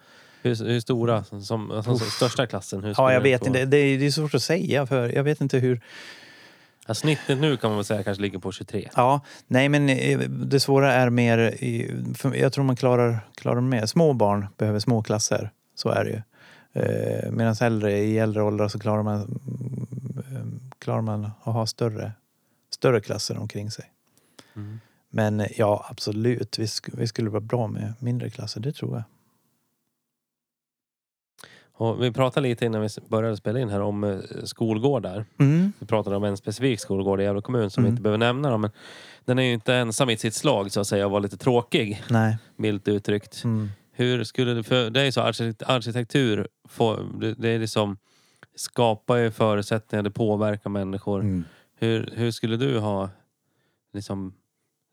Hur, 0.41 0.55
hur 0.65 0.79
stora? 0.79 1.23
Som, 1.23 1.71
alltså, 1.71 1.97
största 1.97 2.47
klassen? 2.47 2.93
Ja, 2.97 3.13
jag 3.13 3.21
vet 3.21 3.41
få- 3.41 3.47
inte. 3.47 3.59
Det 3.65 3.97
det 3.97 4.05
är 4.05 4.11
svårt 4.11 4.35
att 4.35 4.43
säga 4.43 4.85
för 4.85 5.09
jag 5.15 5.23
vet 5.23 5.41
inte 5.41 5.59
hur... 5.59 5.81
Ja, 6.85 6.93
snittet 6.93 7.37
nu 7.37 7.57
kan 7.57 7.69
man 7.69 7.77
väl 7.77 7.85
säga 7.85 8.03
kanske 8.03 8.21
ligger 8.21 8.39
på 8.39 8.51
23. 8.51 8.89
Ja, 8.95 9.21
nej 9.47 9.69
men 9.69 9.89
eh, 9.89 10.19
det 10.19 10.59
svåra 10.59 10.93
är 10.93 11.09
mer... 11.09 11.57
Jag 12.35 12.53
tror 12.53 12.63
man 12.63 12.75
klarar, 12.75 13.29
klarar 13.35 13.61
med. 13.61 13.89
Små 13.89 14.13
barn 14.13 14.47
behöver 14.57 14.79
små 14.79 15.03
klasser. 15.03 15.51
Så 15.75 15.89
är 15.89 16.03
det 16.03 16.09
ju. 16.09 16.21
Eh, 16.75 17.31
Medan 17.31 17.55
äldre, 17.61 17.97
i 17.97 18.17
äldre 18.17 18.43
åldrar 18.43 18.67
så 18.67 18.79
klarar 18.79 19.03
man, 19.03 19.21
mm, 20.29 20.59
klarar 20.79 21.01
man 21.01 21.25
att 21.25 21.53
ha 21.53 21.65
större, 21.65 22.11
större 22.69 23.01
klasser 23.01 23.37
omkring 23.37 23.71
sig. 23.71 23.85
Mm. 24.55 24.79
Men 25.09 25.39
eh, 25.39 25.47
ja, 25.55 25.85
absolut. 25.89 26.59
Vi, 26.59 26.67
vi 26.93 27.07
skulle 27.07 27.29
vara 27.29 27.41
bra 27.41 27.67
med 27.67 27.93
mindre 27.99 28.29
klasser, 28.29 28.61
det 28.61 28.71
tror 28.71 28.95
jag. 28.95 29.03
Och 31.77 32.03
vi 32.03 32.11
pratade 32.11 32.47
lite 32.47 32.65
innan 32.65 32.81
vi 32.81 32.87
började 33.07 33.37
spela 33.37 33.59
in 33.59 33.69
här 33.69 33.81
om 33.81 34.03
eh, 34.03 34.17
skolgårdar. 34.43 35.25
Mm. 35.39 35.73
Vi 35.79 35.85
pratade 35.85 36.15
om 36.15 36.23
en 36.23 36.37
specifik 36.37 36.79
skolgård 36.79 37.21
i 37.21 37.23
Gävle 37.23 37.41
kommun 37.41 37.69
som 37.69 37.83
vi 37.83 37.87
Mm. 37.87 37.93
inte 37.93 38.01
behöver 38.01 38.17
nämna. 38.17 38.49
Då, 38.51 38.57
men 38.57 38.71
den 39.25 39.39
är 39.39 39.43
ju 39.43 39.53
inte 39.53 39.73
ensam 39.75 40.09
i 40.09 40.17
sitt 40.17 40.33
slag 40.33 40.71
så 40.71 40.79
att 40.81 40.87
säga 40.87 41.05
och 41.05 41.11
var 41.11 41.19
lite 41.19 41.37
tråkig, 41.37 42.03
Nej. 42.09 42.37
milt 42.55 42.87
uttryckt. 42.87 43.43
Mm. 43.43 43.69
Hur 43.91 44.23
skulle 44.23 44.53
det, 44.53 44.63
för 44.63 44.89
det 44.89 45.01
är 45.01 45.05
ju 45.05 45.11
så 45.11 45.21
arkitekt- 45.21 45.63
arkitektur, 45.65 46.47
det 47.37 47.49
är 47.49 47.59
liksom 47.59 47.97
skapar 48.55 49.15
ju 49.17 49.31
förutsättningar, 49.31 50.03
det 50.03 50.11
påverkar 50.11 50.69
människor. 50.69 51.19
Mm. 51.19 51.43
Hur, 51.79 52.09
hur 52.15 52.31
skulle 52.31 52.57
du 52.57 52.79
ha 52.79 53.09
liksom 53.93 54.33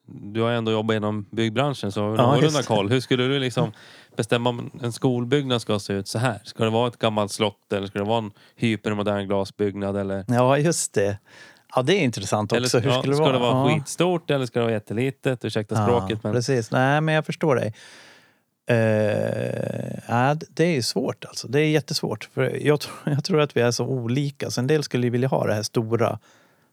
du 0.07 0.40
har 0.40 0.50
ändå 0.50 0.72
jobbat 0.72 0.96
inom 0.96 1.26
byggbranschen 1.30 1.92
så 1.92 2.03
har 2.03 2.11
du 2.11 2.16
Ja, 2.16 2.26
någorlunda 2.26 2.59
det. 2.61 2.66
koll. 2.66 2.90
Hur 2.90 3.00
skulle 3.00 3.24
du 3.24 3.38
liksom 3.38 3.72
bestämma 4.16 4.50
om 4.50 4.70
en 4.82 4.92
skolbyggnad 4.92 5.62
ska 5.62 5.78
se 5.78 5.92
ut 5.92 6.09
så 6.09 6.18
här? 6.18 6.40
Ska 6.44 6.64
det 6.64 6.70
vara 6.70 6.88
ett 6.88 6.98
gammalt 6.98 7.32
slott 7.32 7.72
eller 7.72 7.86
ska 7.86 7.98
det 7.98 8.05
vara 8.05 8.18
en 8.18 8.30
hypermodern 8.57 9.26
glasbyggnad? 9.28 9.96
Eller, 9.96 10.24
Ja, 10.28 10.59
just 10.59 10.92
det. 10.94 11.18
Ja, 11.74 11.82
det 11.82 11.94
är 11.94 12.00
intressant 12.00 12.53
också. 12.53 12.78
eller 12.78 12.84
Hur 12.86 12.90
ja, 12.94 12.98
skulle 12.98 13.12
det 13.12 13.16
ska 13.16 13.24
vara? 13.24 13.32
det 13.32 13.38
vara 13.38 13.70
ja. 13.70 13.74
skitstort 13.76 14.30
eller 14.30 14.46
ska 14.46 14.59
det 14.59 14.64
vara 14.64 14.72
jättelitet? 14.74 15.44
Ursäkta 15.44 15.84
språket. 15.86 16.24
Men, 16.24 16.32
Precis. 16.32 16.70
Nej, 16.70 17.00
men 17.00 17.14
jag 17.14 17.26
förstår 17.26 17.57
dig. 17.57 17.74
Uh, 18.70 19.98
ja, 20.09 20.36
det 20.48 20.76
är 20.76 20.82
svårt 20.82 21.24
alltså. 21.24 21.48
Det 21.48 21.61
är 21.61 21.66
jättesvårt. 21.68 22.28
För 22.34 22.66
jag, 22.66 22.80
tror, 22.80 22.94
jag 23.05 23.24
tror 23.24 23.40
att 23.40 23.57
vi 23.57 23.61
är 23.61 23.70
så 23.70 23.84
olika. 23.86 24.50
Så 24.50 24.61
en 24.61 24.66
del 24.66 24.82
skulle 24.82 25.11
vilja 25.11 25.28
ha 25.28 25.46
det 25.46 25.55
här 25.55 25.62
stora, 25.62 26.18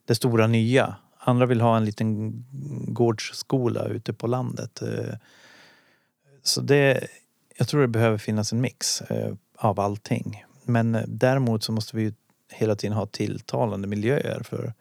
det 0.08 0.16
stora 0.16 0.48
nya. 0.48 0.96
Andra 1.22 1.46
vill 1.46 1.62
ha 1.62 1.78
en 1.78 1.86
liten 1.86 2.46
gårdsskola 2.88 3.86
ute 3.86 4.14
på 4.14 4.28
landet. 4.28 4.82
Eh, 4.82 5.16
så 6.44 6.62
det, 6.62 7.08
jag 7.58 7.68
tror 7.68 7.82
det 7.82 7.88
behöver 7.88 8.18
finnas 8.18 8.54
en 8.54 8.62
mix 8.62 9.02
eh, 9.02 9.34
av 9.56 9.80
allting. 9.80 10.44
Men 10.64 10.96
eh, 10.96 11.04
däremot 11.08 11.64
så 11.64 11.72
måste 11.72 11.96
vi 11.96 12.04
ju 12.04 12.14
hela 12.52 12.76
tiden 12.76 12.98
ha 12.98 13.06
tilltalande 13.06 13.88
miljöer 13.88 14.42
för 14.44 14.74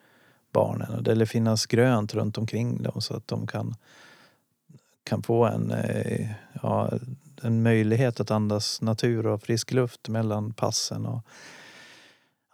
barnen. 0.53 0.95
Och 0.95 1.03
det 1.03 1.15
lär 1.15 1.27
finnas 1.27 1.67
grönt 1.67 2.15
runt 2.15 2.39
omkring 2.39 2.83
dem 2.83 3.01
så 3.01 3.17
att 3.17 3.29
de 3.29 3.47
kan, 3.47 3.75
kan 5.05 5.23
få 5.23 5.45
en, 5.45 5.75
ja, 6.63 6.91
en 7.43 7.63
möjlighet 7.63 8.21
att 8.21 8.31
andas 8.31 8.81
natur 8.81 9.27
och 9.27 9.43
frisk 9.43 9.73
luft 9.73 10.09
mellan 10.09 10.53
passen. 10.53 11.07
Och, 11.07 11.21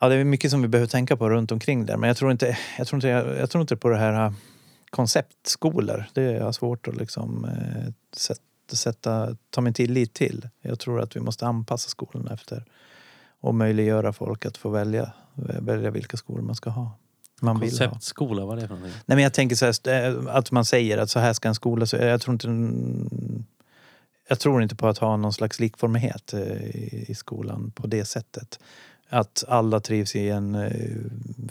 ja, 0.04 0.08
det 0.08 0.14
är 0.14 0.24
mycket 0.24 0.50
som 0.50 0.62
vi 0.62 0.68
behöver 0.68 0.88
tänka 0.88 1.16
på 1.16 1.30
runt 1.30 1.52
omkring 1.52 1.86
där. 1.86 1.96
Men 1.96 2.08
jag 2.08 2.16
tror 2.16 2.32
inte, 2.32 2.58
jag 2.78 2.86
tror 2.86 2.96
inte, 2.96 3.08
jag, 3.08 3.38
jag 3.38 3.50
tror 3.50 3.60
inte 3.60 3.76
på 3.76 3.88
det 3.88 3.96
här 3.96 4.26
eh, 4.26 4.32
konceptskolor. 4.90 6.04
Det 6.12 6.22
är 6.22 6.52
svårt 6.52 6.88
att 6.88 6.96
liksom 6.96 7.44
eh, 7.44 7.92
sätta, 8.16 8.76
sätta, 8.76 9.36
ta 9.50 9.60
min 9.60 9.74
tillit 9.74 10.14
till. 10.14 10.48
Jag 10.62 10.78
tror 10.78 11.00
att 11.00 11.16
vi 11.16 11.20
måste 11.20 11.46
anpassa 11.46 11.88
skolorna 11.88 12.34
efter 12.34 12.64
och 13.40 13.54
möjliggöra 13.54 14.12
folk 14.12 14.46
att 14.46 14.56
få 14.56 14.68
välja, 14.68 15.12
välja 15.60 15.90
vilka 15.90 16.16
skolor 16.16 16.42
man 16.42 16.54
ska 16.54 16.70
ha. 16.70 16.98
Man 17.40 17.56
ha. 17.56 17.60
konceptskola, 17.60 18.44
vad 18.44 18.58
är 18.58 18.62
det 18.62 18.68
för 18.68 18.74
någonting? 18.74 19.00
Nej, 19.06 19.16
men 19.16 19.22
jag 19.22 19.34
tänker 19.34 19.56
så 19.56 19.90
här, 19.90 20.08
eh, 20.08 20.36
att 20.36 20.50
man 20.50 20.64
säger 20.64 20.98
att 20.98 21.10
så 21.10 21.18
här 21.18 21.32
ska 21.32 21.48
en 21.48 21.54
skola 21.54 21.86
se 21.86 22.04
Jag 22.04 22.20
tror 22.20 22.32
inte, 22.32 22.48
jag 24.28 24.40
tror 24.40 24.62
inte 24.62 24.76
på 24.76 24.88
att 24.88 24.98
ha 24.98 25.16
någon 25.16 25.32
slags 25.32 25.60
likformighet 25.60 26.34
eh, 26.34 27.10
i 27.10 27.14
skolan 27.16 27.70
på 27.70 27.86
det 27.86 28.04
sättet. 28.04 28.58
Att 29.08 29.44
alla 29.48 29.80
trivs 29.80 30.16
i 30.16 30.28
en 30.30 30.54
eh, 30.54 30.70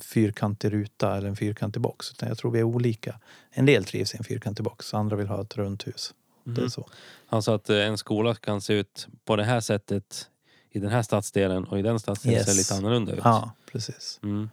fyrkantig 0.01 0.73
ruta 0.73 1.17
eller 1.17 1.27
en 1.29 1.35
fyrkantig 1.35 1.81
box. 1.81 2.11
Utan 2.11 2.29
jag 2.29 2.37
tror 2.37 2.51
vi 2.51 2.59
är 2.59 2.63
olika. 2.63 3.19
En 3.51 3.65
del 3.65 3.85
trivs 3.85 4.13
i 4.13 4.17
en 4.17 4.23
fyrkantig 4.23 4.63
box, 4.63 4.93
andra 4.93 5.15
vill 5.15 5.27
ha 5.27 5.41
ett 5.41 5.57
runt 5.57 5.87
hus. 5.87 6.13
Det 6.43 6.51
är 6.51 6.61
Mhm. 6.61 6.69
så. 6.69 6.87
Alltså 7.29 7.53
att 7.53 7.69
eh, 7.69 7.77
en 7.77 7.97
skola 7.97 8.35
kan 8.35 8.61
se 8.61 8.73
ut 8.73 9.07
på 9.25 9.35
det 9.35 9.43
här 9.43 9.59
sättet 9.61 10.27
i 10.71 10.79
den 10.79 10.89
här 10.91 11.01
stadsdelen 11.03 11.63
och 11.63 11.79
i 11.79 11.81
den 11.81 11.99
stadsdelen 11.99 12.37
Yes. 12.37 12.45
ser 12.47 12.53
lite 12.57 12.73
annorlunda 12.75 13.11
ut. 13.13 13.21
Ja, 13.23 13.51
precis. 13.71 14.19
Mm. 14.23 14.49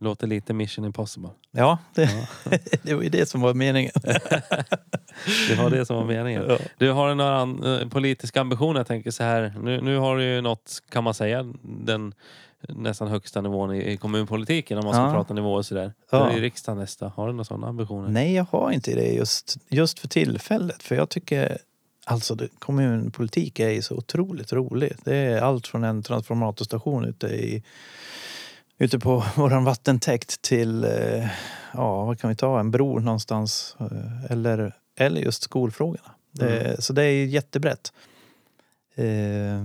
Låter 0.00 0.26
lite 0.26 0.52
mission 0.54 0.84
impossible. 0.84 1.30
Ja, 1.50 1.78
det, 1.94 2.02
Ja. 2.50 2.58
det 2.82 2.94
var 2.94 3.02
ju 3.02 3.08
det 3.08 3.26
som 3.28 3.40
var 3.40 3.54
meningen. 3.54 3.92
Det 5.48 5.54
var 5.54 5.70
det 5.70 5.86
som 5.86 5.96
var 5.96 6.04
meningen. 6.04 6.44
Ja. 6.48 6.58
Du 6.78 6.90
har 6.90 7.14
några 7.14 7.36
an- 7.40 7.64
eh, 7.64 7.88
politiska 7.88 8.40
ambitioner? 8.40 8.80
Jag 8.80 8.86
tänker 8.86 9.10
så 9.10 9.22
här. 9.22 9.54
Nu, 9.62 9.80
nu 9.80 9.96
har 9.96 10.16
du 10.16 10.24
ju 10.24 10.40
nått, 10.40 10.82
kan 10.90 11.04
man 11.04 11.14
säga, 11.14 11.46
den 11.62 12.14
nästan 12.68 13.08
högsta 13.08 13.40
nivån 13.40 13.74
i, 13.74 13.92
i 13.92 13.96
kommunpolitiken 13.96 14.78
om 14.78 14.84
man 14.84 14.94
ska 14.94 15.02
Ja. 15.02 15.12
prata 15.12 15.34
nivåer 15.34 15.62
sådär. 15.62 15.92
Ja. 16.10 16.32
I 16.32 16.40
riksdagen 16.40 16.78
nästa. 16.78 17.08
Har 17.16 17.26
du 17.26 17.32
några 17.32 17.44
sådana 17.44 17.66
ambitioner? 17.66 18.08
Nej, 18.08 18.34
jag 18.34 18.46
har 18.50 18.70
inte 18.70 18.94
det 18.94 19.08
just, 19.12 19.56
just 19.68 19.98
för 19.98 20.08
tillfället. 20.08 20.82
För 20.82 20.94
jag 20.94 21.08
tycker 21.08 21.58
alltså 22.04 22.34
det, 22.34 22.48
kommunpolitik 22.58 23.60
är 23.60 23.70
ju 23.70 23.82
så 23.82 23.94
otroligt 23.96 24.52
roligt. 24.52 24.98
Det 25.04 25.16
är 25.16 25.40
allt 25.40 25.66
från 25.66 25.84
en 25.84 26.02
transformatorstation 26.02 27.04
ute, 27.04 27.26
i, 27.26 27.62
ute 28.78 28.98
på 28.98 29.24
våran 29.36 29.64
vattentäkt 29.64 30.42
till, 30.42 30.84
eh, 30.84 31.28
ja 31.72 32.04
vad 32.04 32.18
kan 32.20 32.30
vi 32.30 32.36
ta, 32.36 32.60
en 32.60 32.70
bro 32.70 32.98
någonstans. 32.98 33.76
eh, 33.80 34.30
Eller, 34.32 34.76
eller 34.96 35.20
just 35.20 35.42
skolfrågorna. 35.42 36.10
Det, 36.32 36.82
Så 36.84 36.92
det 36.92 37.02
är 37.04 37.26
jättebrett. 37.26 37.92
Eh, 38.94 39.64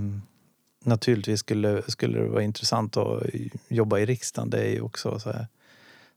naturligtvis 0.84 1.40
skulle, 1.40 1.82
skulle 1.88 2.18
det 2.18 2.28
vara 2.28 2.42
intressant 2.42 2.96
att 2.96 3.22
jobba 3.68 3.98
i 3.98 4.06
riksdagen. 4.06 4.50
Det 4.50 4.58
är 4.60 4.70
ju 4.70 4.80
också 4.80 5.18
så 5.18 5.32
här 5.32 5.46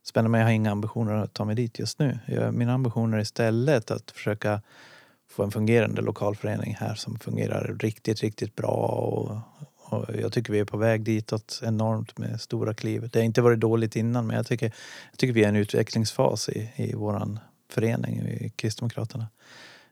spännande 0.03 0.29
men 0.31 0.39
jag 0.39 0.47
har 0.47 0.51
inga 0.53 0.71
ambitioner 0.71 1.13
att 1.13 1.33
ta 1.33 1.45
mig 1.45 1.55
dit 1.55 1.79
just 1.79 1.99
nu. 1.99 2.19
Jag, 2.27 2.53
mina 2.53 2.73
ambitioner 2.73 3.17
är 3.17 3.21
istället 3.21 3.91
att 3.91 4.11
försöka 4.11 4.61
få 5.29 5.43
en 5.43 5.51
fungerande 5.51 6.01
lokalförening 6.01 6.75
här 6.79 6.95
som 6.95 7.19
fungerar 7.19 7.75
riktigt, 7.79 8.21
riktigt 8.21 8.55
bra. 8.55 8.71
Och, 8.77 9.37
och 9.89 10.05
jag 10.21 10.31
tycker 10.33 10.53
vi 10.53 10.59
är 10.59 10.65
på 10.65 10.77
väg 10.77 11.03
ditåt 11.03 11.61
enormt 11.63 12.17
med 12.17 12.41
stora 12.41 12.73
kliv. 12.73 13.09
Det 13.09 13.19
har 13.19 13.23
inte 13.23 13.41
varit 13.41 13.59
dåligt 13.59 13.95
innan 13.95 14.27
men 14.27 14.35
jag 14.35 14.47
tycker, 14.47 14.65
jag 15.11 15.17
tycker 15.19 15.33
vi 15.33 15.41
är 15.41 15.45
i 15.45 15.49
en 15.49 15.55
utvecklingsfas 15.55 16.49
i, 16.49 16.71
i 16.75 16.93
vår 16.95 17.37
förening, 17.69 18.19
i 18.19 18.49
Kristdemokraterna. 18.55 19.27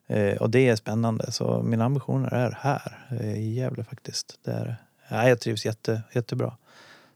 Eh, 0.07 0.37
och 0.37 0.49
det 0.49 0.67
är 0.69 0.75
spännande. 0.75 1.31
Så 1.31 1.61
mina 1.63 1.85
ambitioner 1.85 2.33
är 2.33 2.57
här 2.61 3.07
eh, 3.21 3.35
i 3.39 3.53
Gävle 3.53 3.83
faktiskt. 3.83 4.39
Det 4.43 4.51
är, 4.51 4.75
ja, 5.09 5.29
jag 5.29 5.39
trivs 5.39 5.65
jätte, 5.65 6.01
jättebra. 6.13 6.57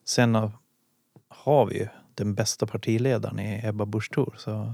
Sen 0.05 0.35
har- 0.35 0.51
har 1.27 1.65
vi 1.65 1.77
ju 1.79 1.87
den 2.15 2.33
bästa 2.35 2.67
partiledaren 2.67 3.39
i 3.39 3.61
Ebba 3.63 3.85
Busch 3.85 4.11
Thor. 4.13 4.35
Så, 4.37 4.73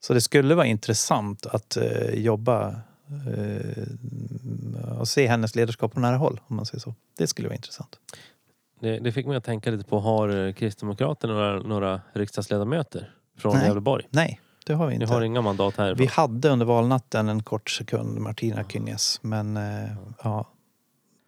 så 0.00 0.14
det 0.14 0.20
skulle 0.20 0.54
vara 0.54 0.66
intressant 0.66 1.46
att 1.46 1.76
eh, 1.76 2.14
jobba 2.14 2.80
och 4.98 5.08
se 5.08 5.26
hennes 5.26 5.54
ledarskap 5.56 5.92
på 5.94 6.00
nära 6.00 6.16
håll. 6.16 6.40
Om 6.46 6.56
man 6.56 6.66
säger 6.66 6.80
så. 6.80 6.94
Det 7.18 7.26
skulle 7.26 7.48
vara 7.48 7.56
intressant. 7.56 7.98
Det, 8.80 8.98
det 8.98 9.12
fick 9.12 9.26
mig 9.26 9.36
att 9.36 9.44
tänka 9.44 9.70
lite 9.70 9.84
på, 9.84 10.00
har 10.00 10.46
eh, 10.46 10.52
Kristdemokraterna 10.52 11.32
några, 11.34 11.58
några 11.62 12.00
riksdagsledamöter 12.12 13.10
från 13.38 13.54
Nej. 13.56 13.66
Gävleborg? 13.66 14.06
Nej, 14.10 14.40
det 14.66 14.74
har 14.74 14.86
vi 14.86 14.98
Ni 14.98 15.02
inte. 15.04 15.14
har 15.14 15.22
inga 15.22 15.40
mandat 15.40 15.76
här? 15.76 15.94
Vi 15.94 16.06
hade 16.06 16.48
under 16.48 16.66
valnatten 16.66 17.28
en 17.28 17.42
kort 17.42 17.70
sekund 17.70 18.18
Martina 18.20 18.64
Kynäs. 18.68 19.18
Men 19.22 19.56
eh, 19.56 19.90
ja, 20.22 20.46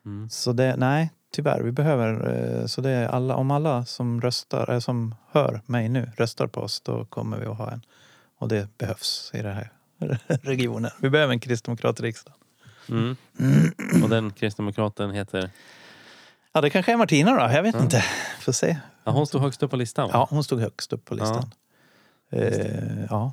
Mm. 0.04 0.30
så 0.30 0.52
det, 0.52 0.76
nej, 0.76 1.10
tyvärr. 1.32 1.60
Vi 1.62 1.72
behöver, 1.72 2.34
eh, 2.60 2.66
så 2.66 2.80
det 2.80 2.90
är 2.90 3.08
alla, 3.08 3.36
om 3.36 3.50
alla 3.50 3.84
som 3.84 4.20
röstar, 4.20 4.70
eh, 4.72 4.78
som 4.78 5.14
hör 5.30 5.60
mig 5.66 5.88
nu 5.88 6.10
röstar 6.16 6.46
på 6.46 6.60
oss, 6.60 6.80
då 6.80 7.04
kommer 7.04 7.38
vi 7.38 7.46
att 7.46 7.58
ha 7.58 7.70
en. 7.70 7.82
Och 8.38 8.48
det 8.48 8.78
behövs 8.78 9.30
i 9.34 9.42
den 9.42 9.54
här 9.54 9.72
regionen. 10.42 10.90
Vi 11.00 11.10
behöver 11.10 11.32
en 11.32 11.40
kristdemokrat 11.40 12.00
i 12.00 12.02
riksdagen. 12.02 12.36
Mm. 12.88 13.16
Och 14.02 14.08
den 14.08 14.30
kristdemokraten 14.32 15.10
heter? 15.10 15.50
Ja, 16.52 16.60
det 16.60 16.70
kanske 16.70 16.92
är 16.92 16.96
Martina 16.96 17.30
då. 17.34 17.54
Jag 17.54 17.62
vet 17.62 17.74
Ja. 17.74 17.82
inte. 17.82 18.04
Får 18.40 18.52
se. 18.52 18.76
Ja, 19.04 19.12
hon 19.12 19.26
stod 19.26 19.40
högst 19.42 19.62
upp 19.62 19.70
på 19.70 19.76
listan 19.76 20.06
va? 20.08 20.10
Ja, 20.14 20.26
hon 20.30 20.44
stod 20.44 20.60
högst 20.60 20.92
upp 20.92 21.04
på 21.04 21.14
listan. 21.14 21.50
Just 22.32 22.58
Eh, 22.60 23.04
ja, 23.10 23.32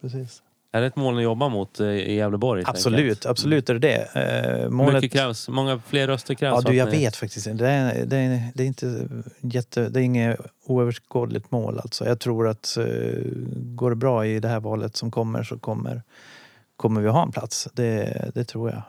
precis. 0.00 0.42
Är 0.74 0.80
det 0.80 0.86
ett 0.86 0.96
mål 0.96 1.16
ni 1.16 1.22
jobbar 1.22 1.48
mot 1.48 1.80
eh, 1.80 1.86
i 1.86 2.14
Gävleborg? 2.14 2.62
Absolut, 2.66 3.26
absolut 3.26 3.70
är 3.70 3.74
det 3.74 3.80
det. 3.80 4.62
Eh, 4.62 4.70
målet... 4.70 4.94
mycket 4.94 5.12
krävs? 5.12 5.48
Många 5.48 5.80
fler 5.86 6.06
röster 6.06 6.34
krävs? 6.34 6.62
Ja, 6.64 6.70
du, 6.70 6.76
jag 6.76 6.90
ni- 6.90 6.98
vet 6.98 7.16
faktiskt 7.16 7.46
inte. 7.46 7.64
Det 7.64 7.70
är, 7.70 8.06
det, 8.06 8.16
är, 8.16 8.50
det 8.54 8.62
är 8.62 8.66
inte 8.66 9.08
jätte, 9.40 9.88
det 9.88 10.00
är 10.00 10.02
inget 10.02 10.40
oöverskådligt 10.64 11.50
mål. 11.50 11.78
Alltså. 11.78 12.06
Jag 12.06 12.20
tror 12.20 12.48
att 12.48 12.76
eh, 12.76 12.84
går 13.54 13.90
det 13.90 13.96
bra 13.96 14.26
i 14.26 14.40
det 14.40 14.48
här 14.48 14.60
valet 14.60 14.96
som 14.96 15.10
kommer 15.10 15.42
så 15.42 15.58
kommer, 15.58 16.02
kommer 16.76 17.00
vi 17.00 17.08
ha 17.08 17.22
en 17.22 17.32
plats. 17.32 17.68
Det, 17.72 18.30
det 18.34 18.44
tror 18.44 18.70
jag. 18.70 18.82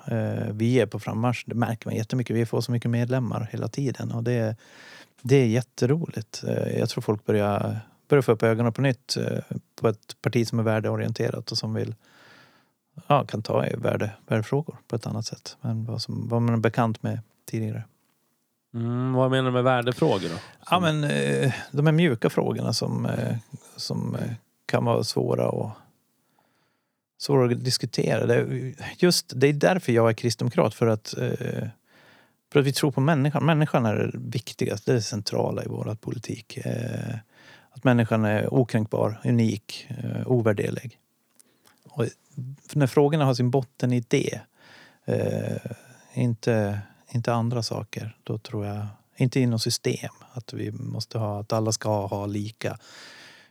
Vi 0.53 0.79
är 0.79 0.85
på 0.85 0.99
frammarsch. 0.99 1.43
Det 1.45 1.55
märker 1.55 1.87
man 1.87 1.95
jättemycket. 1.95 2.35
Vi 2.35 2.45
får 2.45 2.61
så 2.61 2.71
mycket 2.71 2.91
medlemmar 2.91 3.49
hela 3.51 3.67
tiden 3.67 4.11
och 4.11 4.23
det, 4.23 4.55
det 5.21 5.35
är 5.35 5.45
jätteroligt. 5.45 6.43
Jag 6.77 6.89
tror 6.89 7.01
folk 7.01 7.25
börjar, 7.25 7.79
börjar 8.07 8.21
få 8.21 8.31
upp 8.31 8.43
ögonen 8.43 8.73
på 8.73 8.81
nytt 8.81 9.17
eh, 9.17 9.39
på 9.75 9.87
ett 9.87 10.21
parti 10.21 10.47
som 10.47 10.59
är 10.59 10.63
värdeorienterat 10.63 11.51
och 11.51 11.57
som 11.57 11.73
vill 11.73 11.95
ja, 13.07 13.25
kan 13.25 13.41
ta 13.41 13.67
i 13.67 13.75
värde, 13.75 14.11
värdefrågor 14.27 14.77
på 14.87 14.95
ett 14.95 15.07
annat 15.07 15.25
sätt 15.25 15.57
än 15.61 15.85
vad, 15.85 16.01
som, 16.01 16.27
vad 16.29 16.41
man 16.41 16.53
är 16.55 16.59
bekant 16.59 17.03
med 17.03 17.19
tidigare. 17.45 17.83
Mm, 18.73 19.13
vad 19.13 19.31
menar 19.31 19.45
du 19.45 19.51
med 19.53 19.63
värdefrågor 19.63 20.29
då? 20.29 20.35
Ja, 20.69 20.79
men 20.79 21.03
eh, 21.03 21.53
de 21.71 21.85
här 21.85 21.93
mjuka 21.93 22.29
frågorna 22.29 22.73
som, 22.73 23.05
eh, 23.05 23.35
som 23.75 24.17
kan 24.65 24.85
vara 24.85 25.03
svåra 25.03 25.49
och 25.49 25.69
svåra 27.17 27.51
att 27.51 27.63
diskutera. 27.63 28.25
Det, 28.25 28.35
är- 28.35 28.75
just 28.97 29.31
det 29.35 29.47
är 29.47 29.53
därför 29.53 29.91
jag 29.91 30.09
är 30.09 30.13
kristdemokrat. 30.13 30.73
För 30.73 30.87
att, 30.87 31.13
för 32.51 32.59
att 32.59 32.65
vi 32.65 32.73
tror 32.73 32.91
på 32.91 33.01
människan. 33.01 33.45
Människan 33.45 33.85
är 33.85 33.95
det 33.95 34.11
viktigaste, 34.13 34.91
det 34.91 34.93
är 34.93 34.95
det 34.95 35.01
centrala 35.01 35.63
i 35.63 35.67
vår 35.67 35.95
politik. 36.01 36.57
Att 37.75 37.83
människan 37.83 38.25
är 38.25 38.53
okränkbar, 38.53 39.21
unik, 39.23 39.87
eh, 39.89 40.27
ovärderlig. 40.27 40.99
Och 41.83 42.05
när 42.73 42.87
frågorna 42.87 43.25
har 43.25 43.33
sin 43.33 43.51
botten 43.51 43.93
i 43.93 43.99
det, 44.07 44.39
eh, 45.05 45.71
inte, 46.13 46.79
inte 47.09 47.33
andra 47.33 47.63
saker, 47.63 48.17
då 48.23 48.37
tror 48.37 48.65
jag 48.65 48.87
inte 49.15 49.39
inom 49.39 49.59
system. 49.59 50.09
Att 50.31 50.53
vi 50.53 50.71
måste 50.71 51.17
ha, 51.17 51.39
att 51.39 51.53
alla 51.53 51.71
ska 51.71 52.05
ha 52.05 52.25
lika. 52.25 52.77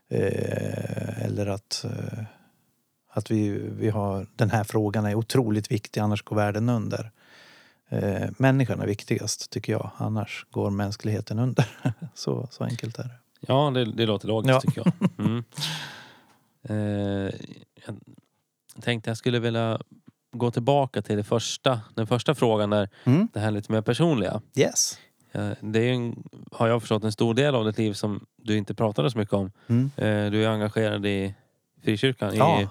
Eh, 0.09 1.23
eller 1.25 1.47
att, 1.47 1.85
eh, 1.85 2.25
att 3.11 3.31
vi, 3.31 3.51
vi 3.51 3.89
har, 3.91 4.27
den 4.37 4.51
här 4.51 4.65
frågan 4.65 5.05
är 5.05 5.15
otroligt 5.15 5.71
viktig, 5.71 6.01
annars 6.01 6.23
går 6.23 6.37
världen 6.37 6.69
under. 6.69 7.11
Eh, 7.89 8.31
människan 8.39 8.81
är 8.81 8.87
viktigast, 8.87 9.51
tycker 9.51 9.73
jag. 9.73 9.91
Annars 9.97 10.47
går 10.51 10.71
mänskligheten 10.71 11.39
under. 11.39 11.67
så, 12.15 12.49
så 12.51 12.65
enkelt 12.65 12.99
är 12.99 13.05
det. 13.05 13.24
Ja, 13.47 13.71
det, 13.71 13.85
det 13.85 14.07
låter 14.07 14.29
logiskt 14.29 14.51
Ja. 14.51 14.61
tycker 14.61 14.83
jag. 14.85 15.11
Mm. 15.19 15.45
Eh, 16.69 17.35
jag 17.87 17.95
tänkte 18.83 19.11
jag 19.11 19.17
skulle 19.17 19.39
vilja 19.39 19.81
gå 20.33 20.51
tillbaka 20.51 21.03
till 21.03 21.17
det 21.17 21.25
första, 21.25 21.81
den 21.95 22.07
första 22.07 22.35
frågan 22.35 22.71
där, 22.71 22.89
Mm. 23.05 23.29
det 23.33 23.41
här 23.41 23.51
lite 23.51 23.73
mer 23.73 23.81
personliga. 23.83 24.41
Yes. 24.57 24.99
Eh, 25.33 25.51
Det 25.61 25.79
är 25.89 25.93
en, 25.93 26.25
har 26.53 26.69
jag 26.69 26.81
förstått 26.83 27.05
en 27.05 27.13
stor 27.13 27.35
del 27.35 27.55
av 27.55 27.65
ditt 27.65 27.79
liv 27.79 27.93
som 27.93 28.27
du 28.37 28.57
inte 28.57 28.75
pratade 28.75 29.11
så 29.11 29.19
mycket 29.19 29.35
om. 29.35 29.53
Mm. 29.67 29.91
Eh, 29.97 30.31
Du 30.31 30.45
är 30.45 30.49
engagerad 30.49 31.07
i 31.07 31.35
frikyrkan. 31.83 32.37
Ja. 32.37 32.63
I, 32.63 32.67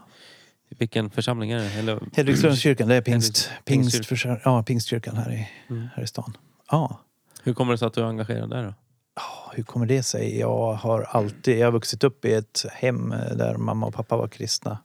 vilken 0.70 1.10
församling 1.10 1.52
är 1.52 1.58
det? 1.60 1.74
Eller, 1.80 2.00
Hedvigslundskyrkan, 2.16 2.88
det 2.88 2.96
är 2.96 3.02
pingst, 3.02 3.50
pingst, 3.66 3.92
pingstkyrkan. 3.94 4.40
ja, 4.46 4.64
pingstkyrkan 4.64 5.16
här 5.18 5.32
i, 5.32 5.50
Mm. 5.70 5.88
här 5.96 6.04
i 6.04 6.08
stan. 6.08 6.38
Ja. 6.72 7.00
Hur 7.44 7.54
kommer 7.54 7.72
det 7.72 7.78
sig 7.78 7.86
att 7.86 7.94
du 7.94 8.02
är 8.02 8.06
engagerad 8.06 8.50
där 8.50 8.64
då? 8.64 8.74
Ja, 9.16 9.52
Hur 9.56 9.64
kommer 9.64 9.86
det 9.86 10.04
sig? 10.04 10.40
Jag 10.40 10.74
har 10.74 11.02
alltid 11.02 11.58
jag 11.58 11.68
har 11.68 11.72
vuxit 11.72 12.04
upp 12.04 12.26
i 12.26 12.34
ett 12.34 12.66
hem 12.72 13.10
där 13.10 13.58
mamma 13.58 13.86
och 13.86 13.94
pappa 13.94 14.18
var 14.18 14.28
kristna. 14.28 14.78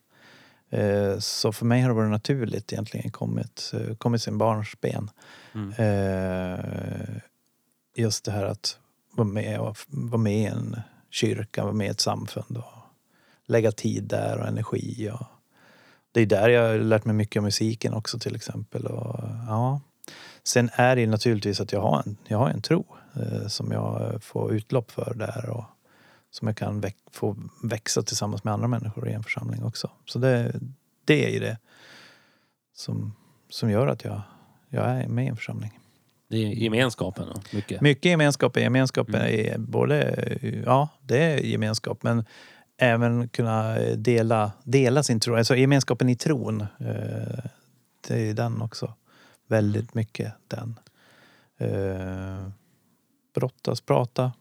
Eh, 0.70 1.18
Så 1.18 1.52
för 1.52 1.66
mig 1.66 1.80
har 1.80 1.88
det 1.88 1.94
varit 1.94 2.10
naturligt 2.10 2.72
egentligen 2.72 3.10
kommit, 3.10 3.72
eh, 3.74 3.96
kommit 3.96 4.22
sin 4.22 4.38
barnsben. 4.38 5.10
Mm. 5.54 5.72
Eh, 5.72 7.16
Just 7.96 8.24
det 8.24 8.30
här 8.32 8.44
att 8.44 8.78
vara 9.12 9.28
med, 9.28 9.74
vara 9.88 10.22
med 10.22 10.32
i 10.38 10.44
en 10.44 10.76
kyrka, 11.10 11.62
vara 11.64 11.74
med 11.74 11.86
i 11.86 11.90
ett 11.90 12.00
samfund 12.00 12.56
och 12.56 12.72
lägga 13.46 13.72
tid 13.72 14.04
där 14.04 14.38
och 14.38 14.46
energi. 14.48 15.10
Och 15.12 15.26
det 16.12 16.20
är 16.20 16.26
där 16.26 16.48
jag 16.48 16.68
har 16.68 16.78
lärt 16.78 17.04
mig 17.04 17.14
mycket 17.14 17.40
om 17.40 17.44
musiken 17.44 17.94
också 17.94 18.18
till 18.18 18.36
exempel. 18.36 18.86
Och, 18.86 19.20
ja. 19.48 19.80
Sen 20.44 20.70
är 20.72 20.96
det 20.96 21.06
naturligtvis 21.06 21.60
att 21.60 21.72
jag 21.72 21.80
har 21.80 22.02
en, 22.06 22.16
jag 22.26 22.38
har 22.38 22.48
en 22.50 22.62
tro 22.62 22.84
eh, 22.90 22.97
som 23.46 23.72
jag 23.72 24.22
får 24.22 24.52
utlopp 24.52 24.90
för 24.90 25.14
där 25.14 25.50
och 25.50 25.64
som 26.30 26.48
jag 26.48 26.56
kan 26.56 26.80
väx, 26.80 26.96
få 27.10 27.36
växa 27.62 28.02
tillsammans 28.02 28.44
med 28.44 28.54
andra 28.54 28.68
människor 28.68 29.08
i 29.08 29.12
en 29.12 29.22
församling 29.22 29.64
också. 29.64 29.90
Så 30.04 30.18
det, 30.18 30.60
det 31.04 31.26
är 31.26 31.30
ju 31.30 31.38
det 31.40 31.58
som, 32.74 33.14
som 33.48 33.70
gör 33.70 33.86
att 33.86 34.04
jag, 34.04 34.22
jag 34.68 34.84
är 34.84 35.08
med 35.08 35.24
i 35.24 35.28
en 35.28 35.36
församling. 35.36 35.78
Det 36.28 36.36
är 36.36 36.48
gemenskapen 36.48 37.28
mycket. 37.52 37.80
Mycket 37.80 38.04
gemenskap 38.04 38.56
är 38.56 38.60
gemenskap. 38.60 39.08
Mm. 39.08 39.22
Är 39.22 39.58
både, 39.58 40.38
ja, 40.66 40.88
det 41.02 41.18
är 41.18 41.38
gemenskap. 41.38 42.02
Men 42.02 42.24
även 42.76 43.28
kunna 43.28 43.78
dela, 43.96 44.52
dela 44.64 45.02
sin 45.02 45.20
tro. 45.20 45.36
Alltså 45.36 45.56
gemenskapen 45.56 46.08
i 46.08 46.16
tron. 46.16 46.60
Eh, 46.60 47.44
det 48.08 48.30
är 48.30 48.34
den 48.34 48.62
också. 48.62 48.94
Väldigt 49.46 49.94
mycket 49.94 50.32
den. 50.48 50.78
Eh, 51.58 52.48
brottas, 53.34 53.80
prata. 53.80 54.32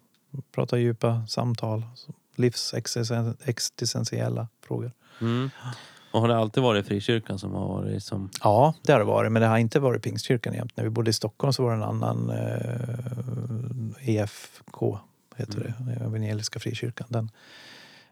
Prata 0.52 0.78
djupa 0.78 1.26
samtal. 1.28 1.86
Livsexistentiella 2.36 4.48
frågor. 4.62 4.92
Mm. 5.22 5.50
Och 6.12 6.22
har 6.22 6.28
det 6.28 6.38
alltid 6.38 6.64
varit 6.64 6.88
frikyrkan 6.88 7.40
som 7.40 7.54
har 7.54 7.68
varit 7.68 8.04
som... 8.04 8.30
Ja, 8.44 8.74
det 8.82 8.92
har 8.92 9.00
det 9.00 9.06
varit. 9.06 9.32
Men 9.32 9.42
det 9.42 9.48
har 9.48 9.58
inte 9.58 9.80
varit 9.80 10.04
Pingstkyrkan 10.04 10.54
jämt. 10.54 10.78
När 10.78 10.84
vi 10.84 10.90
bodde 10.90 11.10
i 11.10 11.14
Stockholm 11.14 11.54
så 11.54 11.64
var 11.64 11.70
det 11.70 11.78
en 11.78 11.84
annan 11.84 12.30
eh, 12.30 14.10
EFK, 14.10 15.00
heter 15.36 15.60
det. 15.60 15.74
Evangeliska 16.06 16.60
frikyrkan. 16.60 17.08
Den, 17.10 17.32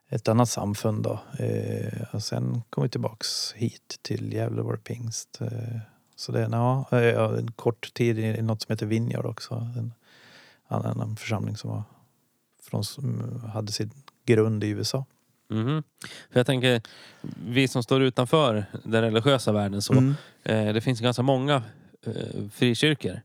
ett 0.09 0.27
annat 0.27 0.49
samfund 0.49 1.03
då. 1.03 1.19
Eh, 1.39 2.01
och 2.11 2.23
sen 2.23 2.61
kom 2.69 2.83
vi 2.83 2.89
tillbaks 2.89 3.53
hit 3.53 3.99
till 4.01 4.33
Gävle 4.33 4.61
var 4.61 4.73
det 4.73 4.83
pingst. 4.83 5.41
Eh, 5.41 5.79
så 6.15 6.31
det 6.31 6.39
är 6.39 6.49
ja, 6.49 6.85
eh, 6.91 7.39
en 7.39 7.51
kort 7.51 7.93
tid 7.93 8.19
i 8.19 8.41
något 8.41 8.61
som 8.61 8.73
heter 8.73 8.85
Vineyard 8.85 9.25
också. 9.25 9.55
En 9.77 9.93
annan 10.67 11.01
en 11.01 11.15
församling 11.15 11.57
som 11.57 11.69
var 11.69 11.83
från, 12.63 12.83
hade 13.53 13.71
sin 13.71 13.91
grund 14.25 14.63
i 14.63 14.67
USA. 14.67 15.05
Mhm. 15.49 15.83
För 16.31 16.39
jag 16.39 16.45
tänker, 16.45 16.81
vi 17.45 17.67
som 17.67 17.83
står 17.83 18.01
utanför 18.01 18.65
den 18.83 19.01
religiösa 19.01 19.51
världen 19.51 19.81
så. 19.81 19.93
Mm. 19.93 20.13
Eh, 20.43 20.73
det 20.73 20.81
finns 20.81 20.99
ganska 20.99 21.23
många 21.23 21.63
eh, 22.05 22.49
frikyrkor. 22.51 23.21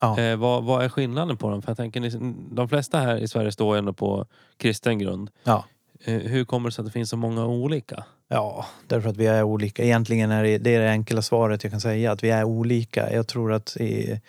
Ja. 0.00 0.20
Eh, 0.20 0.36
vad, 0.36 0.64
vad 0.64 0.84
är 0.84 0.88
skillnaden 0.88 1.36
på 1.36 1.50
dem? 1.50 1.62
För 1.62 1.70
jag 1.70 1.76
tänker, 1.76 2.10
de 2.54 2.68
flesta 2.68 2.98
här 2.98 3.16
i 3.16 3.28
Sverige 3.28 3.52
står 3.52 3.76
ändå 3.76 3.92
på 3.92 4.26
kristen 4.56 4.98
grund. 4.98 5.30
Ja. 5.44 5.64
Eh, 6.04 6.18
hur 6.18 6.44
kommer 6.44 6.68
det 6.68 6.74
sig 6.74 6.82
att 6.82 6.86
det 6.86 6.92
finns 6.92 7.10
så 7.10 7.16
många 7.16 7.46
olika? 7.46 8.04
Ja, 8.28 8.66
därför 8.86 9.08
att 9.08 9.16
vi 9.16 9.26
är 9.26 9.42
olika. 9.42 9.84
Egentligen 9.84 10.30
är 10.30 10.44
det, 10.44 10.58
det 10.58 10.74
är 10.74 10.80
det 10.80 10.90
enkla 10.90 11.22
svaret 11.22 11.64
jag 11.64 11.70
kan 11.70 11.80
säga, 11.80 12.12
att 12.12 12.24
vi 12.24 12.30
är 12.30 12.44
olika. 12.44 13.12
Jag 13.12 13.26
tror 13.26 13.52
att 13.52 13.76
i 13.76 14.20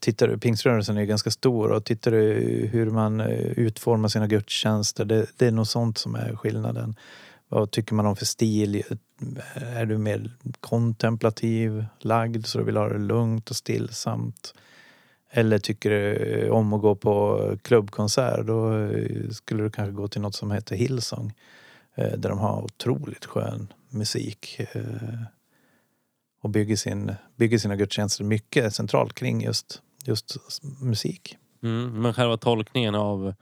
Tittar 0.00 0.28
du, 0.28 0.38
pingströrelsen 0.38 0.96
är 0.96 1.00
ju 1.00 1.06
ganska 1.06 1.30
stor 1.30 1.72
och 1.72 1.84
tittar 1.84 2.10
du 2.10 2.20
hur 2.72 2.90
man 2.90 3.20
eh, 3.20 3.28
utformar 3.58 4.08
sina 4.08 4.26
gudstjänster, 4.26 5.04
det, 5.04 5.26
det 5.36 5.46
är 5.46 5.50
nog 5.50 5.66
sånt 5.66 5.98
som 5.98 6.14
är 6.14 6.36
skillnaden. 6.36 6.96
Vad 7.48 7.70
tycker 7.70 7.94
man 7.94 8.06
om 8.06 8.16
för 8.16 8.24
stil? 8.24 8.74
Eh, 8.74 9.76
är 9.76 9.86
du 9.86 9.98
mer 9.98 10.30
kontemplativ 10.60 11.84
lagd 12.00 12.46
så 12.46 12.58
du 12.58 12.64
vill 12.64 12.76
ha 12.76 12.88
det 12.88 12.98
lugnt 12.98 13.50
och 13.50 13.56
stillsamt? 13.56 14.54
Eller 15.30 15.58
tycker 15.58 15.90
du 15.90 16.12
eh, 16.12 16.50
om 16.52 16.72
att 16.72 16.80
gå 16.80 16.94
på 16.94 17.56
klubbkonsert, 17.62 18.46
då 18.46 18.88
skulle 19.32 19.62
du 19.62 19.70
kanske 19.70 19.92
gå 19.92 20.08
till 20.08 20.20
något 20.20 20.34
som 20.34 20.50
heter 20.50 20.76
Hillsong 20.76 21.32
där 21.96 22.28
de 22.28 22.38
har 22.38 22.62
otroligt 22.62 23.24
skön 23.24 23.72
musik 23.88 24.60
och 26.42 26.50
bygger, 26.50 26.76
sin, 26.76 27.14
bygger 27.36 27.58
sina 27.58 27.76
gudstjänster 27.76 28.24
mycket 28.24 28.74
centralt 28.74 29.14
kring 29.14 29.42
just, 29.42 29.82
just 30.04 30.36
musik. 30.80 31.36
Mm. 31.62 32.02
Men 32.02 32.14
själva 32.14 32.36
tolkningen 32.36 32.94
av 32.94 33.34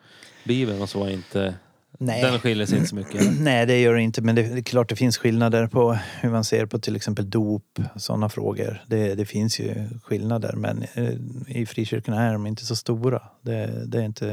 Bibeln 0.45 0.83
och 0.83 0.89
så 0.89 1.05
är 1.05 1.11
inte... 1.11 1.55
Nej. 1.99 2.23
Den 2.23 2.39
skiljer 2.39 2.67
sig 2.67 2.77
inte 2.77 2.89
så 2.89 2.95
mycket. 2.95 3.23
Nej, 3.41 3.67
det 3.67 3.81
gör 3.81 3.95
det 3.95 4.03
inte. 4.03 4.23
Men 4.23 4.35
det 4.35 4.43
är 4.43 4.63
klart 4.63 4.89
det 4.89 4.97
finns 4.97 5.19
skillnader 5.19 5.67
på 5.67 5.99
hur 6.21 6.31
man 6.31 6.45
ser 6.45 6.67
på 6.67 6.79
till 6.79 6.97
exempel 6.97 7.31
dop, 7.31 7.81
sådana 7.97 8.29
frågor. 8.29 8.83
Det, 8.87 9.15
det 9.15 9.27
finns 9.27 9.61
ju 9.61 9.89
skillnader, 10.05 10.53
men 10.53 10.85
eh, 10.95 11.15
i 11.47 11.67
frikyrkorna 11.67 12.23
är 12.23 12.33
de 12.33 12.47
inte 12.47 12.67
så 12.67 12.77
stora. 12.77 13.23
Det, 13.43 13.85
det, 13.87 13.99
är 13.99 14.03
inte, 14.03 14.27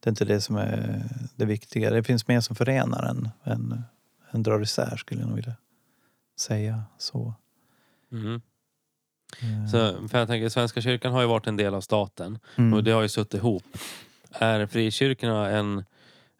det 0.00 0.08
är 0.08 0.10
inte 0.10 0.24
det 0.24 0.40
som 0.40 0.56
är 0.56 1.02
det 1.36 1.44
viktiga. 1.44 1.90
Det 1.90 2.02
finns 2.02 2.28
mer 2.28 2.40
som 2.40 2.56
förenar 2.56 3.02
än, 3.04 3.28
än, 3.44 3.82
än 4.30 4.42
drar 4.42 4.62
isär, 4.62 4.96
skulle 4.96 5.20
jag 5.20 5.28
nog 5.28 5.36
vilja 5.36 5.56
säga 6.40 6.82
så. 6.98 7.34
Mm. 8.12 8.40
Eh, 9.42 9.70
Så, 9.70 10.08
för 10.08 10.18
jag 10.18 10.28
tänker, 10.28 10.48
Svenska 10.48 10.80
kyrkan 10.80 11.12
har 11.12 11.20
ju 11.20 11.26
varit 11.26 11.46
en 11.46 11.56
del 11.56 11.74
av 11.74 11.80
staten 11.80 12.38
mm. 12.56 12.74
och 12.74 12.84
det 12.84 12.90
har 12.90 13.02
ju 13.02 13.08
suttit 13.08 13.34
ihop. 13.34 13.62
Är 14.32 14.66
frikyrkorna 14.66 15.50
en, 15.50 15.84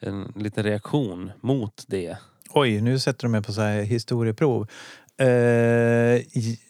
en 0.00 0.32
liten 0.36 0.64
reaktion 0.64 1.30
mot 1.40 1.84
det? 1.86 2.16
Oj, 2.50 2.80
nu 2.80 2.98
sätter 2.98 3.22
du 3.22 3.28
mig 3.28 3.42
på 3.42 3.52
så 3.52 3.60
här 3.60 3.82
historieprov. 3.82 4.66
Eh, 5.16 5.26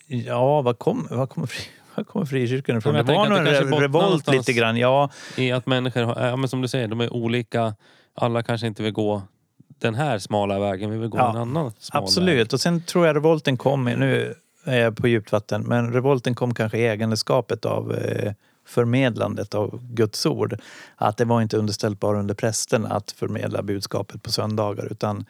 ja, 0.07 0.63
vad 0.63 0.79
kom 0.79 1.09
vad 1.11 1.29
kommer 1.29 2.25
frikyrkan 2.27 2.79
ifrån? 2.79 2.95
Det 2.95 3.03
var 3.03 3.29
nog 3.29 3.39
en 3.39 3.81
revolt 3.81 4.29
lite 4.29 4.53
grann. 4.53 4.77
Ja, 4.77 5.11
I 5.37 5.53
att 5.53 5.67
människor, 5.67 6.03
ja, 6.03 6.37
men 6.37 6.49
som 6.49 6.63
du 6.63 6.69
säger, 6.69 6.89
de 6.89 7.01
är 7.01 7.13
olika. 7.13 7.75
Alla 8.15 8.43
kanske 8.43 8.67
inte 8.67 8.83
vill 8.83 8.93
gå 8.93 9.23
den 9.79 9.95
här 9.95 10.19
smala 10.19 10.59
vägen, 10.59 10.91
vi 10.91 10.99
vill 10.99 11.09
gå 11.09 11.19
Ja, 11.19 11.31
en 11.31 11.37
annan 11.37 11.73
smal 11.79 12.01
väg. 12.01 12.07
absolut. 12.09 12.53
Och 12.53 12.61
sen 12.61 12.83
tror 12.83 13.07
jag 13.07 13.17
revolten 13.17 13.57
kom, 13.57 13.85
nu 13.85 14.35
eh, 14.69 14.91
på 14.91 15.09
djupt 15.09 15.33
vatten, 15.33 15.63
men 15.63 15.93
revolten 15.93 16.35
kom 16.35 16.55
kanske 16.55 16.79
i 16.79 16.87
ägandeskapet 16.87 17.65
av 17.65 17.95
eh, 17.95 18.33
förmedlandet 18.67 19.55
av 19.55 19.81
Guds 19.83 20.27
ord. 20.27 20.61
Att 20.97 21.17
det 21.17 21.25
var 21.25 21.43
inte 21.43 21.57
underställt 21.57 22.01
bara 22.01 22.19
under 22.19 22.35
prästen 22.35 22.87
att 22.87 23.11
förmedla 23.11 23.63
budskapet 23.63 24.23
på 24.23 24.31
söndagar 24.31 24.93
utan 24.93 25.25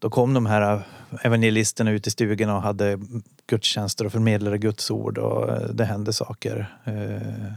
då 0.00 0.10
kom 0.10 0.34
de 0.34 0.46
här 0.46 0.74
eh, 0.74 0.82
evangelisterna 1.22 1.90
ut 1.90 2.06
i 2.06 2.10
stugorna 2.10 2.56
och 2.56 2.62
hade 2.62 2.98
gudstjänster 3.46 4.04
och 4.04 4.12
förmedlade 4.12 4.58
Guds 4.58 4.90
ord 4.90 5.18
och 5.18 5.48
eh, 5.48 5.68
det 5.68 5.84
hände 5.84 6.12
saker. 6.12 6.76
Eh, 6.84 7.52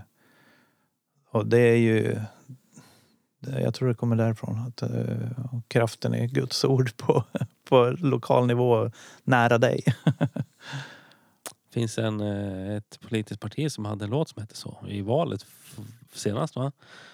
och 1.31 1.47
det 1.47 1.59
är 1.59 1.75
ju, 1.75 2.19
jag 3.61 3.73
tror 3.73 3.87
det 3.87 3.93
kommer 3.93 4.15
därifrån, 4.15 4.59
att 4.67 4.81
eh, 4.81 5.59
kraften 5.67 6.13
är 6.13 6.25
Guds 6.27 6.63
ord 6.63 6.97
på, 6.97 7.23
på 7.69 7.95
lokal 7.99 8.47
nivå 8.47 8.91
nära 9.23 9.57
dig. 9.57 9.83
Det 10.03 10.43
finns 11.73 11.97
en, 11.97 12.21
eh, 12.21 12.77
ett 12.77 12.99
politiskt 13.01 13.41
parti 13.41 13.71
som 13.71 13.85
hade 13.85 14.05
en 14.05 14.11
låt 14.11 14.29
som 14.29 14.41
hette 14.41 14.55
så 14.55 14.77
i 14.87 15.01
valet 15.01 15.45
senast 16.13 16.55
va? 16.55 16.71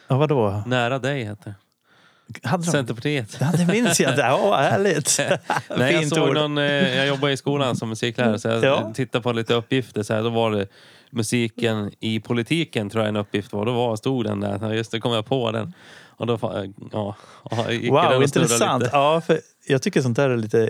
Ja, 0.08 0.18
vadå? 0.18 0.64
Nära 0.66 1.00
dig 1.00 1.24
heter 1.24 1.56
Hade 2.44 2.64
de? 2.66 2.72
Centerpartiet. 2.72 3.38
Ja, 3.40 3.52
det 3.58 3.66
minns 3.74 4.00
jag 4.00 4.12
inte. 4.12 4.22
Ja, 4.22 4.58
härligt. 4.72 5.20
Nej, 5.78 5.94
jag 5.94 6.08
såg 6.08 6.34
någon, 6.34 6.58
eh, 6.58 6.64
jag 6.98 7.08
jobbar 7.08 7.30
i 7.30 7.38
skolan 7.38 7.76
som 7.76 7.90
musiklärare 7.90 8.40
så 8.40 8.48
jag 8.48 8.64
Ja. 8.64 8.92
tittade 8.96 9.22
på 9.24 9.32
lite 9.32 9.54
uppgifter. 9.54 10.04
Så 10.04 10.14
här, 10.14 10.24
då 10.24 10.30
var 10.30 10.52
det 10.52 10.68
musiken 11.12 11.92
i 12.00 12.20
politiken 12.20 12.90
tror 12.90 13.04
jag 13.04 13.10
en 13.10 13.16
uppgift 13.16 13.54
var. 13.54 13.66
Då 13.66 13.74
var, 13.74 13.96
stod 13.96 14.26
den 14.26 14.40
där. 14.40 14.74
Just 14.74 14.92
det, 14.92 15.00
kom 15.00 15.14
jag 15.14 15.26
på 15.26 15.52
den. 15.52 15.74
Och 16.08 16.28
då 16.28 16.38
ja, 16.42 17.16
gick 17.72 17.82
den 17.82 17.92
Wow, 17.92 17.98
och 18.00 18.04
snurrade 18.04 18.24
intressant. 18.26 18.84
Lite. 18.84 18.96
Ja, 18.98 19.22
för 19.22 19.40
jag 19.68 19.82
tycker 19.82 20.02
sånt 20.02 20.16
där 20.16 20.30
är 20.30 20.38
lite, 20.38 20.70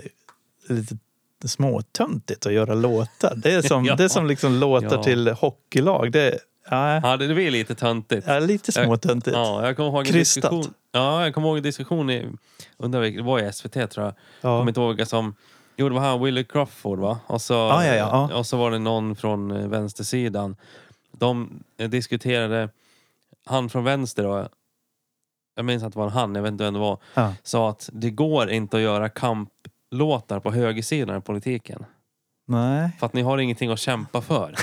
lite 0.68 0.96
småtöntigt 1.44 2.46
att 2.46 2.52
göra 2.52 2.74
låtar. 2.74 3.34
Det 3.36 3.52
är 3.52 3.62
som, 3.62 3.84
Ja. 3.86 3.94
det 3.96 4.04
är 4.04 4.08
som 4.08 4.26
liksom 4.26 4.54
låtar 4.60 4.96
Ja. 4.96 5.02
till 5.02 5.28
hockeylag. 5.28 6.12
Det, 6.12 6.38
ja, 6.70 7.00
Ja, 7.02 7.16
det 7.16 7.34
blir 7.34 7.50
lite 7.50 7.74
töntigt. 7.74 8.26
ja, 8.26 8.38
lite 8.38 8.72
småtöntigt. 8.72 9.36
Ja, 9.36 9.66
jag 9.66 9.76
kommer 9.76 9.88
ihåg 9.90 10.06
en 10.06 10.12
Krystat. 10.12 10.42
diskussion. 10.50 10.74
Ja, 10.92 11.24
jag 11.24 11.34
kommer 11.34 11.48
ihåg 11.48 11.56
en 11.56 11.62
diskussion 11.62 12.10
i, 12.10 12.28
undrar 12.76 13.00
det 13.00 13.22
var 13.22 13.38
i 13.38 13.52
SVT 13.52 13.72
tror 13.90 13.90
jag. 14.06 14.06
Jag 14.06 14.14
Ja. 14.40 14.58
kommer 14.58 14.70
inte 14.70 14.80
ihåg 14.80 14.88
vilka 14.88 15.06
som... 15.06 15.34
Jo, 15.76 15.88
det 15.88 15.94
var 15.94 16.02
han 16.02 16.22
Willie 16.24 16.44
Crawford 16.44 16.98
va? 16.98 17.18
Och 17.26 17.42
så, 17.42 17.54
Ja, 17.54 17.86
ja, 17.86 17.94
ja, 17.94 18.28
ja. 18.30 18.36
och 18.38 18.46
så 18.46 18.56
var 18.56 18.70
det 18.70 18.78
någon 18.78 19.16
från 19.16 19.50
eh, 19.50 19.68
vänstersidan. 19.68 20.56
De 21.12 21.62
eh, 21.78 21.88
diskuterade, 21.90 22.68
han 23.46 23.68
från 23.70 23.84
vänster 23.84 24.22
då, 24.22 24.48
jag 25.56 25.64
minns 25.64 25.82
att 25.82 25.92
det 25.92 25.98
var 25.98 26.06
en 26.06 26.12
han, 26.12 26.34
jag 26.34 26.42
vet 26.42 26.52
inte 26.52 26.64
vem 26.64 26.74
det 26.74 26.80
var, 26.80 26.98
sa 27.42 27.70
att 27.70 27.90
det 27.92 28.10
går 28.10 28.50
inte 28.50 28.76
att 28.76 28.82
göra 28.82 29.08
kamplåtar 29.08 30.40
på 30.40 30.50
högersidan 30.50 31.18
i 31.18 31.20
politiken. 31.20 31.84
Nej. 32.50 32.90
För 32.98 33.06
att 33.06 33.12
ni 33.12 33.22
har 33.22 33.38
ingenting 33.38 33.70
att 33.70 33.78
kämpa 33.80 34.20
för. 34.20 34.44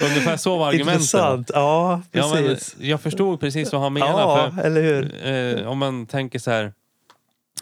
Ungefär 0.00 0.36
så 0.36 0.56
var 0.56 0.68
argumenten. 0.68 0.94
Intressant. 0.94 1.50
Ja, 1.54 2.02
Ja, 2.12 2.34
men 2.34 2.44
precis. 2.44 2.76
jag 2.80 3.00
förstod 3.00 3.40
precis 3.40 3.72
vad 3.72 3.82
han 3.82 3.92
menade. 3.92 4.12
Ja, 4.22 4.50
för 4.54 4.62
eller 4.62 4.82
hur? 4.82 5.26
eh, 5.62 5.68
om 5.70 5.78
man 5.78 6.06
tänker 6.06 6.38
så 6.38 6.50
här, 6.50 6.72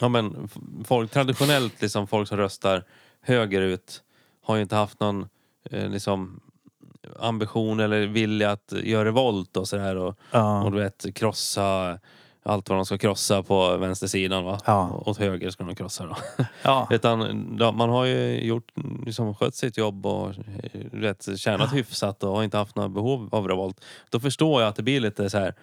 ja, 0.01 0.09
men, 0.09 0.49
folk, 0.85 1.11
traditionellt 1.11 1.83
liksom 1.83 2.07
folk 2.07 2.29
som 2.29 2.37
röstar 2.39 2.85
högerut 3.23 4.03
har 4.47 4.57
ju 4.57 4.63
inte 4.63 4.77
haft 4.77 5.01
någon 5.01 5.29
eh, 5.71 5.89
liksom, 5.89 6.41
ambition 7.21 7.81
eller 7.81 8.07
vilja 8.07 8.51
att 8.51 8.73
göra 8.83 9.05
revolt 9.05 9.57
och 9.57 9.69
sådär. 9.69 9.97
Och, 9.97 10.09
och 10.09 10.17
Ja. 10.31 10.69
du 10.73 10.79
vet, 10.79 11.07
krossa 11.15 11.99
allt 12.45 12.69
vad 12.69 12.79
de 12.79 12.87
ska 12.87 12.99
krossa 12.99 13.43
på 13.43 13.77
vänstersidan. 13.77 14.45
Va? 14.45 14.61
Ja. 14.65 14.89
Och 14.89 15.09
åt 15.09 15.19
höger 15.19 15.51
ska 15.51 15.65
de 15.65 15.75
krossa 15.75 16.07
då. 16.07 16.17
Ja. 16.63 16.89
Utan 16.91 17.57
de, 17.59 17.77
man 17.77 17.91
har 17.91 18.05
ju 18.05 18.41
gjort, 18.45 18.73
liksom, 19.07 19.35
skött 19.35 19.55
sitt 19.55 19.77
jobb 19.77 20.07
och 20.07 20.29
eh, 20.29 20.81
rätt, 20.93 21.39
tjänat 21.39 21.75
hyfsat 21.75 22.23
och 22.23 22.37
har 22.37 22.45
inte 22.45 22.57
haft 22.57 22.77
några 22.77 22.89
behov 22.89 23.29
av 23.33 23.49
revolt. 23.49 23.81
Då 24.11 24.21
förstår 24.21 24.63
jag 24.63 24.69
att 24.69 24.77
det 24.77 24.83
blir 24.83 25.01
lite 25.01 25.31
så 25.31 25.39
här. 25.39 25.55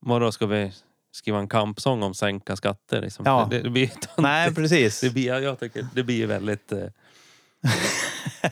Vadå, 0.00 0.32
ska 0.32 0.46
vi 0.46 0.72
skriva 1.12 1.38
en 1.38 1.48
kampsång 1.48 2.02
om 2.02 2.14
sänka 2.14 2.56
skatter? 2.56 3.00
Liksom? 3.02 3.24
Ja. 3.26 3.46
Det, 3.50 3.60
det 3.60 3.70
blir. 3.70 3.90
Nej, 4.16 4.54
precis. 4.54 5.00
det 5.00 5.10
blir, 5.10 5.40
jag 5.40 5.60
tycker 5.60 5.86
det 5.94 6.02
blir 6.02 6.26
väldigt... 6.26 6.72
Eh, 6.72 6.86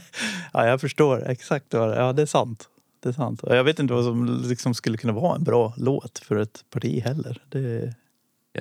Ja, 0.53 0.67
jag 0.67 0.81
förstår 0.81 1.31
exakt 1.31 1.75
vad. 1.75 1.97
Ja, 1.97 2.13
det 2.13 2.23
är 2.23 2.27
sant. 2.27 2.69
Det 3.03 3.09
är 3.09 3.13
sant. 3.13 3.41
Jag 3.47 3.65
vet 3.65 3.79
inte 3.79 3.95
vad 3.95 4.05
som 4.05 4.43
liksom 4.45 4.75
skulle 4.75 4.97
kunna 4.99 5.13
vara 5.13 5.37
en 5.37 5.45
bra 5.45 5.75
låt 5.77 6.19
för 6.19 6.37
ett 6.37 6.65
parti 6.71 7.03
heller. 7.05 7.43
Det... 7.49 7.95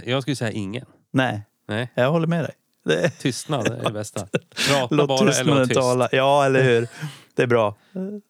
jag- 0.06 0.22
skulle 0.22 0.36
säga 0.36 0.52
ingen. 0.52 0.86
Nej, 1.12 1.42
Nej, 1.68 1.92
jag 1.96 2.12
håller 2.12 2.28
med 2.28 2.44
dig. 2.44 2.52
Det... 2.86 3.10
tystnad 3.10 3.68
är 3.68 3.84
det 3.84 3.92
bästa. 3.92 4.28
Prata 4.70 4.96
Låt 4.96 5.08
bara 5.08 5.32
eller 5.32 5.56
låt 5.56 5.70
tyst. 5.70 5.80
tala. 5.82 6.10
Ja, 6.12 6.46
eller 6.46 6.64
hur? 6.64 6.88
Det 7.36 7.44
är 7.44 7.48
bra. 7.48 7.76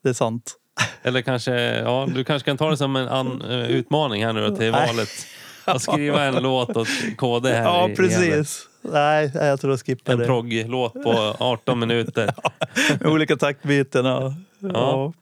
Det 0.03 0.09
är 0.09 0.13
sant. 0.13 0.55
Eller 1.03 1.21
kanske, 1.21 1.53
ja 1.79 2.07
du 2.15 2.23
kanske 2.23 2.45
kan 2.49 2.57
ta 2.57 2.69
det 2.69 2.77
som 2.77 2.95
en 2.95 3.07
an, 3.07 3.41
eh, 3.41 3.69
utmaning 3.71 4.25
här 4.25 4.33
nu 4.33 4.55
till 4.55 4.71
valet. 4.71 5.09
Att 5.65 5.81
skriva 5.81 6.23
en 6.23 6.35
låt 6.43 6.77
åt 6.77 6.87
KD 7.17 7.49
här 7.53 7.63
Ja, 7.63 7.89
i- 7.89 7.91
i 7.91 7.95
precis. 7.95 8.67
Nej, 8.81 9.31
jag 9.33 9.59
tror 9.61 9.73
jag 9.73 9.79
skippar 9.79 10.13
En 10.13 10.19
det. 10.19 10.25
progglåt 10.25 10.93
på 10.93 11.35
18 11.39 11.79
minuter. 11.79 12.33
Med 12.99 13.11
olika 13.11 13.35
taktbyten. 13.37 14.05
Ja. 14.05 14.33
Ja, 14.59 15.13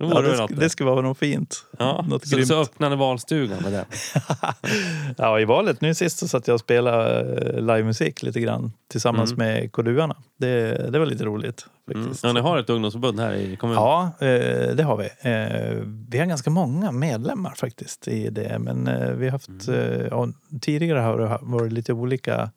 Då 0.00 0.06
Ja, 0.06 0.14
vore 0.14 0.22
det, 0.22 0.36
det 0.36 0.42
sk- 0.42 0.60
det 0.60 0.68
ska 0.70 0.84
vara 0.84 1.00
något 1.00 1.18
fint. 1.18 1.64
Ja, 1.78 2.04
något 2.08 2.26
så, 2.26 2.36
grymt. 2.36 2.48
så 2.48 2.62
öppnade 2.62 2.96
valstugan 2.96 3.58
med 3.62 3.72
den. 3.72 3.84
Ja, 5.16 5.40
i 5.40 5.44
valet 5.44 5.80
nu 5.80 5.94
sist 5.94 6.18
så 6.18 6.28
satt 6.28 6.48
jag 6.48 6.54
och 6.54 6.60
spelade 6.60 7.20
eh, 7.20 7.60
livemusik 7.60 8.22
lite 8.22 8.40
grann 8.40 8.72
tillsammans 8.88 9.32
Mm. 9.32 9.46
med 9.46 9.72
Koduarna. 9.72 10.16
Det, 10.38 10.90
det 10.90 10.98
var 10.98 11.06
lite 11.06 11.24
roligt 11.24 11.66
Mm. 11.94 12.02
faktiskt. 12.04 12.24
Ja, 12.24 12.32
ni 12.32 12.40
har 12.40 12.58
ett 12.58 12.70
ungdomsförbund 12.70 13.20
här 13.20 13.32
i 13.34 13.56
kommunen? 13.56 13.82
Ja, 13.82 14.10
eh, 14.20 14.74
det 14.74 14.82
har 14.82 14.96
vi. 14.96 15.04
Eh, 15.04 15.82
Vi 16.08 16.18
har 16.18 16.26
ganska 16.26 16.50
många 16.50 16.92
medlemmar 16.92 17.54
faktiskt 17.56 18.08
i 18.08 18.30
det. 18.30 18.58
Men 18.58 18.84
vi 19.18 19.24
har 19.24 19.32
haft, 19.32 19.68
Mm. 19.68 20.06
ja, 20.10 20.28
tidigare 20.60 20.98
har 20.98 21.18
det 21.18 21.38
varit 21.42 21.72
lite 21.72 21.92
olika 21.92 22.50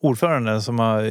ordförande 0.00 0.60
som 0.60 0.78
har 0.78 1.02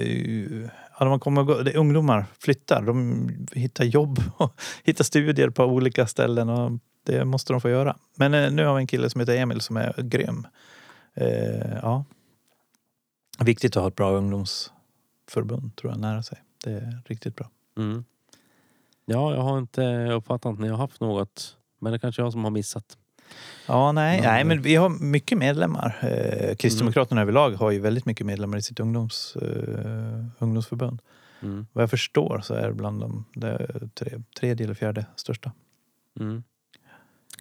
Ja, 1.00 1.06
man 1.06 1.20
kommer 1.20 1.44
gå, 1.44 1.62
det 1.62 1.72
är 1.72 1.78
ungdomar 1.78 2.26
flyttar. 2.40 2.82
De 2.82 3.30
hittar 3.52 3.84
jobb 3.84 4.20
och 4.38 4.62
hittar 4.84 5.04
studier 5.04 5.50
på 5.50 5.64
olika 5.64 6.08
ställen. 6.08 6.50
Och 6.50 6.72
det 7.04 7.26
måste 7.26 7.54
de 7.54 7.62
få 7.62 7.70
göra. 7.70 7.98
Men 8.16 8.34
eh, 8.34 8.52
nu 8.52 8.66
har 8.66 8.76
vi 8.76 8.82
en 8.82 8.88
kille 8.88 9.10
som 9.10 9.20
heter 9.20 9.38
Emil 9.38 9.62
som 9.62 9.78
är 9.78 9.94
grym. 9.98 10.48
Eh, 11.14 11.76
ja. 11.82 12.06
Viktigt 13.40 13.78
att 13.78 13.82
ha 13.82 13.88
ett 13.88 13.96
bra 13.96 14.12
ungdomsförbund 14.12 15.76
tror 15.76 15.92
jag 15.92 16.00
nära 16.00 16.24
sig. 16.24 16.44
Det 16.64 16.72
är 16.72 17.02
riktigt 17.06 17.36
bra. 17.36 17.50
Mm. 17.78 18.06
Ja, 19.06 19.36
jag 19.36 19.42
har 19.42 19.58
inte 19.58 20.12
uppfattat 20.12 20.54
att 20.54 20.60
ni 20.60 20.68
har 20.68 20.78
haft 20.78 21.02
något. 21.02 21.58
Men 21.80 21.92
det 21.92 21.98
är 21.98 22.00
kanske 22.00 22.22
jag 22.22 22.32
som 22.32 22.44
har 22.44 22.52
missat. 22.52 22.98
Ja, 23.66 23.92
nej, 23.92 24.22
Men- 24.22 24.30
nej, 24.30 24.44
men 24.44 24.62
vi 24.62 24.76
har 24.76 24.90
mycket 24.90 25.38
medlemmar. 25.38 25.98
Eh, 26.02 26.56
Kristdemokraterna 26.56 27.22
överlag 27.22 27.52
har 27.52 27.72
ju 27.72 27.80
väldigt 27.80 28.06
mycket 28.06 28.26
medlemmar 28.26 28.58
i 28.58 28.62
sitt 28.62 28.80
ungdoms, 28.80 29.36
eh, 29.42 30.26
ungdomsförbund. 30.40 31.00
Mm. 31.42 31.68
Vad 31.74 31.84
jag 31.84 31.90
förstår 31.90 32.42
så 32.44 32.54
är 32.54 32.68
det 32.68 32.74
bland 32.74 33.00
de 33.02 33.26
tre, 33.94 34.22
tredje 34.40 34.64
eller 34.66 34.74
fjärde 34.74 35.06
största. 35.16 35.52
Mm. 36.20 36.44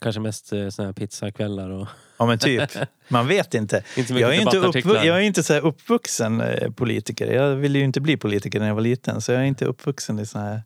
Kanske 0.00 0.20
mest 0.20 0.52
eh, 0.52 0.68
såna 0.68 0.88
här 0.88 0.92
pizzakvällar 0.92 1.70
och 1.70 1.88
Ja 2.16 2.26
men 2.26 2.38
typ, 2.38 2.70
man 3.08 3.26
vet 3.28 3.54
inte. 3.54 3.82
inte 3.96 4.14
Jag 4.14 4.34
är 4.36 4.40
inte, 4.40 4.58
uppvu- 4.58 5.04
jag 5.04 5.16
är 5.16 5.20
inte 5.20 5.42
så 5.42 5.54
uppvuxen 5.58 6.40
eh, 6.40 6.70
politiker. 6.70 7.32
Jag 7.32 7.56
ville 7.56 7.78
ju 7.78 7.84
inte 7.84 8.00
bli 8.00 8.16
politiker 8.16 8.60
när 8.60 8.66
jag 8.66 8.74
var 8.74 8.82
liten. 8.82 9.20
Så 9.20 9.32
jag 9.32 9.40
är 9.40 9.44
inte 9.44 9.64
uppvuxen 9.64 10.18
i 10.18 10.26
såna 10.26 10.44
här 10.44 10.62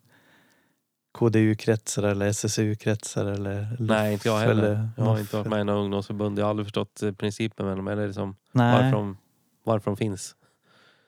KDU-kretsar 1.19 2.03
eller 2.03 2.27
SSU-kretsar 2.27 3.25
eller 3.27 3.77
Nej, 3.79 4.13
inte 4.13 4.29
jag 4.29 4.39
heller. 4.39 4.53
eller 4.63 4.89
Jag 4.97 5.05
har 5.05 5.19
inte 5.19 5.37
varit 5.37 5.47
med 5.49 5.61
i 5.61 5.65
några 5.65 5.81
ungdomsförbund. 5.81 6.39
Jag 6.39 6.45
har 6.45 6.51
aldrig 6.51 6.67
förstått 6.67 7.03
eh, 7.03 7.13
principen 7.13 7.67
med 7.67 7.77
dem. 7.77 7.89
Eller 7.89 8.07
liksom 8.07 8.37
Nej, 8.53 8.73
varför, 8.73 8.91
de, 8.97 9.17
varför 9.65 9.91
de 9.91 9.97
finns. 9.97 10.35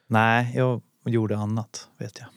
nej, 0.07 0.51
jag 0.55 0.81
gjorde 1.05 1.37
annat 1.37 1.87
vet 1.97 2.19
jag. 2.19 2.27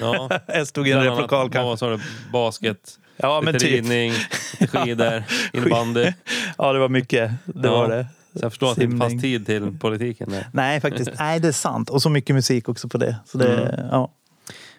Ja, 0.00 0.40
Jag 0.46 0.66
stod 0.66 0.88
i 0.88 0.92
en 0.92 1.02
replokal 1.04 1.50
kanske. 1.50 1.98
Basket, 2.32 2.98
Ja 3.16 3.40
men 3.44 3.52
lite 3.54 3.66
typ. 3.66 3.74
ridning, 3.74 4.12
lite 4.60 4.66
skidor, 4.78 5.22
innebandy. 5.52 6.12
Ja 6.58 6.72
det 6.72 6.78
var 6.78 6.88
mycket. 6.88 7.30
Det 7.44 7.68
Ja. 7.68 7.72
var 7.72 7.88
det. 7.88 8.06
Så 8.32 8.38
jag 8.44 8.52
förstår 8.52 8.70
att 8.70 8.76
det 8.76 8.84
inte 8.84 8.96
fanns 8.96 9.10
Simning. 9.10 9.20
tid 9.22 9.46
till 9.46 9.78
politiken. 9.78 10.30
Där. 10.30 10.46
Nej 10.52 10.80
faktiskt, 10.80 11.10
nej 11.18 11.40
det 11.40 11.48
är 11.48 11.52
sant. 11.52 11.90
Och 11.90 12.02
så 12.02 12.08
mycket 12.10 12.34
musik 12.36 12.68
också 12.68 12.88
på 12.88 12.98
det. 12.98 13.16
Så 13.24 13.38
det 13.38 13.58
Mm. 13.68 13.86
ja. 13.90 14.12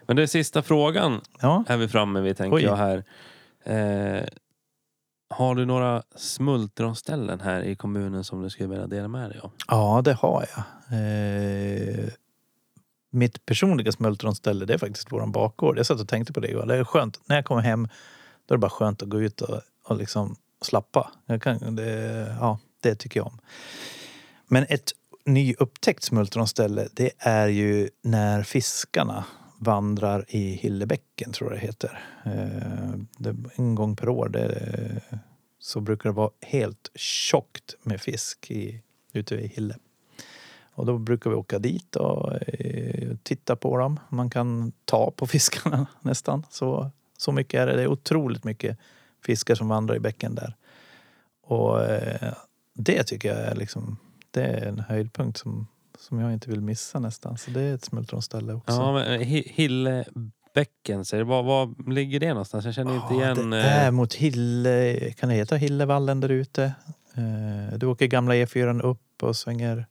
Men 0.08 0.16
det 0.16 0.22
är 0.22 0.28
sista 0.28 0.62
frågan 0.62 1.22
ja. 1.42 1.64
är 1.68 1.78
vi 1.78 1.88
framme 1.88 2.22
vid 2.22 2.38
tänker 2.38 2.58
Oj. 2.58 2.64
jag 2.64 2.76
här. 2.76 3.04
Eh, 3.64 4.24
har 5.30 5.56
du 5.56 5.66
några 5.66 6.04
smultronställen 6.16 7.40
här 7.40 7.62
i 7.62 7.76
kommunen 7.76 8.24
som 8.24 8.42
du 8.42 8.50
skulle 8.50 8.70
vilja 8.70 8.88
dela 8.88 9.08
med 9.08 9.30
dig 9.30 9.40
av? 9.40 9.52
Ja, 9.68 10.02
det 10.04 10.14
har 10.14 10.46
jag. 10.56 10.64
Eh, 11.00 12.10
mitt 13.12 13.46
personliga 13.46 13.92
smultronställe 13.92 14.66
det 14.66 14.74
är 14.74 14.78
faktiskt 14.78 15.12
våran 15.12 15.32
bakgård. 15.32 15.78
Jag 15.78 15.86
satt 15.86 16.00
och 16.00 16.08
tänkte 16.08 16.34
på 16.34 16.40
det 16.40 16.50
igår. 16.50 16.66
Det 16.66 16.76
är 16.76 16.84
skönt. 16.84 17.20
När 17.26 17.36
jag 17.36 17.46
kommer 17.46 17.62
hem 17.62 17.88
då 18.46 18.54
är 18.54 18.58
det 18.58 18.62
bara 18.62 18.70
skönt 18.70 19.02
att 19.02 19.10
gå 19.10 19.22
ut 19.22 19.42
och, 19.42 19.62
och 19.88 19.98
liksom 19.98 20.36
slappa. 20.62 21.12
Jag 21.26 21.42
kan, 21.42 21.76
det, 21.76 22.36
ja, 22.40 22.60
det 22.82 22.96
tycker 22.96 23.20
jag 23.20 23.28
om. 23.28 23.40
Men 24.48 24.66
ett 24.70 24.92
nyupptäckt 25.26 26.04
smultronställe 26.04 26.88
det 26.94 27.12
är 27.18 27.48
ju 27.48 27.90
när 28.02 28.44
fiskarna 28.44 29.24
vandrar 29.62 30.26
i 30.28 30.54
Hillebäcken, 30.54 31.32
tror 31.32 31.52
jag 31.52 31.60
det 31.60 31.66
heter. 31.66 32.00
Eh, 32.26 33.00
det, 33.18 33.36
en 33.56 33.76
gång 33.76 33.96
per 33.96 34.10
år 34.10 34.30
det, 34.30 35.02
så 35.60 35.82
brukar 35.82 36.10
det 36.10 36.16
vara 36.16 36.32
helt 36.42 36.92
tjockt 36.96 37.76
med 37.84 38.02
fisk 38.02 38.52
i, 38.52 38.82
ute 39.14 39.36
i 39.36 39.48
Hille. 39.48 39.76
Och 40.74 40.86
då 40.86 40.98
brukar 40.98 41.30
vi 41.30 41.36
åka 41.36 41.60
dit 41.60 41.96
och 41.96 42.34
eh, 42.34 43.16
titta 43.24 43.56
på 43.56 43.78
dem. 43.78 44.00
Man 44.10 44.30
kan 44.30 44.72
ta 44.86 45.12
på 45.12 45.28
fiskarna 45.28 45.88
nästan. 46.02 46.46
Så, 46.50 46.92
så 47.18 47.32
mycket 47.32 47.60
är 47.60 47.68
det. 47.68 47.76
Det 47.76 47.82
är 47.82 47.88
otroligt 47.88 48.44
mycket 48.44 48.78
fiskar 49.26 49.56
som 49.56 49.68
vandrar 49.68 49.96
i 49.96 50.00
bäcken 50.00 50.36
där. 50.36 50.56
Och 51.42 51.84
eh, 51.84 52.34
det 52.74 53.04
tycker 53.04 53.30
jag 53.30 53.38
är 53.38 53.56
liksom, 53.56 53.98
det 54.32 54.44
är 54.44 54.66
en 54.66 54.80
höjdpunkt 54.80 55.38
som, 55.38 55.68
som 56.00 56.20
jag 56.20 56.34
inte 56.34 56.50
vill 56.50 56.62
missa 56.62 57.00
nästan. 57.00 57.38
Så 57.38 57.52
det 57.52 57.62
är 57.62 57.76
ett 57.76 57.86
smultronställe 57.86 58.54
också. 58.54 58.74
Ja, 58.76 58.94
men 58.94 59.08
eh, 59.14 59.20
Hi- 59.28 59.50
Hillebäcken, 59.54 61.06
säger. 61.06 61.24
Var, 61.24 61.44
var 61.44 61.92
ligger 61.92 62.20
det 62.20 62.30
någonstans? 62.30 62.66
Jag 62.66 62.74
känner 62.74 62.96
inte 62.96 63.14
igen. 63.14 63.50
Det 63.50 63.60
eh, 63.60 63.86
är 63.86 63.92
mot 63.92 64.14
Hille, 64.14 64.98
kan 65.14 65.30
det 65.30 65.36
heta 65.36 65.56
Hillevallen 65.56 66.20
där 66.20 66.30
ute. 66.30 66.64
Eh, 67.16 67.78
Du 67.78 67.86
åker 67.86 68.08
gamla 68.08 68.34
E4 68.36 68.82
upp 68.82 69.24
och 69.24 69.36
svänger, 69.36 69.86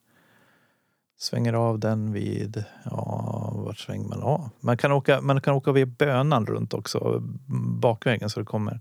svänger 1.19 1.53
av 1.53 1.79
den 1.79 2.13
vid, 2.13 2.65
ja 2.85 3.53
vart 3.57 3.79
svänger 3.79 4.09
man 4.09 4.23
av? 4.23 4.51
Man 4.61 4.77
kan 4.77 4.93
åka, 4.93 5.21
man 5.21 5.41
kan 5.41 5.55
åka 5.55 5.73
vid 5.73 5.89
Bönan 5.89 6.47
runt 6.47 6.75
också, 6.75 7.23
bakvägen 7.81 8.31
så 8.31 8.41
det 8.41 8.47
kommer 8.47 8.81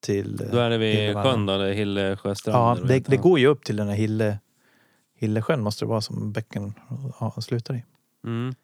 till 0.00 0.36
Då 0.52 0.58
är 0.58 0.70
det 0.70 0.78
vid 0.78 1.14
sjön 1.14 1.46
då, 1.46 1.64
Hillesjöstrand. 1.64 2.80
Ja, 2.80 2.84
det, 2.88 2.98
det 3.00 3.16
går 3.16 3.38
ju 3.38 3.46
upp 3.46 3.64
till 3.64 3.76
den 3.76 3.88
här 3.88 3.94
Hille, 3.94 4.38
Hillesjön 5.22 5.60
måste 5.60 5.84
det 5.84 5.88
vara 5.88 6.00
som 6.00 6.32
bäcken 6.32 6.74
ja, 7.20 7.34
slutar 7.40 7.74
i. 7.74 7.84
Mm. 8.24 8.54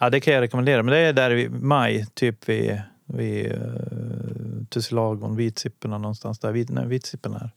Ja, 0.00 0.10
det 0.10 0.20
kan 0.20 0.34
jag 0.34 0.40
rekommendera. 0.40 0.82
Men 0.82 0.92
det 0.92 0.98
är 0.98 1.12
där 1.12 1.30
i 1.30 1.48
maj, 1.48 2.06
typ 2.14 2.48
vid, 2.48 2.82
vid 3.04 3.52
uh, 3.52 4.64
Tussilagon, 4.68 5.36
Vitsipporna 5.36 5.98
någonstans 5.98 6.38
där. 6.38 6.52
Vid, 6.52 6.70
när 6.70 6.86
Vitsippen 6.86 7.34
är. 7.34 7.50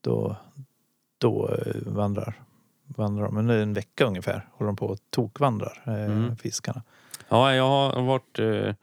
Då, 0.00 0.36
då 1.18 1.48
eh, 1.48 1.74
vandrar, 1.86 2.34
vandrar 2.86 3.24
de. 3.24 3.34
Men 3.34 3.46
det 3.46 3.54
är 3.54 3.62
en 3.62 3.74
vecka 3.74 4.04
ungefär. 4.04 4.48
Håller 4.52 4.66
de 4.66 4.76
på 4.76 4.86
och 4.86 4.98
tokvandrar, 5.10 5.82
eh, 5.86 6.04
Mm. 6.04 6.36
fiskarna. 6.36 6.82
Ja, 7.28 7.54
jag 7.54 7.68
har 7.68 8.02
varit 8.02 8.38
eh, 8.38 8.74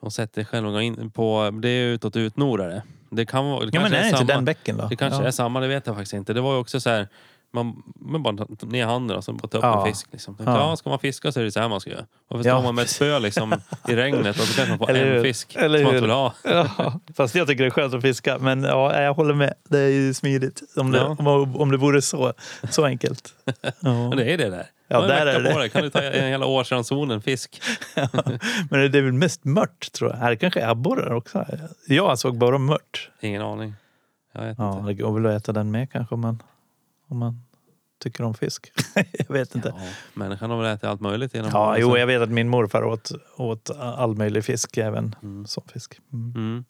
och 0.00 0.12
sett 0.12 0.32
det 0.32 0.44
själv. 0.44 0.80
in 0.80 1.10
på, 1.10 1.50
det 1.62 1.68
är 1.68 1.86
utåt 1.86 2.16
Utnorare. 2.16 2.82
Det 3.10 3.26
kan 3.26 3.46
vara... 3.46 3.64
Det 3.64 3.70
Ja, 3.72 3.80
men 3.80 3.92
är 3.92 4.00
det 4.00 4.06
inte 4.06 4.18
samma, 4.18 4.32
den 4.32 4.44
bäcken 4.44 4.76
då? 4.76 4.86
Det 4.86 4.96
kanske 4.96 5.22
ja. 5.22 5.26
är 5.26 5.30
samma, 5.30 5.60
det 5.60 5.68
vet 5.68 5.86
jag 5.86 5.96
faktiskt 5.96 6.14
inte. 6.14 6.32
Det 6.32 6.40
var 6.40 6.52
ju 6.52 6.58
också 6.58 6.80
så 6.80 6.90
här... 6.90 7.08
Man, 7.52 7.82
man 8.00 8.22
bara 8.22 8.36
tar 8.36 8.66
ner 8.66 8.86
handen 8.86 9.16
och 9.16 9.24
så 9.24 9.32
bara 9.32 9.48
ta 9.48 9.58
upp 9.58 9.64
Ja. 9.64 9.86
en 9.86 9.92
fisk. 9.92 10.08
Liksom. 10.12 10.36
Tänkte, 10.36 10.52
Ja. 10.52 10.70
Ja. 10.70 10.76
ska 10.76 10.90
man 10.90 10.98
fiska 10.98 11.32
så 11.32 11.40
är 11.40 11.44
det 11.44 11.52
så 11.52 11.60
här 11.60 11.68
man 11.68 11.80
ska 11.80 11.90
göra. 11.90 12.04
Varför 12.28 12.48
Ja. 12.48 12.54
står 12.56 12.62
man 12.62 12.74
med 12.74 12.82
ett 12.82 12.90
spö 12.90 13.18
liksom, 13.18 13.54
i 13.88 13.96
regnet 13.96 14.40
och 14.40 14.42
så 14.46 14.56
kanske 14.56 14.70
man 14.76 14.78
får 14.78 14.90
en 14.96 15.22
fisk 15.22 15.56
Eller 15.56 15.78
som 15.78 15.84
man 15.84 15.94
inte 15.94 16.00
vill 16.02 16.10
ha. 16.10 16.34
Ja, 16.78 17.00
fast 17.16 17.34
jag 17.34 17.46
tycker 17.48 17.62
det 17.64 17.68
är 17.68 17.70
skönt 17.70 17.94
att 17.94 18.02
fiska. 18.02 18.38
Men 18.38 18.62
ja, 18.62 19.00
jag 19.00 19.14
håller 19.14 19.34
med. 19.34 19.54
Det 19.68 19.78
är 19.78 19.88
ju 19.88 20.14
smidigt. 20.14 20.62
Om 20.76 20.90
det, 20.92 20.98
Ja. 20.98 21.16
om, 21.18 21.56
om 21.56 21.70
det 21.70 21.76
vore 21.76 22.02
så, 22.02 22.32
så 22.70 22.84
enkelt. 22.84 23.28
Ja. 23.80 24.08
Men 24.08 24.16
det 24.16 24.24
är 24.34 24.38
det 24.38 24.50
där. 24.50 24.66
Ja, 24.90 25.00
Ja, 25.00 25.06
där 25.06 25.26
är 25.26 25.40
det. 25.40 25.54
dig 25.58 25.68
kan 25.70 25.82
du 25.82 25.90
ta 25.90 26.00
en 26.02 26.28
hela 26.28 26.46
årsransonen 26.46 27.22
fisk. 27.22 27.62
Men 28.70 28.90
det 28.92 28.98
är 28.98 29.02
väl 29.02 29.12
mest 29.12 29.44
mört 29.44 29.92
tror 29.92 30.10
jag. 30.10 30.16
Här 30.18 30.34
kanske 30.34 30.66
abborrar 30.68 31.12
också. 31.14 31.44
Jag 31.86 32.18
såg 32.18 32.38
bara 32.38 32.58
mört. 32.58 33.10
Ingen 33.20 33.42
aning. 33.42 33.74
Jag 34.32 34.42
vet 34.42 34.58
Ja, 34.58 34.72
inte. 34.72 34.86
det 34.86 34.94
går 34.94 35.12
väl 35.20 35.26
att 35.26 35.42
äta 35.42 35.52
den 35.52 35.70
med 35.70 35.92
kanske 35.92 36.16
man, 36.16 36.42
om 37.08 37.18
man 37.18 37.42
tycker 38.02 38.24
om 38.24 38.34
fisk. 38.34 38.72
jag 38.94 39.28
vet 39.32 39.54
inte. 39.54 39.72
Ja, 39.76 39.82
människan 40.14 40.50
har 40.50 40.62
väl 40.62 40.72
ätit 40.74 40.84
allt 40.84 41.00
möjligt 41.00 41.34
genom 41.34 41.50
Ja, 41.54 41.78
jo, 41.78 41.96
jag 41.96 42.06
vet 42.06 42.22
att 42.22 42.30
min 42.30 42.48
morfar 42.48 42.84
åt, 42.84 43.10
åt 43.36 43.70
all 43.78 44.16
möjlig 44.16 44.44
fisk, 44.44 44.76
även 44.76 45.16
Mm. 45.22 45.46
sån 45.46 45.64
fisk. 45.72 46.00
Mm. 46.12 46.32
Mm. 46.36 46.64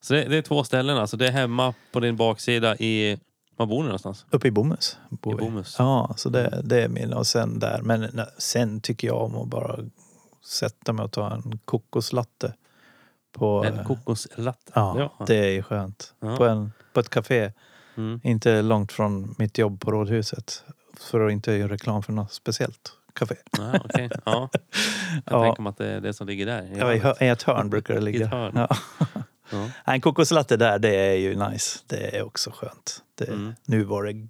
Så 0.00 0.14
det, 0.14 0.24
det 0.24 0.36
är 0.36 0.42
två 0.42 0.64
ställen 0.64 0.96
alltså. 0.98 1.16
Det 1.16 1.26
är 1.26 1.32
hemma 1.32 1.74
på 1.92 2.00
din 2.00 2.16
baksida 2.16 2.76
i... 2.76 3.18
Var 3.56 3.66
bor 3.66 3.78
ni 3.78 3.84
någonstans? 3.84 4.26
Uppe 4.30 4.48
i 4.48 4.50
Bomhus. 4.50 4.98
I. 5.10 5.16
Bomhus? 5.16 5.76
Ja, 5.78 6.14
så 6.16 6.28
det, 6.28 6.60
det 6.64 6.82
är 6.82 6.88
min. 6.88 7.12
Och 7.12 7.26
sen 7.26 7.58
där. 7.58 7.80
Men 7.82 8.20
sen 8.38 8.80
tycker 8.80 9.08
jag 9.08 9.22
om 9.22 9.36
att 9.36 9.48
bara 9.48 9.78
sätta 10.44 10.92
mig 10.92 11.04
och 11.04 11.12
ta 11.12 11.30
en 11.34 11.58
kokoslatte. 11.64 12.54
På, 13.32 13.64
En 13.64 13.84
kokoslatte? 13.84 14.72
ja, 14.74 15.12
det 15.26 15.36
är 15.36 15.50
ju 15.50 15.62
skönt. 15.62 16.14
Ja. 16.20 16.36
På, 16.36 16.44
en, 16.44 16.72
på 16.92 17.00
ett 17.00 17.08
café. 17.10 17.52
Mm. 17.96 18.20
Inte 18.22 18.62
långt 18.62 18.92
från 18.92 19.34
mitt 19.38 19.58
jobb 19.58 19.80
på 19.80 19.90
Rådhuset. 19.90 20.64
För 21.00 21.26
att 21.26 21.32
inte 21.32 21.52
göra 21.52 21.72
reklam 21.72 22.02
för 22.02 22.12
något 22.12 22.32
speciellt 22.32 22.92
café. 23.12 23.34
Ja, 23.58 23.80
okej. 23.84 24.10
ja. 24.24 24.48
Jag 24.52 25.22
Ja. 25.26 25.44
tänker 25.44 25.62
mig 25.62 25.70
att 25.70 25.76
det 25.78 25.86
är 25.92 26.00
det 26.00 26.12
som 26.14 26.26
ligger 26.26 26.46
där. 26.46 26.70
Ja, 26.78 26.94
i, 26.94 27.24
I 27.26 27.28
ett 27.28 27.42
hörn 27.42 27.70
brukar 27.70 27.94
det 27.94 28.00
ligga. 28.00 28.50
Ja. 28.54 28.68
Ja. 29.50 29.68
En 29.84 30.00
kokoslatte 30.00 30.56
där, 30.56 30.78
det 30.78 30.96
är 30.96 31.14
ju 31.14 31.36
nice. 31.48 31.78
Det 31.86 32.16
är 32.18 32.22
också 32.22 32.50
skönt. 32.54 33.02
Det, 33.14 33.24
Mm. 33.28 33.54
Nu 33.66 33.84
var 33.84 34.04
det 34.04 34.28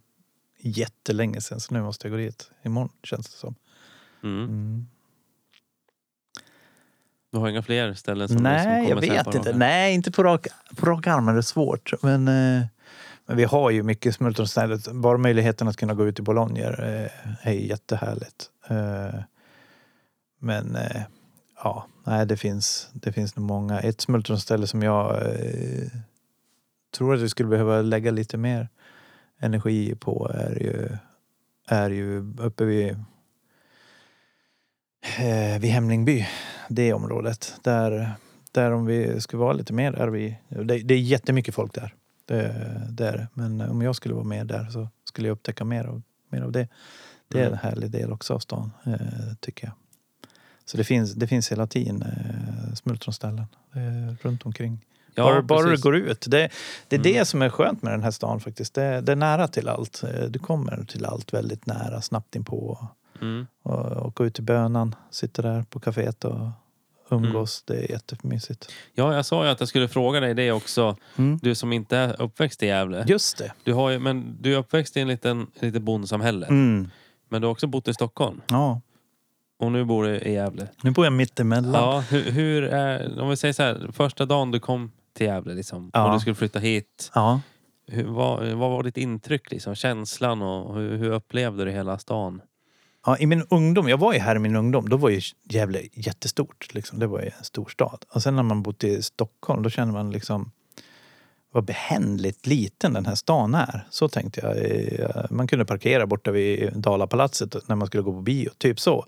jättelänge 0.61 1.41
sedan 1.41 1.61
så 1.61 1.75
nu 1.75 1.83
måste 1.83 2.07
jag 2.09 2.13
gå 2.13 2.17
dit 2.17 2.51
imorgon 2.63 2.89
känns 3.03 3.27
det 3.29 3.37
som. 3.37 3.55
Mm. 4.23 4.45
Mm. 4.45 4.87
Du 7.33 7.39
har 7.39 7.49
inga 7.49 7.63
fler 7.63 7.95
ställen 7.95 8.29
som 8.29 8.37
Nej, 8.37 8.63
som 8.65 8.89
jag 8.89 9.05
sen 9.05 9.15
vet 9.25 9.35
inte. 9.35 9.57
Nej, 9.57 9.95
inte 9.95 10.11
på 10.13 10.23
rak, 10.23 10.47
på 10.77 10.87
rak 10.87 11.07
arm 11.07 11.29
är 11.29 11.35
det 11.35 11.43
svårt. 11.43 11.93
Men, 12.03 12.29
eh, 12.29 12.67
men 13.27 13.37
vi 13.37 13.45
har 13.45 13.71
ju 13.71 13.83
mycket 13.83 14.15
smultronställen. 14.15 14.81
Bara 14.93 15.19
möjligheten 15.19 15.69
att 15.69 15.77
kunna 15.77 15.95
gå 15.95 16.07
ut 16.07 16.19
i 16.19 16.23
Bologna 16.23 16.61
eh, 16.61 17.11
är 17.43 17.53
jättehärligt. 17.53 18.51
Eh, 18.69 19.21
men 20.39 20.77
eh, 20.77 21.03
ja, 21.65 21.87
nej, 22.05 22.27
det 22.27 22.37
finns, 22.37 22.89
det 22.93 23.13
finns 23.13 23.37
nog 23.37 23.47
många. 23.47 23.81
Ett 23.81 24.01
smultronställe 24.01 24.67
som 24.67 24.83
jag 24.83 25.23
tror 26.95 27.15
att 27.15 27.21
vi 27.21 27.29
skulle 27.29 27.49
behöva 27.49 27.83
lägga 27.83 28.11
lite 28.11 28.37
mer 28.37 28.69
energi 29.41 29.95
på 29.95 30.31
är 30.35 30.63
ju, 30.63 30.97
är 31.69 31.91
ju 31.91 32.35
uppe 32.39 32.65
vid, 32.65 32.91
eh, 35.19 35.61
vid 35.61 35.71
Hemlingby 35.71 36.27
det 36.69 36.93
området. 36.93 37.55
Där, 37.63 38.11
där 38.53 38.71
om 38.71 38.87
vi 38.87 39.21
skulle 39.21 39.41
vara 39.41 39.53
lite 39.53 39.73
mer 39.73 39.93
är 39.93 40.09
vi... 40.09 40.39
Det, 40.49 40.79
det 40.79 40.95
är 40.95 40.99
jättemycket 40.99 41.55
folk 41.55 41.75
där. 41.75 41.95
Det, 42.25 42.55
det 42.91 43.09
är 43.09 43.13
det. 43.13 43.29
Men 43.35 43.61
om 43.61 43.83
jag 43.83 43.97
skulle 43.97 44.15
vara 44.15 44.25
med 44.25 44.47
där 44.47 44.65
så 44.65 44.89
skulle 45.05 45.29
jag 45.29 45.33
upptäcka 45.35 45.65
mer 45.65 45.85
av, 45.85 46.03
mer 46.29 46.43
av 46.43 46.53
det. 46.53 46.69
Det 47.29 47.39
är 47.39 47.43
Mm. 47.47 47.53
en 47.53 47.59
härlig 47.59 47.91
del 47.91 48.13
också 48.13 48.35
av 48.35 48.39
stan, 48.39 48.71
eh, 48.87 49.35
tycker 49.41 49.67
jag. 49.67 49.75
Så 50.65 50.77
det 50.77 50.85
finns, 50.85 51.13
det 51.15 51.27
finns 51.27 51.53
hela 51.53 51.67
tiden 51.67 52.03
eh, 52.03 52.75
smultronställen 52.75 53.47
eh, 53.75 54.15
runt 54.23 54.43
omkring. 54.47 54.85
Ja, 55.15 55.25
bara 55.25 55.43
bara 55.43 55.71
du 55.71 55.77
går 55.83 55.97
ut. 55.97 56.27
Det, 56.31 56.51
det 56.89 56.97
är 56.97 57.01
Mm. 57.01 57.13
det 57.13 57.25
som 57.25 57.43
är 57.43 57.49
skönt 57.51 57.83
med 57.83 57.93
den 57.93 58.03
här 58.03 58.11
stan 58.11 58.41
faktiskt. 58.41 58.75
Det, 58.75 59.01
det 59.01 59.13
är 59.13 59.17
nära 59.17 59.49
till 59.49 59.69
allt. 59.69 60.03
Eh, 60.05 60.25
Du 60.25 60.39
kommer 60.39 60.85
till 60.85 61.05
allt 61.05 61.33
väldigt 61.33 61.67
nära, 61.67 62.01
snabbt 62.01 62.37
inpå. 62.37 62.89
Mm. 63.21 63.47
Och 63.63 64.07
åka 64.07 64.25
ut 64.25 64.35
till 64.35 64.45
Bönan, 64.45 64.95
sitta 65.11 65.43
där 65.43 65.63
på 65.63 65.81
kaféet 65.81 66.25
och 66.25 66.51
umgås. 67.11 67.63
Det 67.67 67.77
är 67.85 67.91
jättemysigt. 67.91 68.73
Ja, 68.95 69.15
jag 69.15 69.27
sa 69.27 69.45
ju 69.45 69.51
att 69.51 69.61
jag 69.61 69.69
skulle 69.69 69.89
fråga 69.89 70.21
dig 70.21 70.35
det 70.35 70.53
också. 70.53 70.97
Mm. 71.17 71.39
Du 71.43 71.55
som 71.55 71.73
inte 71.73 71.97
är 71.97 72.23
uppväxt 72.23 72.63
i 72.63 72.67
Gävle. 72.67 73.05
Just 73.09 73.39
det. 73.39 73.53
Du, 73.63 73.73
har 73.73 73.91
ju, 73.91 73.99
men 73.99 74.37
du 74.41 74.55
är 74.55 74.59
uppväxt 74.59 74.97
i 74.97 75.01
en 75.01 75.09
liten, 75.09 75.47
ett 75.57 75.63
litet 75.63 75.83
bondsamhälle. 75.83 76.47
Mm. 76.47 76.91
Men 77.29 77.41
du 77.41 77.47
har 77.47 77.53
också 77.53 77.67
bott 77.67 77.89
i 77.89 77.95
Stockholm. 77.95 78.41
Ja, 78.49 78.81
Och 79.59 79.73
nu 79.73 79.85
bor 79.85 80.05
du 80.05 80.19
i 80.19 80.33
Gävle. 80.33 80.69
nu 80.83 80.91
bor 80.91 81.07
jag 81.07 81.13
mittemellan. 81.13 81.73
Ja, 81.83 82.01
hur, 82.11 82.31
hur 82.31 82.63
är, 82.65 83.21
om 83.21 83.29
vi 83.29 83.37
säger 83.37 83.55
så 83.55 83.63
här, 83.63 83.91
första 83.93 84.27
dagen 84.27 84.51
du 84.51 84.61
kom 84.61 84.93
till 85.17 85.27
Gävle 85.27 85.55
liksom, 85.55 85.91
Ja. 85.93 86.07
och 86.07 86.13
du 86.15 86.21
skulle 86.21 86.35
flytta 86.35 86.59
hit. 86.59 87.11
Ja. 87.15 87.41
Hur, 87.87 88.05
vad, 88.05 88.47
vad 88.49 88.71
var 88.71 88.83
ditt 88.83 88.97
intryck? 88.97 89.51
Liksom, 89.51 89.75
känslan 89.75 90.43
och 90.43 90.75
hur, 90.77 90.97
hur 90.97 91.11
upplevde 91.11 91.65
du 91.65 91.71
hela 91.71 91.99
stan? 91.99 92.41
Ja, 93.07 93.19
I 93.19 93.27
min 93.27 93.43
ungdom, 93.51 93.89
jag 93.89 93.99
var 93.99 94.13
ju 94.13 94.19
här 94.19 94.37
i 94.37 94.39
min 94.39 94.57
ungdom, 94.57 94.89
då 94.89 94.97
var 94.97 95.09
ju 95.09 95.21
Gävle 95.49 95.81
jättestort. 95.93 96.75
Liksom. 96.75 96.99
Det 96.99 97.07
var 97.07 97.21
ju 97.21 97.27
en 97.39 97.45
stor 97.45 97.69
stad. 97.69 98.05
Och 98.09 98.23
sen 98.23 98.37
när 98.37 98.43
man 98.43 98.63
bott 98.63 98.85
i 98.85 99.03
Stockholm, 99.03 99.63
då 99.63 99.71
känner 99.71 99.93
man 99.93 100.11
liksom 100.11 100.51
vad 101.53 101.65
behändligt 101.65 102.47
liten 102.47 102.93
den 102.93 103.07
här 103.07 103.15
stan 103.15 103.55
är. 103.55 103.87
Så 103.91 104.09
tänkte 104.09 104.41
jag. 104.41 104.57
Eh, 105.01 105.25
Man 105.31 105.47
kunde 105.47 105.65
parkera 105.65 106.07
borta 106.07 106.31
vid 106.31 106.73
Dalapalatset 106.77 107.69
när 107.69 107.77
man 107.77 107.87
skulle 107.87 108.03
gå 108.03 108.13
på 108.13 108.21
bio. 108.21 108.51
Typ 108.59 108.81
så. 108.81 109.07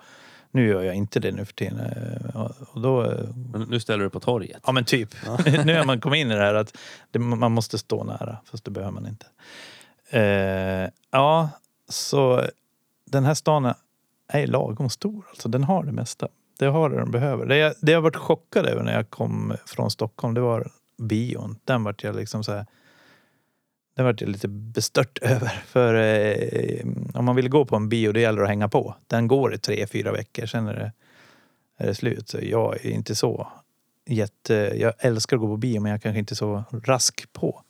Nu 0.51 0.69
gör 0.69 0.83
jag 0.83 0.95
inte 0.95 1.21
det 1.21 1.33
nu 1.33 1.45
för 1.45 1.53
tiden. 1.53 1.81
Eh, 1.81 2.51
Och 2.73 2.81
då, 2.81 3.05
eh, 3.05 3.29
Men 3.53 3.63
nu 3.63 3.81
ställer 3.81 4.05
du 4.05 4.11
på 4.11 4.21
torget. 4.21 4.61
Ja 4.67 4.73
men 4.73 4.85
typ. 4.85 5.09
nu 5.65 5.77
har 5.77 5.85
man 5.85 6.01
kommit 6.01 6.21
in 6.21 6.31
i 6.31 6.35
det 6.35 6.41
här 6.41 6.55
att 6.55 6.77
man 7.19 7.53
måste 7.53 7.79
stå 7.79 8.05
nära, 8.05 8.39
fast 8.45 8.65
det 8.65 8.71
behöver 8.71 8.93
man 8.93 9.07
inte. 9.07 9.27
Ja, 11.11 11.51
så 11.89 12.43
den 13.11 13.25
här 13.25 13.35
stan 13.35 13.75
är 14.29 14.47
lagom 14.47 14.91
stor. 14.91 15.27
Alltså, 15.31 15.49
den 15.49 15.65
har 15.65 15.85
det 15.85 15.93
mesta. 15.93 16.29
Det 16.59 16.67
har 16.67 16.91
det 16.91 16.99
de 16.99 17.11
behöver. 17.11 17.47
Det 17.47 17.57
jag, 17.57 17.75
det 17.81 17.93
jag 17.93 18.01
varit 18.01 18.17
chockad 18.17 18.67
över 18.67 18.83
när 18.83 18.95
jag 18.95 19.11
kom 19.11 19.55
från 19.67 19.91
Stockholm, 19.91 20.35
det 20.35 20.41
var 20.41 20.71
bion. 20.99 21.57
Den 21.65 21.85
vart 21.85 22.05
jag 22.05 22.17
liksom 22.17 22.45
så 22.45 22.53
här... 22.53 22.67
Den 23.97 24.05
vart 24.05 24.21
jag 24.21 24.31
lite 24.31 24.49
bestört 24.49 25.19
över. 25.23 25.63
För 25.67 25.95
eh, 25.95 26.87
om 27.15 27.25
man 27.25 27.37
vill 27.37 27.49
gå 27.49 27.65
på 27.65 27.77
en 27.77 27.89
bio, 27.89 28.13
det 28.13 28.21
gäller 28.21 28.43
att 28.43 28.49
hänga 28.49 28.69
på. 28.69 28.95
Den 29.07 29.29
går 29.29 29.55
i 29.55 29.59
tre, 29.59 29.87
fyra 29.87 30.13
veckor, 30.13 30.47
sen 30.47 30.69
är 30.69 30.75
det, 30.75 30.93
är 31.77 31.87
det 31.87 31.95
slut. 31.95 32.29
Så 32.29 32.39
jag 32.43 32.87
är 32.87 32.91
inte 32.91 33.15
så 33.15 33.49
jätte... 34.07 34.55
Jag 34.55 34.93
älskar 34.99 35.37
att 35.37 35.41
gå 35.41 35.47
på 35.47 35.57
bio, 35.57 35.81
men 35.81 35.93
jag 35.93 36.03
kanske 36.03 36.19
inte 36.19 36.33
är 36.33 36.37
så 36.37 36.65
rask 36.71 37.33
på 37.33 37.63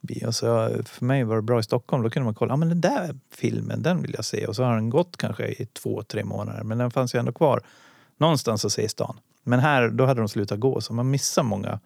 bio. 0.00 0.32
Så 0.32 0.46
jag- 0.46 0.88
för 0.88 1.04
mig 1.04 1.24
var 1.24 1.36
det 1.36 1.42
bra 1.42 1.60
i 1.60 1.62
Stockholm. 1.62 2.02
Då 2.02 2.10
kunde 2.10 2.24
man 2.24 2.34
kolla, 2.34 2.52
ja 2.52 2.56
men 2.56 2.68
den 2.68 2.80
där 2.80 3.16
filmen, 3.30 3.82
den 3.82 4.02
vill 4.02 4.14
jag 4.16 4.24
se. 4.24 4.46
Och 4.46 4.56
så 4.56 4.64
har 4.64 4.74
den 4.74 4.90
gått 4.90 5.16
kanske 5.16 5.46
i 5.48 5.66
två, 5.66 6.02
tre 6.02 6.24
månader. 6.24 6.62
Men 6.64 6.78
den 6.78 6.90
fanns 6.90 7.14
ju 7.14 7.18
ändå 7.18 7.32
kvar 7.32 7.62
någonstans 8.16 8.64
att 8.64 8.72
se 8.72 8.82
i 8.82 8.88
stan. 8.88 9.16
Men 9.42 9.60
här, 9.60 9.88
då 9.88 10.06
hade 10.06 10.20
de 10.20 10.28
slutat 10.28 10.60
gå. 10.60 10.80
Så 10.80 10.92
man 10.92 11.10
missar 11.10 11.42
många 11.42 11.80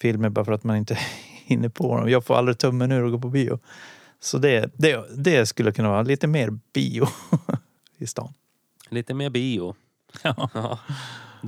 filmer 0.00 0.28
bara 0.28 0.44
för 0.44 0.52
att 0.52 0.64
man 0.64 0.76
inte 0.76 0.98
hinner 1.44 1.68
på 1.68 1.96
dem. 1.98 2.10
Jag 2.10 2.24
får 2.24 2.34
aldrig 2.34 2.58
tummen 2.58 2.92
ur 2.92 3.02
och 3.04 3.10
gå 3.10 3.18
på 3.18 3.28
bio. 3.28 3.58
Så 4.20 4.38
det, 4.38 4.70
det, 4.74 5.04
det 5.16 5.46
skulle 5.46 5.72
kunna 5.72 5.88
vara 5.90 6.02
lite 6.02 6.26
mer 6.26 6.58
bio 6.72 7.06
i 7.98 8.06
stan. 8.06 8.32
Lite 8.88 9.14
mer 9.14 9.30
bio. 9.30 9.74
Ja. 10.22 10.78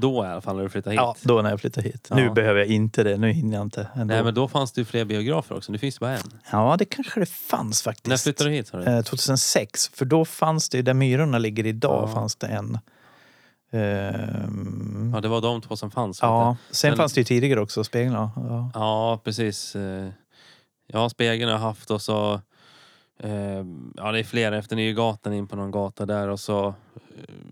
Då 0.00 0.24
i 0.24 0.26
alla 0.28 0.40
fall 0.40 0.56
när 0.56 0.62
du 0.62 0.68
flyttade 0.68 0.94
hit. 0.94 1.00
Ja, 1.00 1.16
då 1.22 1.42
när 1.42 1.50
jag 1.50 1.60
flyttade 1.60 1.88
hit. 1.88 2.08
Nu 2.10 2.22
Ja. 2.24 2.32
behöver 2.32 2.60
jag 2.60 2.68
inte 2.68 3.02
det. 3.02 3.16
Nu 3.16 3.30
hinner 3.32 3.56
jag 3.56 3.62
inte. 3.66 3.88
Ändå. 3.94 4.14
Nej 4.14 4.24
men 4.24 4.34
då 4.34 4.48
fanns 4.48 4.72
det 4.72 4.80
ju 4.80 4.84
fler 4.84 5.04
biografer 5.04 5.54
också. 5.56 5.72
Nu 5.72 5.78
finns 5.78 5.94
det 5.94 6.00
bara 6.00 6.16
en. 6.16 6.30
Ja, 6.52 6.76
det 6.78 6.84
kanske 6.84 7.20
det 7.20 7.26
fanns 7.26 7.82
faktiskt. 7.82 8.06
När 8.06 8.16
flyttade 8.16 8.50
du 8.50 8.56
hit? 8.56 8.68
sa 8.68 8.76
du? 8.78 8.84
Eh, 8.84 9.02
2006. 9.02 9.88
För 9.94 10.04
då 10.04 10.24
fanns 10.24 10.68
det, 10.68 10.82
där 10.82 10.94
Myrorna 10.94 11.38
ligger 11.38 11.66
idag, 11.66 12.08
Ja. 12.08 12.14
fanns 12.14 12.36
det 12.36 12.46
en. 12.46 12.78
Ehm, 13.70 15.10
Ja, 15.14 15.20
det 15.20 15.28
var 15.28 15.40
de 15.40 15.60
två 15.62 15.76
som 15.76 15.90
fanns. 15.90 16.18
vet 16.22 16.26
ja, 16.28 16.56
sen 16.70 16.90
Men- 16.90 16.96
fanns 16.98 17.12
det 17.12 17.20
ju 17.20 17.24
tidigare 17.24 17.60
också, 17.60 17.84
Speglarna. 17.84 18.30
Ja. 18.36 18.70
Ja, 18.74 19.20
precis. 19.24 19.76
Eh, 19.76 20.08
Ja, 20.88 21.08
Spegeln 21.08 21.48
har 21.50 21.56
jag 21.58 21.62
haft 21.66 21.90
och 21.90 22.02
så... 22.02 22.34
eh, 23.22 23.30
Ja, 23.96 24.12
det 24.12 24.18
är 24.18 24.24
flera 24.24 24.56
efter 24.58 24.76
Nygatan 24.76 25.32
in 25.32 25.46
på 25.46 25.56
någon 25.56 25.70
gata 25.70 26.06
där 26.06 26.28
och 26.28 26.40
så 26.40 26.74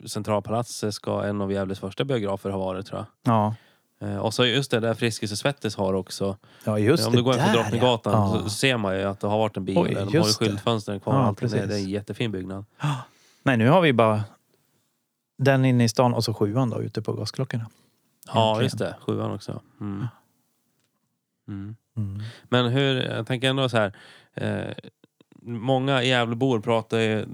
Centralpalatset 0.07 0.95
ska 0.95 1.23
en 1.25 1.41
av 1.41 1.53
Gävles 1.53 1.79
första 1.79 2.05
biografer 2.05 2.51
ha 2.51 2.59
varit 2.59 2.87
tror 2.87 2.99
jag. 3.23 3.35
Ja. 3.35 3.55
Eh, 4.01 4.17
Och 4.17 4.35
så 4.35 4.45
just 4.47 4.71
det 4.71 4.81
där 4.81 4.95
Friskis 4.95 5.33
och 5.33 5.39
Svettis 5.39 5.77
har 5.77 5.95
också. 5.95 6.37
ja, 6.65 6.79
just 6.79 7.07
Om 7.07 7.13
det 7.13 7.19
du 7.19 7.23
går 7.23 7.35
in 7.35 7.41
på 7.41 7.53
Drottninggatan 7.53 8.13
ja. 8.13 8.43
så 8.43 8.51
ser 8.51 8.77
man 8.77 8.97
ju 8.99 9.03
att 9.03 9.21
det 9.21 9.27
har 9.27 9.39
varit 9.39 9.57
en 9.57 9.65
bio 9.65 9.79
Oj. 9.83 9.95
De 9.95 10.19
har 10.19 10.27
ju 10.27 10.33
skyltfönstren 10.33 11.01
kvar. 11.01 11.35
Ja, 11.41 11.49
det 11.49 11.59
är 11.59 11.71
en 11.73 11.91
jättefin 11.91 12.33
byggnad. 12.33 12.65
Nej, 13.43 13.57
nu 13.57 13.69
har 13.69 13.81
vi 13.81 13.93
bara 13.93 14.25
den 15.39 15.65
inne 15.65 15.85
i 15.85 15.89
stan 15.89 16.15
och 16.15 16.25
så 16.25 16.35
sjuan 16.35 16.71
då 16.71 16.83
ute 16.83 17.03
på 17.03 17.13
gasklockorna. 17.13 17.67
Ja, 18.27 18.61
Egentligen. 18.61 18.63
just 18.65 18.79
det. 18.79 18.97
Sjuan 19.01 19.31
också. 19.33 19.61
Mm. 19.81 20.07
Mm. 21.49 21.77
Mm. 21.97 22.23
Men 22.49 22.67
hur, 22.67 23.03
jag 23.03 23.27
tänker 23.27 23.49
ändå 23.51 23.69
så 23.69 23.77
här. 23.77 23.93
Eh, 24.35 24.75
många 25.43 26.03
Gävlebor 26.03 26.61
pratar 26.61 26.99
ju, 26.99 27.27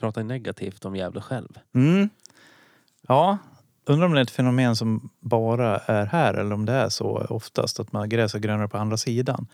pratar 0.00 0.22
negativt 0.22 0.84
om 0.84 0.96
Gävle 0.96 1.20
själv. 1.20 1.58
Mm. 1.74 2.08
Ja, 3.08 3.38
undrar 3.84 4.06
om 4.06 4.12
det 4.12 4.20
är 4.20 4.22
ett 4.22 4.30
fenomen 4.30 4.76
som 4.76 5.10
bara 5.20 5.78
är 5.78 6.06
här 6.06 6.34
eller 6.34 6.52
om 6.52 6.66
det 6.66 6.72
är 6.72 6.88
så 6.88 7.26
oftast 7.28 7.80
att 7.80 7.92
man 7.92 8.08
gräs 8.08 8.34
är 8.34 8.38
grönare 8.38 8.68
på 8.68 8.78
andra 8.78 8.96
sidan. 8.96 9.46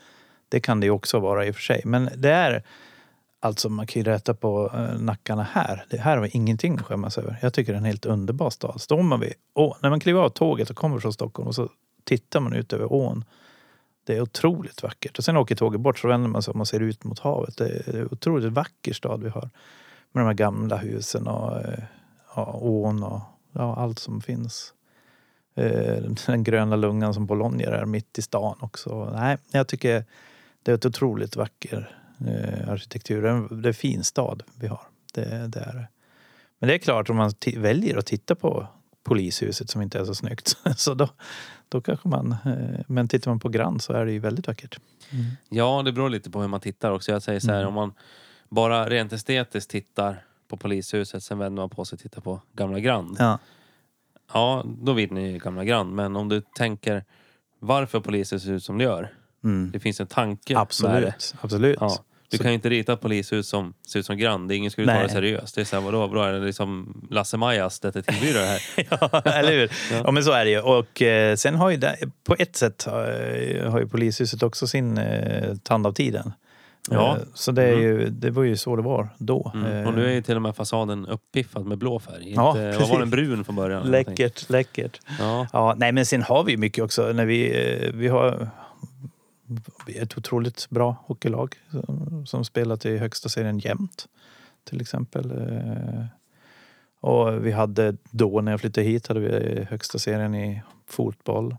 Det 0.49 0.59
kan 0.59 0.79
det 0.79 0.85
ju 0.85 0.91
också 0.91 1.19
vara 1.19 1.45
i 1.45 1.51
och 1.51 1.55
för 1.55 1.61
sig. 1.61 1.81
Men 1.85 2.09
det 2.15 2.31
är 2.31 2.63
alltså 3.39 3.69
man 3.69 3.87
kan 3.87 4.01
ju 4.01 4.03
rätta 4.03 4.33
på 4.33 4.71
eh, 4.73 4.99
nackarna 4.99 5.43
här. 5.43 5.85
Det 5.89 5.97
här 5.97 6.17
har 6.17 6.23
vi 6.23 6.29
ingenting 6.29 6.75
att 6.75 6.81
skämmas 6.81 7.17
över. 7.17 7.39
Jag 7.41 7.53
tycker 7.53 7.71
det 7.71 7.75
är 7.75 7.79
en 7.79 7.85
helt 7.85 8.05
underbar 8.05 8.49
stad. 8.49 8.81
Står 8.81 9.03
man 9.03 9.19
vid 9.19 9.33
åh, 9.53 9.77
när 9.81 9.89
man 9.89 9.99
kliver 9.99 10.21
av 10.21 10.29
tåget 10.29 10.69
och 10.69 10.75
kommer 10.75 10.99
från 10.99 11.13
Stockholm 11.13 11.47
och 11.47 11.55
så 11.55 11.69
tittar 12.03 12.39
man 12.39 12.53
ut 12.53 12.73
över 12.73 12.93
ån. 12.93 13.25
Det 14.05 14.15
är 14.15 14.21
otroligt 14.21 14.83
vackert. 14.83 15.17
Och 15.17 15.23
sen 15.23 15.37
åker 15.37 15.55
tåget 15.55 15.81
bort 15.81 15.99
så 15.99 16.07
vänder 16.07 16.29
man 16.29 16.43
sig 16.43 16.53
om 16.53 16.61
och 16.61 16.67
ser 16.67 16.79
ut 16.79 17.03
mot 17.03 17.19
havet. 17.19 17.57
Det 17.57 17.67
är 17.67 17.99
en 17.99 18.07
otroligt 18.11 18.53
vacker 18.53 18.93
stad 18.93 19.23
vi 19.23 19.29
har. 19.29 19.49
Med 20.13 20.23
de 20.23 20.27
här 20.27 20.33
gamla 20.33 20.77
husen 20.77 21.27
och 21.27 21.57
eh, 21.57 21.79
ja, 22.35 22.53
ån 22.61 23.03
och 23.03 23.21
ja, 23.51 23.75
allt 23.75 23.99
som 23.99 24.21
finns. 24.21 24.73
Eh, 25.55 26.03
Den 26.25 26.43
gröna 26.43 26.75
lungan 26.75 27.13
som 27.13 27.25
Bologna 27.25 27.63
är 27.63 27.85
mitt 27.85 28.17
i 28.17 28.21
stan 28.21 28.57
också. 28.61 29.09
Nej, 29.15 29.37
jag 29.51 29.67
tycker 29.67 30.05
det 30.63 30.71
är 30.71 30.75
ett 30.75 30.85
otroligt 30.85 31.35
vacker 31.35 31.97
eh, 32.27 32.69
arkitektur. 32.69 33.21
Det 33.21 33.29
är 33.29 33.67
en- 33.67 33.73
fin 33.73 34.03
stad 34.03 34.43
vi 34.59 34.67
har. 34.67 34.81
Det, 35.13 35.47
det 35.47 35.59
är. 35.59 35.87
Men 36.59 36.67
det 36.67 36.73
är 36.73 36.77
klart 36.79 37.09
om 37.09 37.15
man 37.15 37.33
väljer 37.57 37.97
att 37.97 38.05
titta 38.05 38.35
på 38.35 38.67
polishuset 39.03 39.69
som 39.69 39.81
inte 39.81 39.99
är 39.99 40.05
så 40.05 40.15
snyggt. 40.15 40.57
Så 40.77 40.93
då, 40.93 41.09
då 41.69 41.81
kanske 41.81 42.07
man... 42.07 42.31
eh, 42.45 42.79
Men 42.87 43.07
tittar 43.07 43.31
man 43.31 43.39
på 43.39 43.49
Grand 43.49 43.81
så 43.81 43.93
är 43.93 44.05
det 44.05 44.11
ju 44.11 44.19
väldigt 44.19 44.47
vackert. 44.47 44.79
Ja, 45.49 45.81
det 45.85 45.91
beror 45.91 46.09
lite 46.09 46.29
på 46.31 46.41
hur 46.41 46.47
man 46.47 46.59
tittar 46.59 46.91
också. 46.91 47.11
Jag 47.11 47.21
säger 47.21 47.39
så 47.39 47.51
här, 47.51 47.57
Mm. 47.61 47.67
om 47.67 47.73
man 47.73 47.93
bara 48.53 48.89
rent 48.89 49.13
estetiskt 49.13 49.71
tittar 49.71 50.23
på 50.47 50.57
polishuset, 50.57 51.23
sen 51.23 51.39
vänder 51.39 51.61
man 51.61 51.69
på 51.69 51.85
sig 51.85 51.95
och 51.95 51.99
tittar 52.01 52.21
på 52.21 52.41
Gamla 52.53 52.79
Grand. 52.79 53.15
Ja. 53.19 53.39
Ja, 54.33 54.63
då 54.65 54.93
vinner 54.93 55.21
ju 55.21 55.37
Gamla 55.37 55.63
Grand. 55.63 55.93
Men 55.95 56.15
om 56.15 56.29
du 56.29 56.41
tänker 56.55 57.03
varför 57.59 57.99
polishuset 57.99 58.41
ser 58.47 58.53
ut 58.53 58.63
som 58.63 58.77
det 58.77 58.83
gör. 58.83 59.13
Mm. 59.43 59.71
Det 59.73 59.79
finns 59.79 59.99
en 60.01 60.07
tanke 60.07 60.53
med 60.53 60.57
det. 60.57 60.61
Absolut. 60.61 61.35
Absolut. 61.41 61.77
Ja. 61.79 61.97
Du 62.29 62.37
Så- 62.37 62.43
kan 62.43 62.51
ju 62.51 62.55
inte 62.55 62.69
rita 62.69 62.93
ett 62.93 63.01
polishus 63.01 63.47
som 63.47 63.73
ser 63.87 63.99
ut 63.99 64.05
som 64.05 64.17
Grand. 64.17 64.51
Ingen 64.51 64.71
skulle 64.71 64.95
ta 64.95 65.01
det 65.03 65.09
seriöst. 65.09 65.55
Det 65.55 65.61
är 65.61 65.65
så 65.65 65.75
här, 65.75 65.83
vadå, 65.83 66.07
vadå, 66.07 66.21
är 66.21 66.33
det 66.33 66.39
liksom 66.39 67.01
Lasse-Majas 67.11 67.79
detektivbyrå 67.79 68.39
det 68.39 68.45
här? 68.45 68.61
ja, 68.89 69.21
eller 69.31 69.51
hur? 69.51 69.71
Ja. 69.91 70.01
Ja. 70.05 70.11
men 70.11 70.23
så 70.23 70.31
är 70.31 70.45
det 70.45 70.51
ju. 70.51 70.59
Och 70.61 71.01
eh, 71.01 71.35
sen 71.35 71.55
har 71.55 71.69
ju 71.69 71.77
det, 71.77 71.97
på 72.23 72.35
ett 72.39 72.55
sätt 72.55 72.83
har, 72.83 73.65
har 73.69 73.79
ju 73.79 73.87
polishuset 73.87 74.43
också 74.43 74.67
sin 74.67 74.97
eh, 74.97 75.55
tand 75.57 75.87
av 75.87 75.91
tiden. 75.93 76.33
Ja. 76.91 77.17
Eh, 77.17 77.23
så 77.33 77.51
det, 77.51 77.63
är 77.63 77.75
ju, 77.79 78.09
det 78.09 78.29
var 78.31 78.43
ju 78.43 78.57
så 78.57 78.75
det 78.75 78.81
var 78.81 79.09
då. 79.17 79.51
Mm. 79.55 79.71
Eh, 79.71 79.87
Och 79.87 79.93
nu 79.93 80.05
är 80.07 80.11
ju 80.13 80.21
till 80.21 80.35
och 80.35 80.41
med 80.41 80.55
fasaden 80.55 81.05
uppiffad 81.05 81.65
med 81.65 81.77
blå 81.77 81.99
färg. 81.99 82.17
Inte, 82.29 82.33
Ja, 82.41 82.53
vad 82.53 82.63
var 82.63 82.71
precis. 82.77 82.97
den 82.97 83.09
brun 83.09 83.43
från 83.45 83.55
början? 83.55 83.91
Läckert, 83.91 84.49
läckert. 84.49 84.99
Ja. 85.19 85.47
Ja, 85.53 85.73
nej 85.77 85.91
men 85.91 86.05
sen 86.05 86.21
har 86.21 86.43
vi 86.43 86.57
mycket 86.57 86.83
också 86.83 87.11
när 87.13 87.25
vi, 87.25 87.67
eh, 87.85 87.91
vi 87.93 88.07
har 88.07 88.49
ett 89.95 90.17
otroligt 90.17 90.69
bra 90.69 90.95
hockeylag 91.05 91.55
som, 91.71 92.25
som 92.27 92.45
spelat 92.45 92.85
i 92.85 92.97
högsta 92.97 93.29
serien 93.29 93.59
jämt. 93.59 94.05
Till 94.69 94.81
exempel. 94.81 95.31
Eh, 95.31 96.05
Och 97.01 97.45
vi 97.45 97.51
hade 97.51 97.95
då 98.11 98.41
när 98.41 98.51
jag 98.51 98.61
flyttade 98.61 98.87
hit 98.87 99.07
hade 99.07 99.19
vi 99.19 99.63
högsta 99.69 99.99
serien 99.99 100.35
i 100.35 100.61
fotboll. 100.87 101.55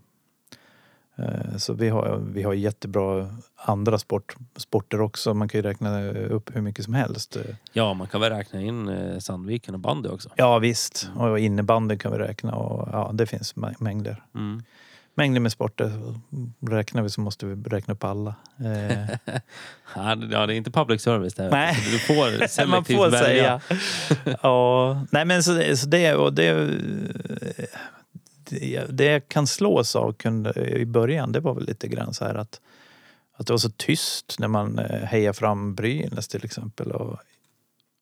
Eh, 1.17 1.57
Så 1.57 1.73
vi 1.73 1.89
har, 1.89 2.17
vi 2.33 2.43
har 2.43 2.53
jättebra 2.53 3.35
andra 3.55 3.97
sport, 3.99 4.35
sporter 4.57 5.01
också. 5.01 5.33
Man 5.33 5.47
kan 5.49 5.59
ju 5.61 5.67
räkna 5.67 6.09
upp 6.11 6.55
hur 6.55 6.61
mycket 6.61 6.85
som 6.85 6.93
helst. 6.93 7.37
Ja, 7.73 7.93
man 7.93 8.07
kan 8.07 8.21
väl 8.21 8.31
räkna 8.31 8.61
in 8.61 8.89
eh, 8.89 9.19
Sandviken 9.19 9.73
och 9.73 9.79
bandy 9.79 10.09
också. 10.09 10.29
Ja 10.35 10.59
visst, 10.59 11.09
och 11.15 11.39
innebandy 11.39 11.97
kan 11.97 12.11
vi 12.11 12.17
räkna 12.17 12.55
och 12.55 12.89
ja, 12.91 13.11
det 13.13 13.25
finns 13.25 13.55
mä- 13.55 13.75
mängder. 13.79 14.23
Mm. 14.35 14.63
mängder 15.17 15.39
med 15.39 15.51
sporter. 15.51 15.91
Räknar 16.69 17.01
vi 17.01 17.09
så 17.09 17.21
måste 17.21 17.45
vi 17.45 17.69
räkna 17.69 17.93
upp 17.93 18.03
alla. 18.03 18.35
Ja, 19.95 20.15
det 20.15 20.35
är 20.37 20.51
inte 20.51 20.71
public 20.71 21.01
service 21.01 21.33
det 21.33 21.43
här. 21.43 21.51
Nej. 21.51 21.75
Du 21.91 21.99
får 21.99 22.47
selektivt 22.47 22.67
man 22.69 22.85
får 22.85 23.09
välja. 23.09 23.59
säga. 23.59 24.37
ja, 24.43 25.05
nej 25.11 25.25
men 25.25 25.43
så, 25.43 25.75
så 25.77 25.87
det, 25.87 26.15
och 26.15 26.33
det, 26.33 26.69
det, 28.49 28.85
det 28.89 29.05
jag 29.05 29.27
kan 29.27 29.47
slås 29.47 29.95
av 29.95 30.13
kunde, 30.13 30.53
i 30.79 30.85
början, 30.85 31.31
det 31.31 31.39
var 31.39 31.53
väl 31.53 31.65
lite 31.65 31.87
grann 31.87 32.13
så 32.13 32.25
här 32.25 32.35
att, 32.35 32.61
att 33.37 33.47
det 33.47 33.53
var 33.53 33.57
så 33.57 33.69
tyst 33.69 34.35
när 34.39 34.47
man 34.47 34.79
eh, 34.79 34.99
hejar 35.01 35.33
fram 35.33 35.75
Brynäs 35.75 36.27
till 36.27 36.45
exempel. 36.45 36.91
Och, 36.91 37.19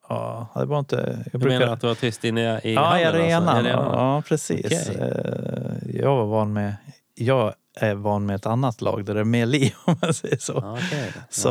ja, 0.10 0.48
det 0.56 0.66
var 0.66 0.80
inte... 0.80 1.26
Jag 1.32 1.42
Du 1.42 1.48
menar 1.48 1.68
att 1.68 1.82
du 1.82 1.88
var 1.88 1.96
tyst 1.96 2.24
inne 2.24 2.42
i 2.64 2.74
Ja, 2.74 3.00
i 3.00 3.04
hallen, 3.04 3.22
arenan. 3.22 3.48
Alltså, 3.48 3.70
arenan? 3.70 3.86
Ja, 4.16 4.22
precis. 4.28 4.66
Okej. 4.66 4.98
Eh, 5.02 6.02
Jag 6.02 6.16
var 6.16 6.26
van 6.26 6.54
med... 6.54 6.76
Jag 7.16 7.54
är 7.76 7.96
van 7.96 8.26
med 8.26 8.36
ett 8.36 8.46
annat 8.46 8.82
lag 8.82 9.06
där 9.06 9.14
det 9.14 9.20
är 9.20 9.24
mer 9.24 9.46
liv 9.46 9.74
om 9.86 9.96
man 10.02 10.14
säger 10.14 10.38
så. 10.38 10.54
Ja, 10.54 10.74
okej. 10.74 11.14
Så 11.30 11.50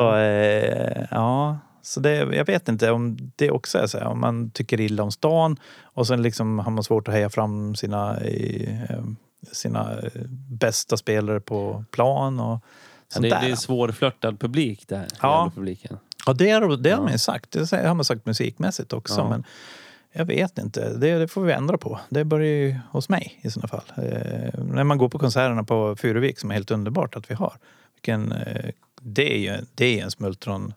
Ja. 1.11 1.59
Så 1.83 2.01
det, 2.01 2.17
jag 2.17 2.45
vet 2.47 2.69
inte 2.69 2.91
om 2.91 3.33
det 3.37 3.51
också 3.51 3.79
är 3.79 3.87
så 3.87 3.99
här, 3.99 4.07
om 4.07 4.21
man 4.21 4.51
tycker 4.51 4.81
illa 4.81 5.03
om 5.03 5.13
stan 5.13 5.57
och 5.83 6.07
sen 6.07 6.23
liksom 6.23 6.59
har 6.59 6.71
man 6.71 6.85
svårt 6.85 7.09
att 7.09 7.15
heja 7.15 7.31
fram 7.31 7.75
sina, 7.75 8.21
eh, 8.21 9.01
sina 9.53 9.93
eh, 9.93 10.23
bästa 10.49 10.97
spelare 10.97 11.41
på 11.41 11.85
plan 11.91 12.41
och 12.41 12.61
sånt 13.09 13.23
det, 13.23 13.29
där. 13.29 13.41
det 13.41 13.51
är 13.51 13.57
svårflörtad 13.57 14.41
publik 14.41 14.85
det 14.89 14.97
här. 14.97 15.09
Ja. 15.23 15.53
publiken. 15.55 15.99
Ja, 16.27 16.33
det, 16.33 16.51
är, 16.51 16.77
det 16.77 16.91
har 16.91 16.97
Ja. 16.99 17.03
man 17.03 17.13
ju 17.13 17.19
sagt. 17.19 17.53
Det 17.53 17.87
har 17.87 17.95
man 17.95 18.05
sagt 18.05 18.27
musikmässigt 18.27 18.93
också. 18.93 19.21
Ja. 19.21 19.29
Men 19.29 19.45
jag 20.13 20.25
vet 20.25 20.59
inte. 20.59 20.93
Det, 20.99 21.19
det 21.19 21.29
får 21.29 21.43
vi 21.43 21.53
ändra 21.53 21.79
på. 21.79 22.01
Det 22.09 22.25
börjar 22.25 22.47
ju 22.47 22.77
hos 22.91 23.09
mig 23.09 23.41
i 23.43 23.51
sådana 23.51 23.69
fall. 23.69 23.85
Eh, 23.97 24.65
när 24.65 24.85
man 24.85 24.99
går 24.99 25.09
på 25.09 25.19
konserterna 25.19 25.65
på 25.65 25.97
Furuvik 25.97 26.39
som 26.39 26.51
är 26.51 26.55
helt 26.55 26.71
underbart 26.71 27.17
att 27.17 27.31
vi 27.31 27.35
har. 27.35 27.53
Vilken, 27.95 28.33
eh, 28.33 28.71
det 29.01 29.35
är 29.35 29.39
ju 29.39 29.65
det 29.75 30.01
är 30.01 30.05
en 30.05 30.11
smultron, 30.11 30.75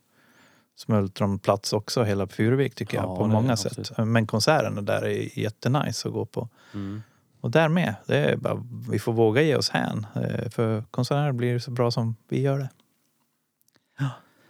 smultronplats 0.76 1.74
också, 1.74 2.04
hela 2.04 2.28
Furuvik 2.28 2.76
tycker 2.76 2.98
jag. 2.98 3.06
Ja, 3.06 3.16
på 3.16 3.28
många 3.28 3.58
sätt. 3.58 3.80
absolut. 3.80 4.08
Men 4.08 4.28
konserterna 4.28 4.82
där 4.82 5.06
är 5.06 5.40
jättenice 5.40 6.08
att 6.08 6.14
gå 6.14 6.26
på. 6.26 6.50
Mm. 6.74 7.04
Och 7.42 7.52
där 7.52 7.70
med. 7.70 7.96
Det 8.06 8.18
är 8.18 8.36
bara, 8.36 8.64
vi 8.90 9.00
får 9.00 9.14
våga 9.14 9.42
ge 9.42 9.56
oss 9.56 9.70
hän. 9.70 10.08
Eh, 10.16 10.50
för 10.50 10.84
konserter 10.92 11.32
blir 11.32 11.60
så 11.60 11.72
bra 11.72 11.92
som 11.92 12.16
vi 12.30 12.42
gör 12.42 12.60
det. 12.60 12.70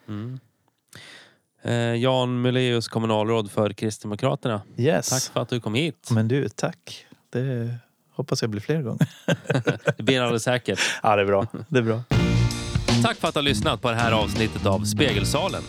Mm. 0.08 0.40
Eh, 1.62 1.74
Jan 1.74 2.42
Muleus, 2.42 2.88
kommunalråd 2.88 3.52
för 3.52 3.74
Kristdemokraterna. 3.74 4.62
Yes. 4.78 5.10
Tack 5.10 5.34
för 5.34 5.42
att 5.42 5.50
du 5.50 5.60
kom 5.60 5.76
hit. 5.76 6.10
Men 6.12 6.28
du, 6.28 6.50
tack. 6.50 7.06
Det 7.30 7.76
hoppas 8.12 8.42
jag 8.42 8.52
blir 8.52 8.62
fler 8.62 8.82
gånger. 8.82 9.10
Det 9.98 10.04
blir 10.04 10.22
alldeles 10.22 10.44
säkert. 10.44 10.80
Ja, 11.04 11.16
det 11.16 11.22
är 11.22 11.26
bra. 11.26 11.48
Det 11.68 11.80
är 11.80 11.84
bra. 11.84 12.04
Tack 13.04 13.18
för 13.18 13.28
att 13.28 13.34
du 13.34 13.38
har 13.38 13.44
lyssnat 13.44 13.82
på 13.82 13.90
det 13.90 13.96
här 13.96 14.12
avsnittet 14.12 14.66
av 14.66 14.80
Spegelsalen. 14.80 15.62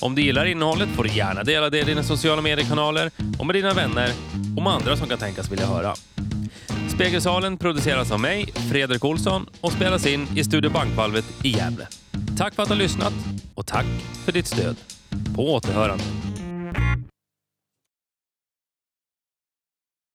Om 0.00 0.14
du 0.14 0.22
gillar 0.22 0.46
innehållet 0.46 0.88
får 0.88 1.04
du 1.04 1.10
gärna 1.10 1.44
dela 1.44 1.70
det 1.70 1.78
i 1.78 1.84
dina 1.84 2.02
sociala 2.02 2.42
mediekanaler 2.42 3.10
och 3.38 3.46
med 3.46 3.54
dina 3.54 3.74
vänner 3.74 4.12
och 4.56 4.62
med 4.62 4.72
andra 4.72 4.96
som 4.96 5.08
kan 5.08 5.18
tänkas 5.18 5.52
vilja 5.52 5.66
höra. 5.66 5.94
Spegelsalen 6.88 7.56
produceras 7.56 8.10
av 8.10 8.20
mig, 8.20 8.46
Fredrik 8.70 9.04
Olsson 9.04 9.46
och 9.60 9.72
spelas 9.72 10.06
in 10.06 10.26
i 10.36 10.44
Studio 10.44 10.70
Bankvalvet 10.70 11.24
i 11.44 11.48
Gävle. 11.48 11.86
Tack 12.38 12.54
för 12.54 12.62
att 12.62 12.68
du 12.68 12.74
har 12.74 12.82
lyssnat 12.82 13.12
och 13.54 13.66
tack 13.66 13.86
för 14.24 14.32
ditt 14.32 14.46
stöd. 14.46 14.76
På 15.36 15.54
återhörande. 15.54 16.04